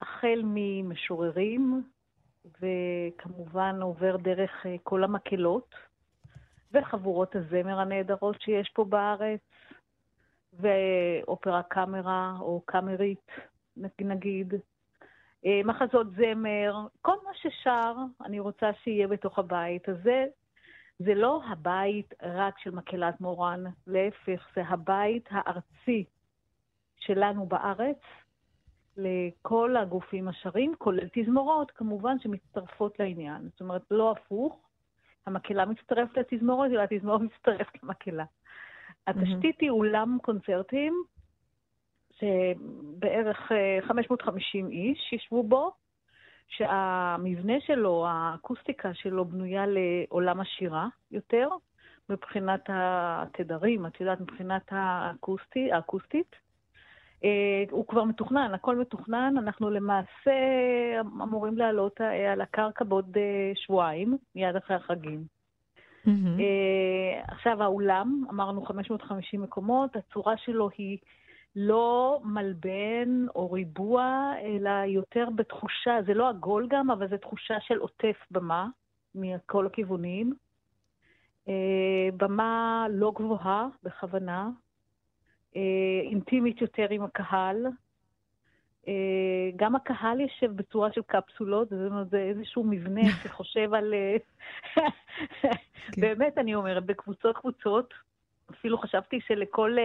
החל 0.00 0.42
ממשוררים, 0.44 1.82
וכמובן 2.44 3.82
עובר 3.82 4.16
דרך 4.16 4.66
כל 4.82 5.04
המקהלות, 5.04 5.74
וחבורות 6.72 7.36
הזמר 7.36 7.80
הנהדרות 7.80 8.40
שיש 8.40 8.70
פה 8.74 8.84
בארץ, 8.84 9.40
ואופרה 10.52 11.62
קאמרה 11.62 12.34
או 12.40 12.62
קאמרית, 12.64 13.30
נגיד. 14.00 14.54
אה, 15.46 15.60
מחזות 15.64 16.06
זמר, 16.10 16.86
כל 17.02 17.16
מה 17.24 17.30
ששר, 17.34 17.94
אני 18.24 18.40
רוצה 18.40 18.70
שיהיה 18.82 19.08
בתוך 19.08 19.38
הבית. 19.38 19.88
אז 19.88 19.96
זה, 20.98 21.14
לא 21.14 21.40
הבית 21.48 22.14
רק 22.22 22.58
של 22.58 22.70
מקהלת 22.70 23.20
מורן, 23.20 23.64
להפך, 23.86 24.48
זה 24.56 24.62
הבית 24.68 25.28
הארצי 25.30 26.04
שלנו 26.96 27.46
בארץ, 27.46 28.00
לכל 28.96 29.76
הגופים 29.76 30.28
השרים, 30.28 30.74
כולל 30.78 31.08
תזמורות, 31.12 31.70
כמובן, 31.70 32.18
שמצטרפות 32.18 32.98
לעניין. 32.98 33.48
זאת 33.48 33.60
אומרת, 33.60 33.82
לא 33.90 34.10
הפוך, 34.10 34.68
המקהלה 35.26 35.64
מצטרפת 35.64 36.16
לתזמורת, 36.16 36.70
אלא 36.70 36.82
התזמורת 36.82 37.20
מצטרפת 37.30 37.82
למקהלה. 37.82 38.24
התשתית 39.06 39.60
היא 39.60 39.70
אולם 39.70 40.18
קונצרטים, 40.22 40.94
שבערך 42.12 43.52
אה, 43.52 43.78
550 43.82 44.70
איש 44.70 45.12
ישבו 45.12 45.42
בו, 45.42 45.72
שהמבנה 46.48 47.60
שלו, 47.66 48.06
האקוסטיקה 48.08 48.94
שלו 48.94 49.24
בנויה 49.24 49.64
לעולם 49.66 50.40
השירה 50.40 50.88
יותר, 51.10 51.48
מבחינת 52.08 52.60
התדרים, 52.68 53.86
את 53.86 54.00
יודעת, 54.00 54.20
מבחינת 54.20 54.62
האקוסטי, 54.70 55.72
האקוסטית. 55.72 56.36
אה, 57.24 57.64
הוא 57.70 57.86
כבר 57.86 58.04
מתוכנן, 58.04 58.54
הכל 58.54 58.76
מתוכנן, 58.76 59.34
אנחנו 59.38 59.70
למעשה 59.70 60.32
אמורים 61.00 61.58
לעלות 61.58 62.00
אה, 62.00 62.32
על 62.32 62.40
הקרקע 62.40 62.84
בעוד 62.84 63.16
אה, 63.16 63.52
שבועיים, 63.54 64.16
מיד 64.34 64.56
אחרי 64.56 64.76
החגים. 64.76 65.24
אה, 66.40 67.22
עכשיו 67.28 67.62
האולם, 67.62 68.24
אמרנו 68.30 68.64
550 68.64 69.42
מקומות, 69.42 69.96
הצורה 69.96 70.36
שלו 70.36 70.68
היא 70.78 70.98
לא 71.56 72.20
מלבן 72.24 73.26
או 73.34 73.52
ריבוע, 73.52 74.32
אלא 74.42 74.70
יותר 74.70 75.28
בתחושה, 75.34 75.98
זה 76.06 76.14
לא 76.14 76.28
עגול 76.28 76.66
גם, 76.70 76.90
אבל 76.90 77.08
זו 77.08 77.16
תחושה 77.16 77.60
של 77.60 77.78
עוטף 77.78 78.16
במה 78.30 78.66
מכל 79.14 79.66
הכיוונים. 79.66 80.34
אה, 81.48 82.08
במה 82.16 82.86
לא 82.90 83.12
גבוהה 83.14 83.68
בכוונה, 83.82 84.50
אה, 85.56 86.00
אינטימית 86.10 86.60
יותר 86.60 86.86
עם 86.90 87.02
הקהל. 87.02 87.66
אה, 88.88 89.50
גם 89.56 89.76
הקהל 89.76 90.20
יושב 90.20 90.56
בצורה 90.56 90.92
של 90.92 91.02
קפסולות, 91.06 91.68
זה 92.10 92.18
איזשהו 92.18 92.64
מבנה 92.64 93.02
שחושב 93.22 93.74
על... 93.74 93.94
אה, 93.94 94.16
באמת, 96.00 96.38
אני 96.38 96.54
אומרת, 96.54 96.86
בקבוצות 96.86 97.36
קבוצות, 97.36 97.94
אפילו 98.50 98.78
חשבתי 98.78 99.20
שלכל 99.20 99.76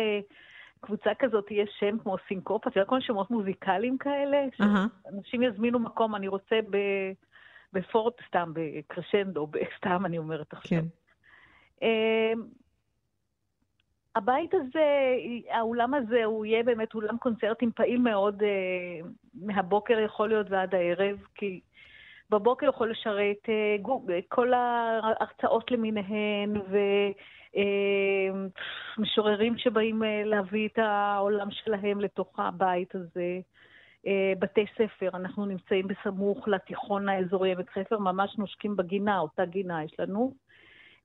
קבוצה 0.81 1.09
כזאת 1.19 1.51
יש 1.51 1.69
שם 1.79 1.97
כמו 2.03 2.15
סינקופ, 2.27 2.67
את 2.67 2.75
יודעת, 2.75 2.89
כל 2.89 2.95
מיני 2.95 3.05
שמות 3.05 3.31
מוזיקליים 3.31 3.97
כאלה. 3.97 4.45
שאנשים 4.57 5.43
יזמינו 5.43 5.79
מקום, 5.79 6.15
אני 6.15 6.27
רוצה 6.27 6.55
ב... 6.69 6.77
בפורטה 7.73 8.13
סתם, 8.27 8.51
בקרשנדו, 8.55 9.47
סתם 9.77 10.05
אני 10.05 10.17
אומרת 10.17 10.53
עכשיו. 10.53 10.79
כן. 10.79 10.85
אה, 11.83 12.33
הבית 14.15 14.53
הזה, 14.53 15.15
האולם 15.49 15.93
הזה, 15.93 16.23
הוא 16.23 16.45
יהיה 16.45 16.63
באמת 16.63 16.93
אולם 16.95 17.17
קונצרטים 17.17 17.71
פעיל 17.71 17.99
מאוד 17.99 18.43
אה, 18.43 19.07
מהבוקר 19.33 19.99
יכול 19.99 20.29
להיות 20.29 20.47
ועד 20.49 20.75
הערב, 20.75 21.17
כי 21.35 21.59
בבוקר 22.29 22.65
יכול 22.65 22.91
לשרת 22.91 23.49
אה, 23.49 24.19
כל 24.27 24.53
ההרצאות 24.53 25.71
למיניהן 25.71 26.53
ומשוררים 28.97 29.57
שבאים 29.57 30.03
אה, 30.03 30.21
להביא 30.25 30.67
את 30.67 30.77
העולם 30.77 31.51
שלהם 31.51 32.01
לתוך 32.01 32.39
הבית 32.39 32.95
הזה. 32.95 33.39
אה, 34.07 34.33
בתי 34.39 34.65
ספר, 34.77 35.09
אנחנו 35.13 35.45
נמצאים 35.45 35.87
בסמוך 35.87 36.47
לתיכון 36.47 37.09
האזורי 37.09 37.51
עמק 37.51 37.69
חפר, 37.69 37.97
ממש 37.97 38.37
נושקים 38.37 38.75
בגינה, 38.75 39.19
אותה 39.19 39.45
גינה 39.45 39.83
יש 39.83 39.99
לנו. 39.99 40.33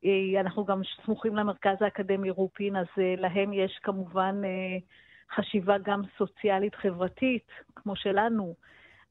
אה, 0.05 0.40
אנחנו 0.40 0.64
גם 0.64 0.80
סמוכים 1.05 1.36
למרכז 1.36 1.76
האקדמי 1.80 2.30
רופין, 2.30 2.76
אז 2.76 2.86
אה, 2.99 3.14
להם 3.18 3.53
יש 3.53 3.78
כמובן 3.82 4.40
אה, 4.45 4.78
חשיבה 5.34 5.78
גם 5.78 6.03
סוציאלית 6.18 6.74
חברתית, 6.74 7.47
כמו 7.76 7.97
שלנו. 7.97 8.55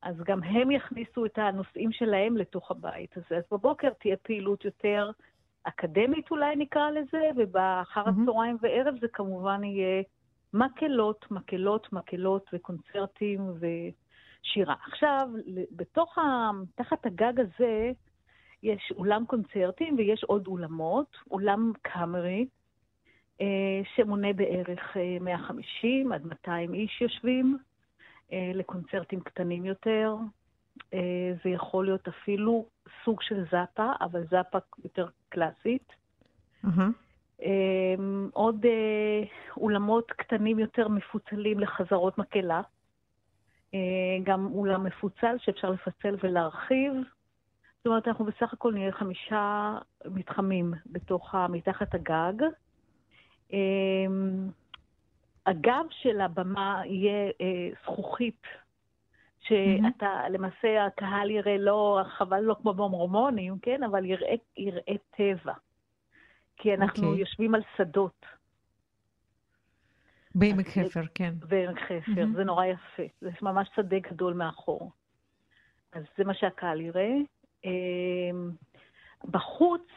אז 0.02 0.16
גם 0.24 0.44
הם 0.44 0.72
יכניסו 0.72 1.26
את 1.26 1.38
הנושאים 1.38 1.92
שלהם 1.92 2.38
לתוך 2.38 2.72
הבית 2.72 3.18
הזה. 3.18 3.38
אז 3.38 3.44
בבוקר 3.52 3.90
תהיה 3.90 4.18
פעילות 4.18 4.66
יותר 4.66 5.12
אקדמית 5.64 6.32
אולי 6.32 6.56
נקרא 6.56 6.90
לזה, 6.90 7.30
ובאחר. 7.36 8.04
הצהריים 8.10 8.58
וערב 8.62 8.96
זה 9.02 9.08
כמובן 9.14 9.64
יהיה 9.64 10.04
מקהלות, 10.54 11.32
מקהלות, 11.32 11.94
מקהלות 11.94 12.50
וקונצרטים 12.54 13.42
ושירה. 13.60 14.76
עכשיו, 14.88 15.30
בתוך 15.72 16.18
ה... 16.18 16.50
תחת 16.76 17.06
הגג 17.06 17.34
הזה, 17.40 17.92
יש 18.64 18.94
אולם 18.96 19.26
קונצרטים 19.26 19.96
ויש 19.98 20.24
עוד 20.24 20.48
אולמות, 20.48 21.18
אולם 21.32 21.72
קאמרי, 21.82 22.46
אה, 23.42 23.82
שמונה 23.96 24.34
בערך 24.34 24.98
אה, 24.98 25.18
150 25.22 26.12
עד 26.12 26.26
200 26.26 26.74
איש 26.74 27.02
יושבים, 27.02 27.58
אה, 28.34 28.52
לקונצרטים 28.54 29.20
קטנים 29.20 29.66
יותר. 29.66 30.16
אה, 30.94 31.34
זה 31.44 31.50
יכול 31.50 31.86
להיות 31.86 32.08
אפילו 32.08 32.66
סוג 33.06 33.22
של 33.22 33.46
זאפה, 33.52 33.92
אבל 34.02 34.24
זאפה 34.30 34.58
יותר 34.84 35.08
קלאסית. 35.30 35.94
אה, 37.44 37.96
עוד 38.34 38.66
אה, 38.66 39.24
אולמות 39.58 40.12
קטנים 40.12 40.60
יותר 40.60 40.88
מפוצלים 40.88 41.60
לחזרות 41.60 42.18
מקהלה. 42.18 42.62
אה, 43.74 43.80
גם 44.24 44.48
אולם 44.54 44.84
מפוצל 44.84 45.36
שאפשר 45.40 45.70
לפצל 45.70 46.16
ולהרחיב. 46.24 46.94
זאת 47.78 47.88
אומרת, 47.88 48.08
אנחנו 48.08 48.26
בסך 48.26 48.54
הכל 48.54 48.74
נהיה 48.74 48.92
חמישה 48.92 49.78
מתחמים 50.06 50.74
בתוך, 50.86 51.36
מתחת 51.50 51.96
הגג. 51.96 52.34
אמ, 53.54 54.50
הגב 55.46 55.86
של 55.90 56.22
הבמה 56.22 56.82
יהיה 56.86 57.32
זכוכית, 57.84 58.42
שאתה, 59.42 60.30
למעשה 60.30 60.86
הקהל 60.86 61.32
יראה 61.32 61.58
לא, 61.58 62.02
חבל 62.18 62.40
לא 62.40 62.56
כמו 62.62 62.74
במורמונים, 62.74 63.60
כן? 63.62 63.84
אבל 63.84 64.06
יראה, 64.06 64.36
יראה 64.58 64.94
טבע. 65.10 65.54
כי 66.58 66.74
אנחנו 66.74 67.08
אוקיי. 67.08 67.20
יושבים 67.20 67.56
על 67.56 67.62
שדות 67.78 68.26
בעמק 70.36 70.68
חפר, 70.68 71.02
כן. 71.16 71.34
בעמק 71.50 71.80
חפר, 71.80 72.12
מהמם. 72.16 72.36
זה 72.36 72.44
נורא 72.44 72.66
יפה. 72.66 73.04
זה 73.22 73.30
ממש 73.42 73.70
שדה 73.76 74.00
גדול 74.00 74.34
מאחור. 74.34 74.92
אז 75.94 76.04
זה 76.18 76.24
מה 76.24 76.34
שהקהל 76.34 76.82
יראה. 76.82 77.14
אמ, 77.66 78.52
בחוץ 79.26 79.88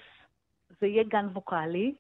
זה 0.81 0.87
יהיה 0.87 1.05
גן 1.05 1.27
ווקאלי. 1.33 1.95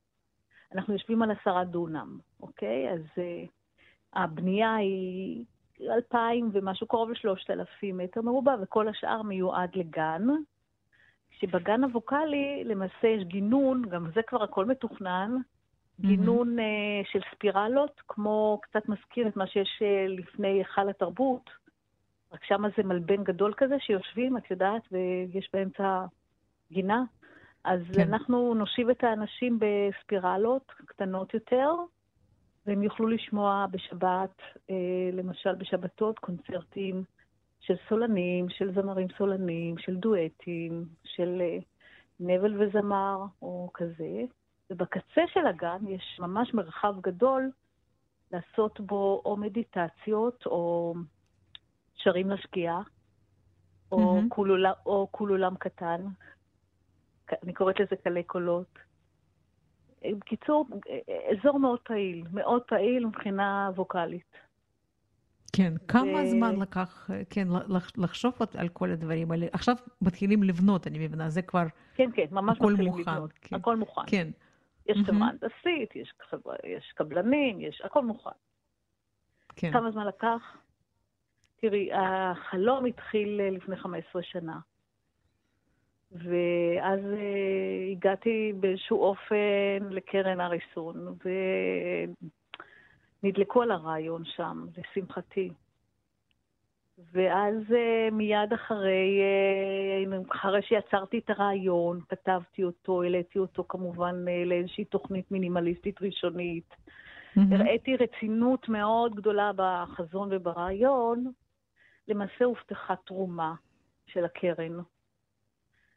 אנחנו 0.74 0.92
יושבים 0.92 1.22
על 1.22 1.30
עשרה 1.30 1.64
דונם, 1.64 2.18
אוקיי? 2.40 2.90
אז 2.90 3.00
uh, 3.00 3.48
הבנייה 4.12 4.74
היא 4.74 5.44
אלפיים 5.80 6.50
ומשהו, 6.52 6.86
קרוב 6.86 7.10
לשלושת 7.10 7.50
אלפים 7.50 7.98
מטר 7.98 8.22
מרובע, 8.22 8.56
וכל 8.62 8.88
השאר 8.88 9.22
מיועד 9.22 9.70
לגן. 9.76 10.26
כשבגן 11.30 11.84
הווקאלי 11.84 12.62
למעשה 12.64 13.08
יש 13.08 13.24
גינון, 13.24 13.82
גם 13.82 14.06
זה 14.14 14.22
כבר 14.22 14.42
הכל 14.42 14.64
מתוכנן, 14.64 15.36
גינון 16.00 16.58
אה, 16.58 16.64
של 17.04 17.20
ספירלות, 17.34 18.00
כמו 18.08 18.60
קצת 18.62 18.88
מזכיר 18.88 19.28
את 19.28 19.36
מה 19.36 19.46
שיש 19.46 19.82
אה, 19.82 20.06
לפני 20.08 20.48
היכל 20.48 20.88
התרבות, 20.88 21.50
רק 22.32 22.44
שם 22.44 22.62
זה 22.76 22.82
מלבן 22.82 23.24
גדול 23.24 23.54
כזה 23.56 23.76
שיושבים, 23.78 24.36
את 24.36 24.50
יודעת, 24.50 24.82
ויש 24.92 25.48
באמצע 25.52 26.04
גינה. 26.72 27.02
אז. 27.64 27.80
כן. 27.94 28.00
אנחנו 28.00 28.54
נושיב 28.54 28.90
את 28.90 29.04
האנשים 29.04 29.58
בספירלות 29.58 30.72
קטנות 30.86 31.34
יותר, 31.34 31.70
והם 32.66 32.82
יוכלו 32.82 33.06
לשמוע 33.06 33.66
בשבת, 33.70 34.42
אה, 34.70 35.10
למשל 35.12 35.54
בשבתות, 35.54 36.18
קונצרטים 36.18 37.04
של 37.60 37.74
סולנים, 37.88 38.48
של 38.48 38.74
זמרים 38.74 39.08
סולנים, 39.18 39.78
של 39.78 39.96
דואטים, 39.96 40.84
של 41.04 41.38
אה, 41.40 41.58
נבל 42.20 42.62
וזמר, 42.62 43.24
או 43.42 43.70
כזה. 43.74 44.22
ובקצה 44.70 45.22
של 45.32 45.46
הגן 45.46 45.86
יש 45.88 46.20
ממש 46.20 46.54
מרחב 46.54 47.00
גדול 47.00 47.50
לעשות 48.32 48.80
בו 48.80 49.22
או 49.24 49.36
מדיטציות, 49.36 50.46
או 50.46 50.94
שרים 51.94 52.30
לשקיעה, 52.30 52.82
או, 53.92 53.98
מהמם. 53.98 54.28
כולולה, 54.28 54.72
או 54.86 55.08
כולולם 55.10 55.54
קטן. 55.56 56.00
ק- 57.26 57.42
אני 57.42 57.52
קוראת 57.52 57.80
לזה 57.80 57.96
קלי 57.96 58.22
קולות. 58.22 58.78
בקיצור, 60.12 60.66
אזור 61.30 61.58
מאוד 61.60 61.80
פעיל, 61.80 62.24
מאוד 62.32 62.62
פעיל 62.62 63.06
מבחינה 63.06 63.70
ווקאלית. 63.76 64.36
כן, 65.56 65.72
כמה 65.88 66.04
ו- 66.22 66.26
זמן 66.30 66.56
לקח, 66.60 67.10
כן, 67.30 67.48
לח- 67.68 67.90
לחשוב 67.98 68.34
על 68.58 68.68
כל 68.68 68.90
הדברים 68.90 69.30
האלה? 69.30 69.46
עכשיו 69.52 69.74
מתחילים 70.02 70.42
לבנות, 70.42 70.86
אני 70.86 71.06
מבינה, 71.06 71.28
זה 71.30 71.42
כבר 71.42 71.64
כן, 71.94 72.10
כן, 72.14 72.24
ממש 72.30 72.58
מתחילים 72.60 72.86
מוכן, 72.86 73.00
לבנות. 73.00 73.30
כן. 73.40 73.56
הכל 73.56 73.76
מוכן. 73.76 74.02
כן. 74.06 74.28
יש 74.86 74.96
מהמם. 74.96 75.04
חברה 75.06 75.28
הנדסית, 75.28 75.96
יש, 75.96 76.12
חברה, 76.30 76.54
יש 76.66 76.92
קבלנים, 76.96 77.60
יש 77.60 77.82
הכל 77.84 78.04
מוכן. 78.04 78.30
כן. 79.56 79.72
כמה 79.72 79.90
זמן 79.90 80.06
לקח? 80.06 80.56
תראי, 81.60 81.88
החלום 81.92 82.84
התחיל 82.84 83.40
אה, 83.40 83.50
לפני 83.50 83.76
15 83.76 84.22
שנה. 84.22 84.58
ואז 86.14 87.00
אה, 87.00 87.90
הגעתי 87.92 88.52
באיזשהו 88.60 89.02
אופן 89.02 89.88
לקרן 89.90 90.40
אריסון, 90.40 91.14
ונדלקו 93.22 93.62
על 93.62 93.70
הרעיון 93.70 94.24
שם, 94.24 94.66
לשמחתי. 94.78 95.50
ואז 97.12 97.54
אה, 97.72 98.08
מיד 98.12 98.52
אחרי, 98.54 99.20
אה, 99.20 100.04
אחרי 100.32 100.62
שיצרתי 100.62 101.18
את 101.18 101.30
הרעיון, 101.30 102.00
כתבתי 102.08 102.64
אותו, 102.64 103.02
העליתי 103.02 103.38
אותו 103.38 103.64
כמובן 103.68 104.24
לאיזושהי 104.46 104.84
תוכנית 104.84 105.30
מינימליסטית 105.30 106.02
ראשונית. 106.02 106.74
מהמם. 107.36 107.52
הראיתי 107.52 107.96
רצינות 107.96 108.68
מאוד 108.68 109.14
גדולה 109.14 109.50
בחזון 109.56 110.28
וברעיון, 110.32 111.32
למעשה 112.08 112.44
הובטחה 112.44 112.96
תרומה 112.96 113.54
של 114.06 114.24
הקרן. 114.24 114.78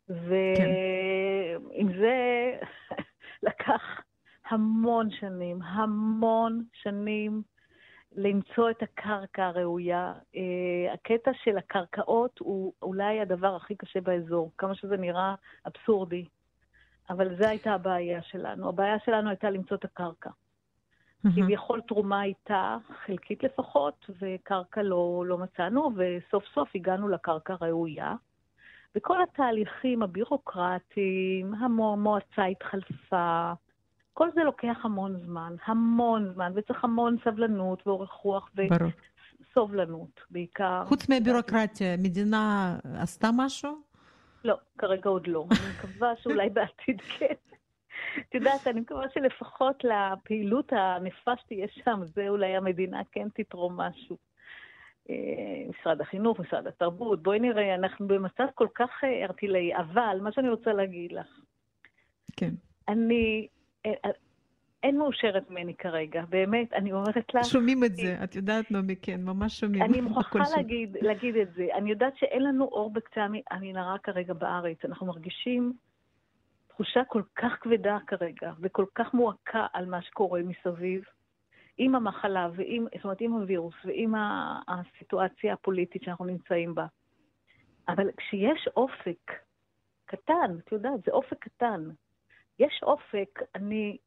ועם 0.10 2.00
זה 2.00 2.52
לקח 3.48 3.82
המון 4.50 5.12
שנים, 5.12 5.62
המון 5.62 6.64
שנים 6.74 7.42
למצוא 8.16 8.70
את 8.70 8.84
הקרקע 8.84 9.46
הראויה. 9.46 10.14
אה, 10.36 10.94
הקטע 10.94 11.32
של 11.44 11.58
הקרקעות 11.58 12.40
הוא 12.40 12.74
אולי 12.82 13.20
הדבר 13.22 13.56
הכי 13.56 13.76
קשה 13.76 14.02
באזור, 14.02 14.52
כמה 14.58 14.76
שזה 14.76 14.98
נראה 14.98 15.36
אבסורדי. 15.68 16.26
אבל 17.10 17.38
זו 17.38 17.46
הייתה 17.48 17.74
הבעיה 17.74 18.22
שלנו. 18.22 18.70
הבעיה 18.70 19.00
שלנו 19.06 19.30
הייתה 19.30 19.50
למצוא 19.50 19.78
את 19.78 19.86
הקרקע. 19.86 20.30
כביכול 21.36 21.82
תרומה 21.82 22.20
הייתה, 22.20 22.78
חלקית 23.06 23.44
לפחות, 23.44 24.10
וקרקע 24.22 24.84
לא, 24.84 25.24
לא 25.28 25.38
מצאנו, 25.38 25.92
וסוף 25.96 26.44
סוף 26.54 26.70
הגענו 26.76 27.08
לקרקע 27.08 27.56
ראויה. 27.62 28.16
וכל 28.96 29.22
התהליכים 29.22 30.04
הבירוקרטיים, 30.04 31.54
המועצה 31.54 32.46
התחלפה, 32.46 33.52
כל 34.14 34.30
זה 34.36 34.44
לוקח 34.44 34.78
המון 34.84 35.18
זמן, 35.26 35.56
המון 35.66 36.34
זמן, 36.34 36.52
וצריך 36.56 36.84
המון 36.84 37.16
סבלנות 37.24 37.88
ואורך 37.88 38.12
רוח. 38.12 38.50
וסובלנות 39.40 40.20
בעיקר. 40.30 40.84
חוץ 40.86 41.10
מהבירוקרטיה, 41.10 41.94
המדינה 41.94 42.76
עשתה 43.02 43.30
משהו? 43.38 43.82
לא, 44.44 44.56
כרגע 44.78 45.10
עוד 45.10 45.28
לא. 45.28 45.46
אני 45.52 45.70
מקווה 45.78 46.14
שאולי 46.22 46.50
בעתיד 46.50 47.02
כן. 47.02 47.34
את 48.20 48.36
יודעת, 48.36 48.68
אני 48.68 48.80
מקווה 48.80 49.06
שלפחות 49.14 49.84
לפעילות 49.84 50.74
הענפה 50.74 51.32
שתהיה 51.38 51.68
שם, 51.84 52.00
זה 52.06 52.30
אולי 52.30 52.56
המדינה 52.56 53.02
כן 53.12 53.28
תתרום 53.34 53.82
משהו. 53.82 54.18
אה, 55.10 55.16
משרד 55.70 56.02
החינוך, 56.02 56.40
משרד 56.40 56.68
התרבות, 56.68 57.24
בואי 57.24 57.40
נראה, 57.40 57.76
אנחנו 57.76 58.08
במצב 58.08 58.46
כל 58.56 58.68
כך 58.76 58.90
אה, 59.04 59.10
ערטילאי, 59.24 59.76
אבל 59.76 60.18
מה 60.22 60.32
שאני 60.32 60.50
רוצה 60.50 60.74
להגיד 60.74 61.12
לך, 61.12 61.28
כן. 62.38 62.52
אני, 62.88 63.48
אה, 63.86 63.92
אין 64.84 64.98
מאושרת 64.98 65.50
ממני 65.50 65.74
כרגע, 65.76 66.24
באמת, 66.30 66.74
אני 66.74 66.92
אומרת 66.94 67.34
לך, 67.36 67.46
שומעים 67.46 67.84
את 67.84 67.96
זה, 67.96 68.16
את 68.24 68.36
יודעת, 68.36 68.72
נעמי, 68.72 68.96
כן, 68.96 69.22
ממש 69.24 69.60
שומעים. 69.60 69.84
אני 69.84 70.02
מוכרחה. 70.10 70.58
להגיד, 70.58 70.98
להגיד 71.02 71.36
את 71.36 71.54
זה. 71.56 71.68
אני 71.78 71.90
יודעת 71.92 72.18
שאין 72.18 72.44
לנו 72.44 72.66
אור 72.66 72.94
בקצה 72.94 73.22
המ- 73.24 73.42
המנהרה 73.52 73.98
כרגע 73.98 74.34
בארץ. 74.34 74.78
אנחנו 74.86 75.06
מרגישים 75.08 75.74
תחושה 76.68 77.02
כל 77.08 77.22
כך 77.36 77.52
כבדה 77.62 77.98
כרגע, 78.08 78.54
וכל 78.62 78.86
כך 78.96 79.14
מועקה 79.14 79.66
על 79.74 79.86
מה 79.86 80.02
שקורה 80.02 80.42
מסביב, 80.44 81.02
עם 81.78 81.96
המחלה, 81.96 82.50
ועם, 82.56 82.86
זאת 82.96 83.04
אומרת, 83.04 83.22
עם 83.22 83.34
הווירוס, 83.34 83.76
ועם 83.86 84.14
הסיטואציה 84.68 85.54
הפוליטית 85.54 86.04
שאנחנו 86.04 86.26
נמצאים 86.26 86.76
בה. 86.76 86.86
אבל 87.88 88.10
כשיש 88.18 88.70
אופק 88.76 89.32
קטן, 90.06 90.58
את 90.66 90.72
יודעת, 90.72 91.04
זה 91.06 91.12
אופק 91.12 91.38
קטן. 91.40 91.90
יש 92.60 92.80
אופק, 92.84 93.40
אני 93.56 93.98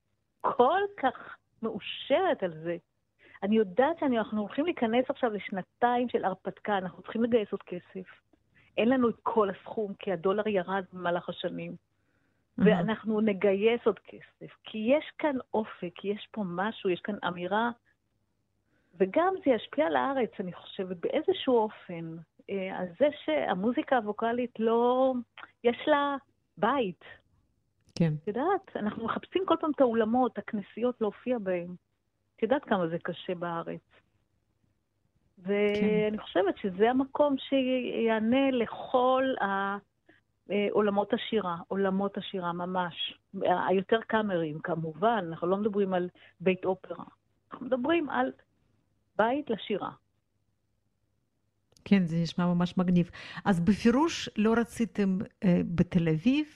כל 0.40 0.80
כך 0.96 1.36
מאושרת 1.62 2.42
על 2.42 2.52
זה. 2.62 2.76
אני 3.42 3.56
יודעת 3.56 3.98
שאנחנו 3.98 4.40
הולכים 4.40 4.64
להיכנס 4.64 5.04
עכשיו 5.08 5.30
לשנתיים 5.30 6.08
של 6.08 6.24
הרפתקה, 6.24 6.78
אנחנו 6.78 7.02
צריכים 7.02 7.24
לגייס 7.24 7.52
עוד 7.52 7.62
כסף. 7.62 8.20
אין 8.76 8.88
לנו 8.88 9.08
את 9.08 9.16
כל 9.22 9.50
הסכום, 9.50 9.94
כי 9.94 10.12
הדולר 10.12 10.48
ירד 10.48 10.84
במהלך 10.92 11.28
השנים. 11.28 11.76
ואנחנו 12.58 13.20
נגייס 13.20 13.80
עוד 13.84 13.98
כסף. 13.98 14.56
כי 14.64 14.78
יש 14.78 15.04
כאן 15.18 15.36
אופק, 15.54 16.04
יש 16.04 16.28
פה 16.30 16.42
משהו, 16.46 16.90
יש 16.90 17.00
כאן 17.00 17.14
אמירה, 17.28 17.70
וגם 18.98 19.34
זה 19.44 19.50
ישפיע 19.50 19.86
על 19.86 19.96
הארץ, 19.96 20.30
אני 20.40 20.52
חושבת, 20.52 20.96
באיזשהו 20.96 21.56
אופן. 21.56 22.16
אה, 22.50 22.78
על 22.78 22.86
זה 22.98 23.08
שהמוזיקה 23.24 23.96
הווקאלית 23.96 24.50
לא... 24.58 25.14
יש 25.64 25.76
לה 25.86 26.16
בית. 26.56 27.04
כן. 27.94 28.12
את 28.22 28.28
יודעת, 28.28 28.76
אנחנו 28.76 29.04
מחפשים 29.04 29.42
כל 29.46 29.54
פעם 29.60 29.70
את 29.70 29.80
האולמות, 29.80 30.38
הכנסיות, 30.38 31.00
להופיע 31.00 31.38
בהם. 31.38 31.74
את 32.36 32.42
יודעת 32.42 32.64
כמה 32.64 32.88
זה 32.88 32.96
קשה 33.02 33.34
בארץ. 33.34 33.80
ואני 35.38 36.18
חושבת 36.18 36.58
שזה 36.58 36.90
המקום 36.90 37.36
שיענה 37.38 38.50
לכל 38.50 39.24
ה... 39.40 39.76
אה, 40.50 40.66
עולמות 40.70 41.12
השירה, 41.12 41.56
עולמות 41.68 42.18
השירה 42.18 42.52
ממש. 42.52 43.18
היותר 43.68 44.00
קאמרים, 44.06 44.58
כמובן, 44.58 45.24
אנחנו 45.28 45.46
לא 45.46 45.56
מדברים 45.56 45.94
על 45.94 46.08
בית 46.40 46.64
אופרה. 46.64 47.04
אנחנו 47.52 47.66
מדברים 47.66 48.10
על 48.10 48.32
בית 49.16 49.50
לשירה. 49.50 49.90
כן, 51.84 52.06
זה 52.06 52.16
נשמע 52.22 52.46
ממש 52.46 52.78
מגניב. 52.78 53.10
אז 53.44 53.60
בפירוש 53.60 54.28
לא 54.36 54.54
רציתם 54.56 55.18
אה, 55.44 55.60
בתל 55.74 56.08
אביב 56.08 56.46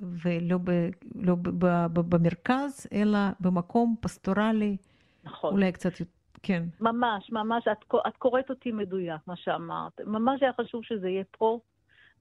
ולא 0.00 0.58
ב, 0.64 0.70
לא 1.14 1.34
ב, 1.34 1.48
ב, 1.48 1.66
ב, 1.92 2.00
במרכז, 2.14 2.86
אלא 2.92 3.18
במקום 3.40 3.96
פסטורלי, 4.00 4.76
נכון. 5.24 5.52
אולי 5.52 5.72
קצת, 5.72 6.00
יותר- 6.00 6.12
כן. 6.42 6.62
ממש, 6.80 7.30
ממש, 7.32 7.68
את, 7.72 7.84
את 8.08 8.16
קוראת 8.16 8.50
אותי 8.50 8.72
מדויק, 8.72 9.20
מה 9.26 9.36
שאמרת. 9.36 10.00
ממש 10.06 10.42
היה 10.42 10.52
חשוב 10.60 10.84
שזה 10.84 11.08
יהיה 11.08 11.24
פה. 11.30 11.60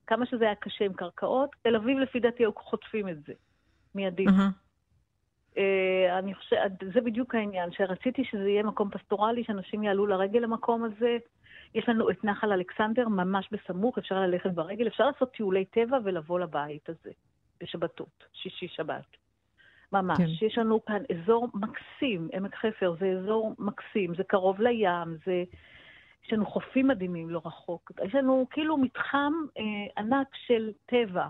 כמה 0.07 0.25
שזה 0.25 0.45
היה 0.45 0.55
קשה 0.55 0.85
עם 0.85 0.93
קרקעות, 0.93 1.49
תל 1.61 1.75
אביב 1.75 1.99
לפי 1.99 2.19
דעתי 2.19 2.43
היו 2.43 2.51
חוטפים 2.55 3.09
את 3.09 3.23
זה, 3.23 3.33
מיידית. 3.95 4.29
אה, 5.57 6.19
אני 6.19 6.33
חושבת, 6.33 6.71
זה 6.93 7.01
בדיוק 7.01 7.35
העניין, 7.35 7.71
שרציתי 7.71 8.23
שזה 8.23 8.49
יהיה 8.49 8.63
מקום 8.63 8.89
פסטורלי, 8.89 9.43
שאנשים 9.43 9.83
יעלו 9.83 10.05
לרגל 10.05 10.39
למקום 10.39 10.83
הזה. 10.83 11.17
יש 11.75 11.89
לנו 11.89 12.09
את 12.09 12.23
נחל 12.23 12.51
אלכסנדר 12.51 13.07
ממש 13.07 13.49
בסמוך, 13.51 13.97
אפשר 13.97 14.15
ללכת 14.15 14.51
ברגל, 14.51 14.87
אפשר 14.87 15.07
לעשות 15.07 15.31
טיולי 15.31 15.65
טבע 15.65 15.97
ולבוא 16.03 16.39
לבית 16.39 16.89
הזה 16.89 17.11
בשבתות, 17.61 18.23
שישי 18.33 18.67
שבת. 18.67 19.17
ממש. 19.93 20.17
כן. 20.17 20.45
יש 20.45 20.57
לנו 20.57 20.85
כאן 20.85 21.01
אזור 21.11 21.47
מקסים, 21.53 22.29
עמק 22.33 22.55
חפר 22.55 22.95
זה 22.99 23.05
אזור 23.19 23.55
מקסים, 23.59 24.15
זה 24.15 24.23
קרוב 24.23 24.61
לים, 24.61 25.17
זה... 25.25 25.43
יש 26.27 26.33
לנו 26.33 26.45
חופים 26.45 26.87
מדהימים 26.87 27.29
לא 27.29 27.41
רחוק. 27.45 27.91
יש 28.05 28.15
לנו 28.15 28.47
כאילו 28.51 28.77
מתחם 28.77 29.33
אה, 29.57 29.63
ענק 29.97 30.27
של 30.47 30.71
טבע. 30.85 31.27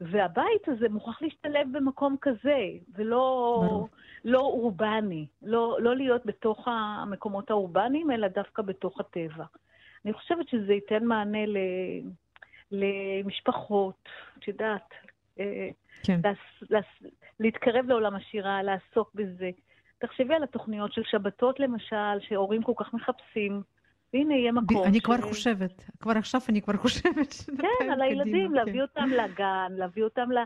והבית 0.00 0.68
הזה 0.68 0.88
מוכרח 0.88 1.22
להשתלב 1.22 1.68
במקום 1.72 2.16
כזה, 2.20 2.58
ולא 2.94 3.62
ברור. 3.66 3.88
לא 4.24 4.38
אורבני. 4.38 5.26
לא, 5.42 5.78
לא 5.80 5.96
להיות 5.96 6.26
בתוך 6.26 6.68
המקומות 6.68 7.50
האורבניים, 7.50 8.10
אלא 8.10 8.28
דווקא 8.28 8.62
בתוך 8.62 9.00
הטבע. 9.00 9.44
אני 10.04 10.12
חושבת 10.12 10.48
שזה 10.48 10.72
ייתן 10.72 11.04
מענה 11.04 11.46
ל, 11.46 11.56
למשפחות, 12.72 14.08
את 14.38 14.48
יודעת, 14.48 14.88
אה, 15.40 15.68
כן. 16.02 16.20
להס, 16.24 16.70
להס, 16.70 17.12
להתקרב 17.40 17.86
לעולם 17.86 18.14
השירה, 18.14 18.62
לעסוק 18.62 19.10
בזה. 19.14 19.50
תחשבי 19.98 20.34
על 20.34 20.42
התוכניות 20.42 20.92
של 20.92 21.02
שבתות 21.04 21.60
למשל, 21.60 22.20
שהורים 22.20 22.62
כל 22.62 22.72
כך 22.76 22.94
מחפשים, 22.94 23.62
והנה 24.12 24.34
יהיה 24.34 24.52
מקום. 24.52 24.84
אני 24.86 24.98
ש- 24.98 25.02
כבר 25.02 25.20
חושבת, 25.20 25.90
כבר 26.00 26.12
עכשיו 26.18 26.40
אני 26.48 26.62
כבר 26.62 26.76
חושבת. 26.82 27.34
כן, 27.78 27.90
על 27.92 28.02
הילדים, 28.02 28.32
קדימה, 28.32 28.54
להביא 28.56 28.72
כן. 28.72 28.80
אותם 28.80 29.08
לגן, 29.10 29.72
להביא 29.76 30.04
אותם 30.04 30.32
ל... 30.32 30.36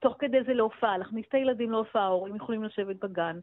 תוך 0.00 0.16
כדי 0.18 0.38
זה 0.46 0.54
להופעה, 0.54 0.98
להכניס 0.98 1.26
את 1.28 1.34
הילדים 1.34 1.70
להופעה, 1.70 2.02
ההורים 2.02 2.36
יכולים 2.36 2.64
לשבת 2.64 2.96
בגן. 2.96 3.38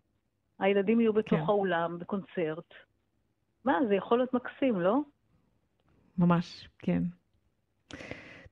הילדים 0.60 1.00
יהיו 1.02 1.14
בתוך 1.14 1.40
כן. 1.40 1.46
האולם, 1.48 2.00
בקונצרט. 2.00 2.74
מה, 3.66 3.80
זה 3.88 3.96
יכול 3.96 4.18
להיות 4.18 4.34
מקסים, 4.34 4.82
לא? 4.82 5.00
ממש, 6.18 6.68
כן. 6.80 7.04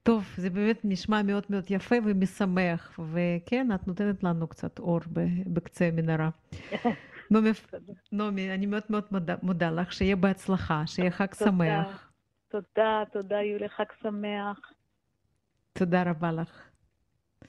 טוב, 0.02 0.24
זה 0.36 0.50
באמת 0.50 0.80
נשמע 0.84 1.22
מאוד 1.22 1.42
מאוד 1.50 1.64
יפה 1.70 1.94
ומשמח, 2.04 3.00
וכן, 3.12 3.68
את 3.74 3.88
נותנת 3.88 4.22
לנו 4.24 4.46
קצת 4.48 4.78
אור 4.78 5.00
בקצה 5.46 5.84
המנהרה. 5.84 6.28
נעמי, 7.30 7.50
נעמי, 8.12 8.54
אני 8.54 8.66
מאוד 8.66 8.82
מאוד 8.90 9.04
מודה, 9.10 9.34
מודה 9.42 9.70
לך, 9.70 9.92
שיהיה 9.92 10.16
בהצלחה, 10.16 10.82
שיהיה 10.86 11.10
חג 11.10 11.34
תודה. 11.34 11.50
שמח. 11.50 12.10
תודה, 12.48 13.02
תודה, 13.12 13.42
יולי, 13.42 13.68
חג 13.68 13.84
שמח. 14.02 14.72
תודה 15.72 16.02
רבה 16.02 16.32
לך. 16.32 16.62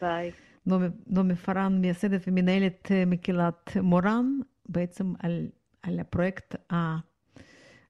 ביי. 0.01 0.31
נעמי 1.07 1.35
פארן, 1.35 1.81
מייסדת 1.81 2.21
ומנהלת 2.27 2.91
מקהלת 3.07 3.77
מורן, 3.81 4.39
בעצם 4.69 5.13
על, 5.19 5.47
על 5.83 5.99
הפרויקט 5.99 6.55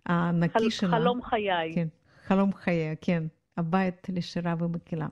הענקי 0.05 0.59
חל, 0.59 0.69
שלה. 0.69 0.89
חלום 0.89 1.21
חיי. 1.23 1.71
כן, 1.75 1.87
חלום 2.27 2.53
חיי, 2.53 2.95
כן. 3.01 3.23
הבית 3.57 4.07
לשירה 4.09 4.55
ומקהלה. 4.59 5.07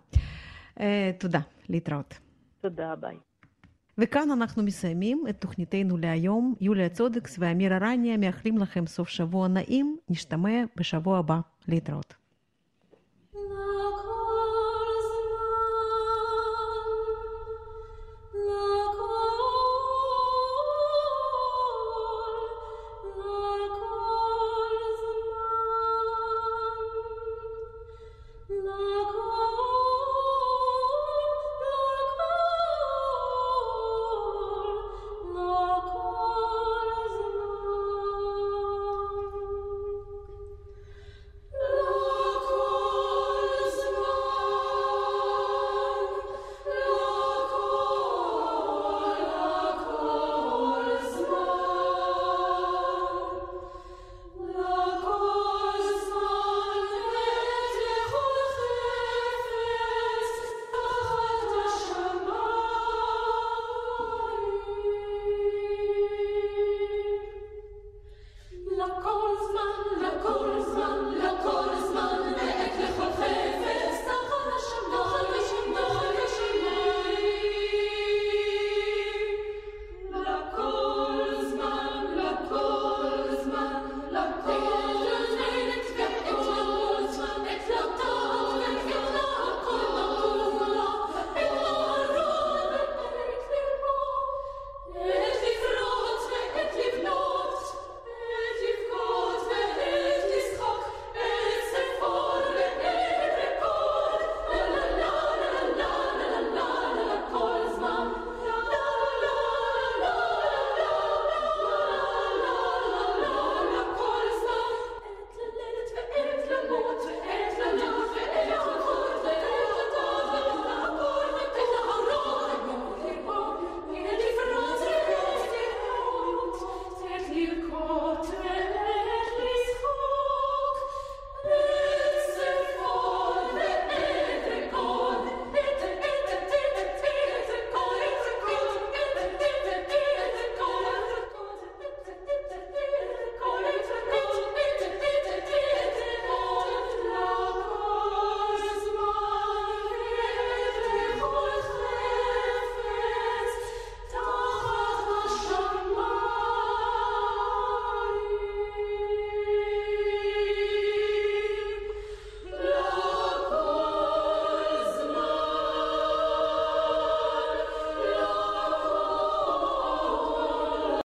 Uh, 0.80 0.82
תודה, 1.20 1.40
להתראות. 1.70 2.20
תודה, 2.62 2.96
ביי. 2.96 3.18
וכאן 3.98 4.32
אנחנו 4.32 4.64
מסיימים 4.64 5.24
את 5.30 5.42
תוכניתנו 5.42 5.98
להיום. 5.98 6.56
יוליה 6.62 6.90
צודקס 6.90 7.36
ואמיר 7.40 7.76
ארניה 7.76 8.18
מאחלים 8.18 8.58
לכם 8.58 8.88
סוף 8.88 9.10
שבוע 9.10 9.48
נעים. 9.48 9.98
נשתמע 10.10 10.64
בשבוע 10.76 11.18
הבא. 11.18 11.40
להתראות. 11.68 12.25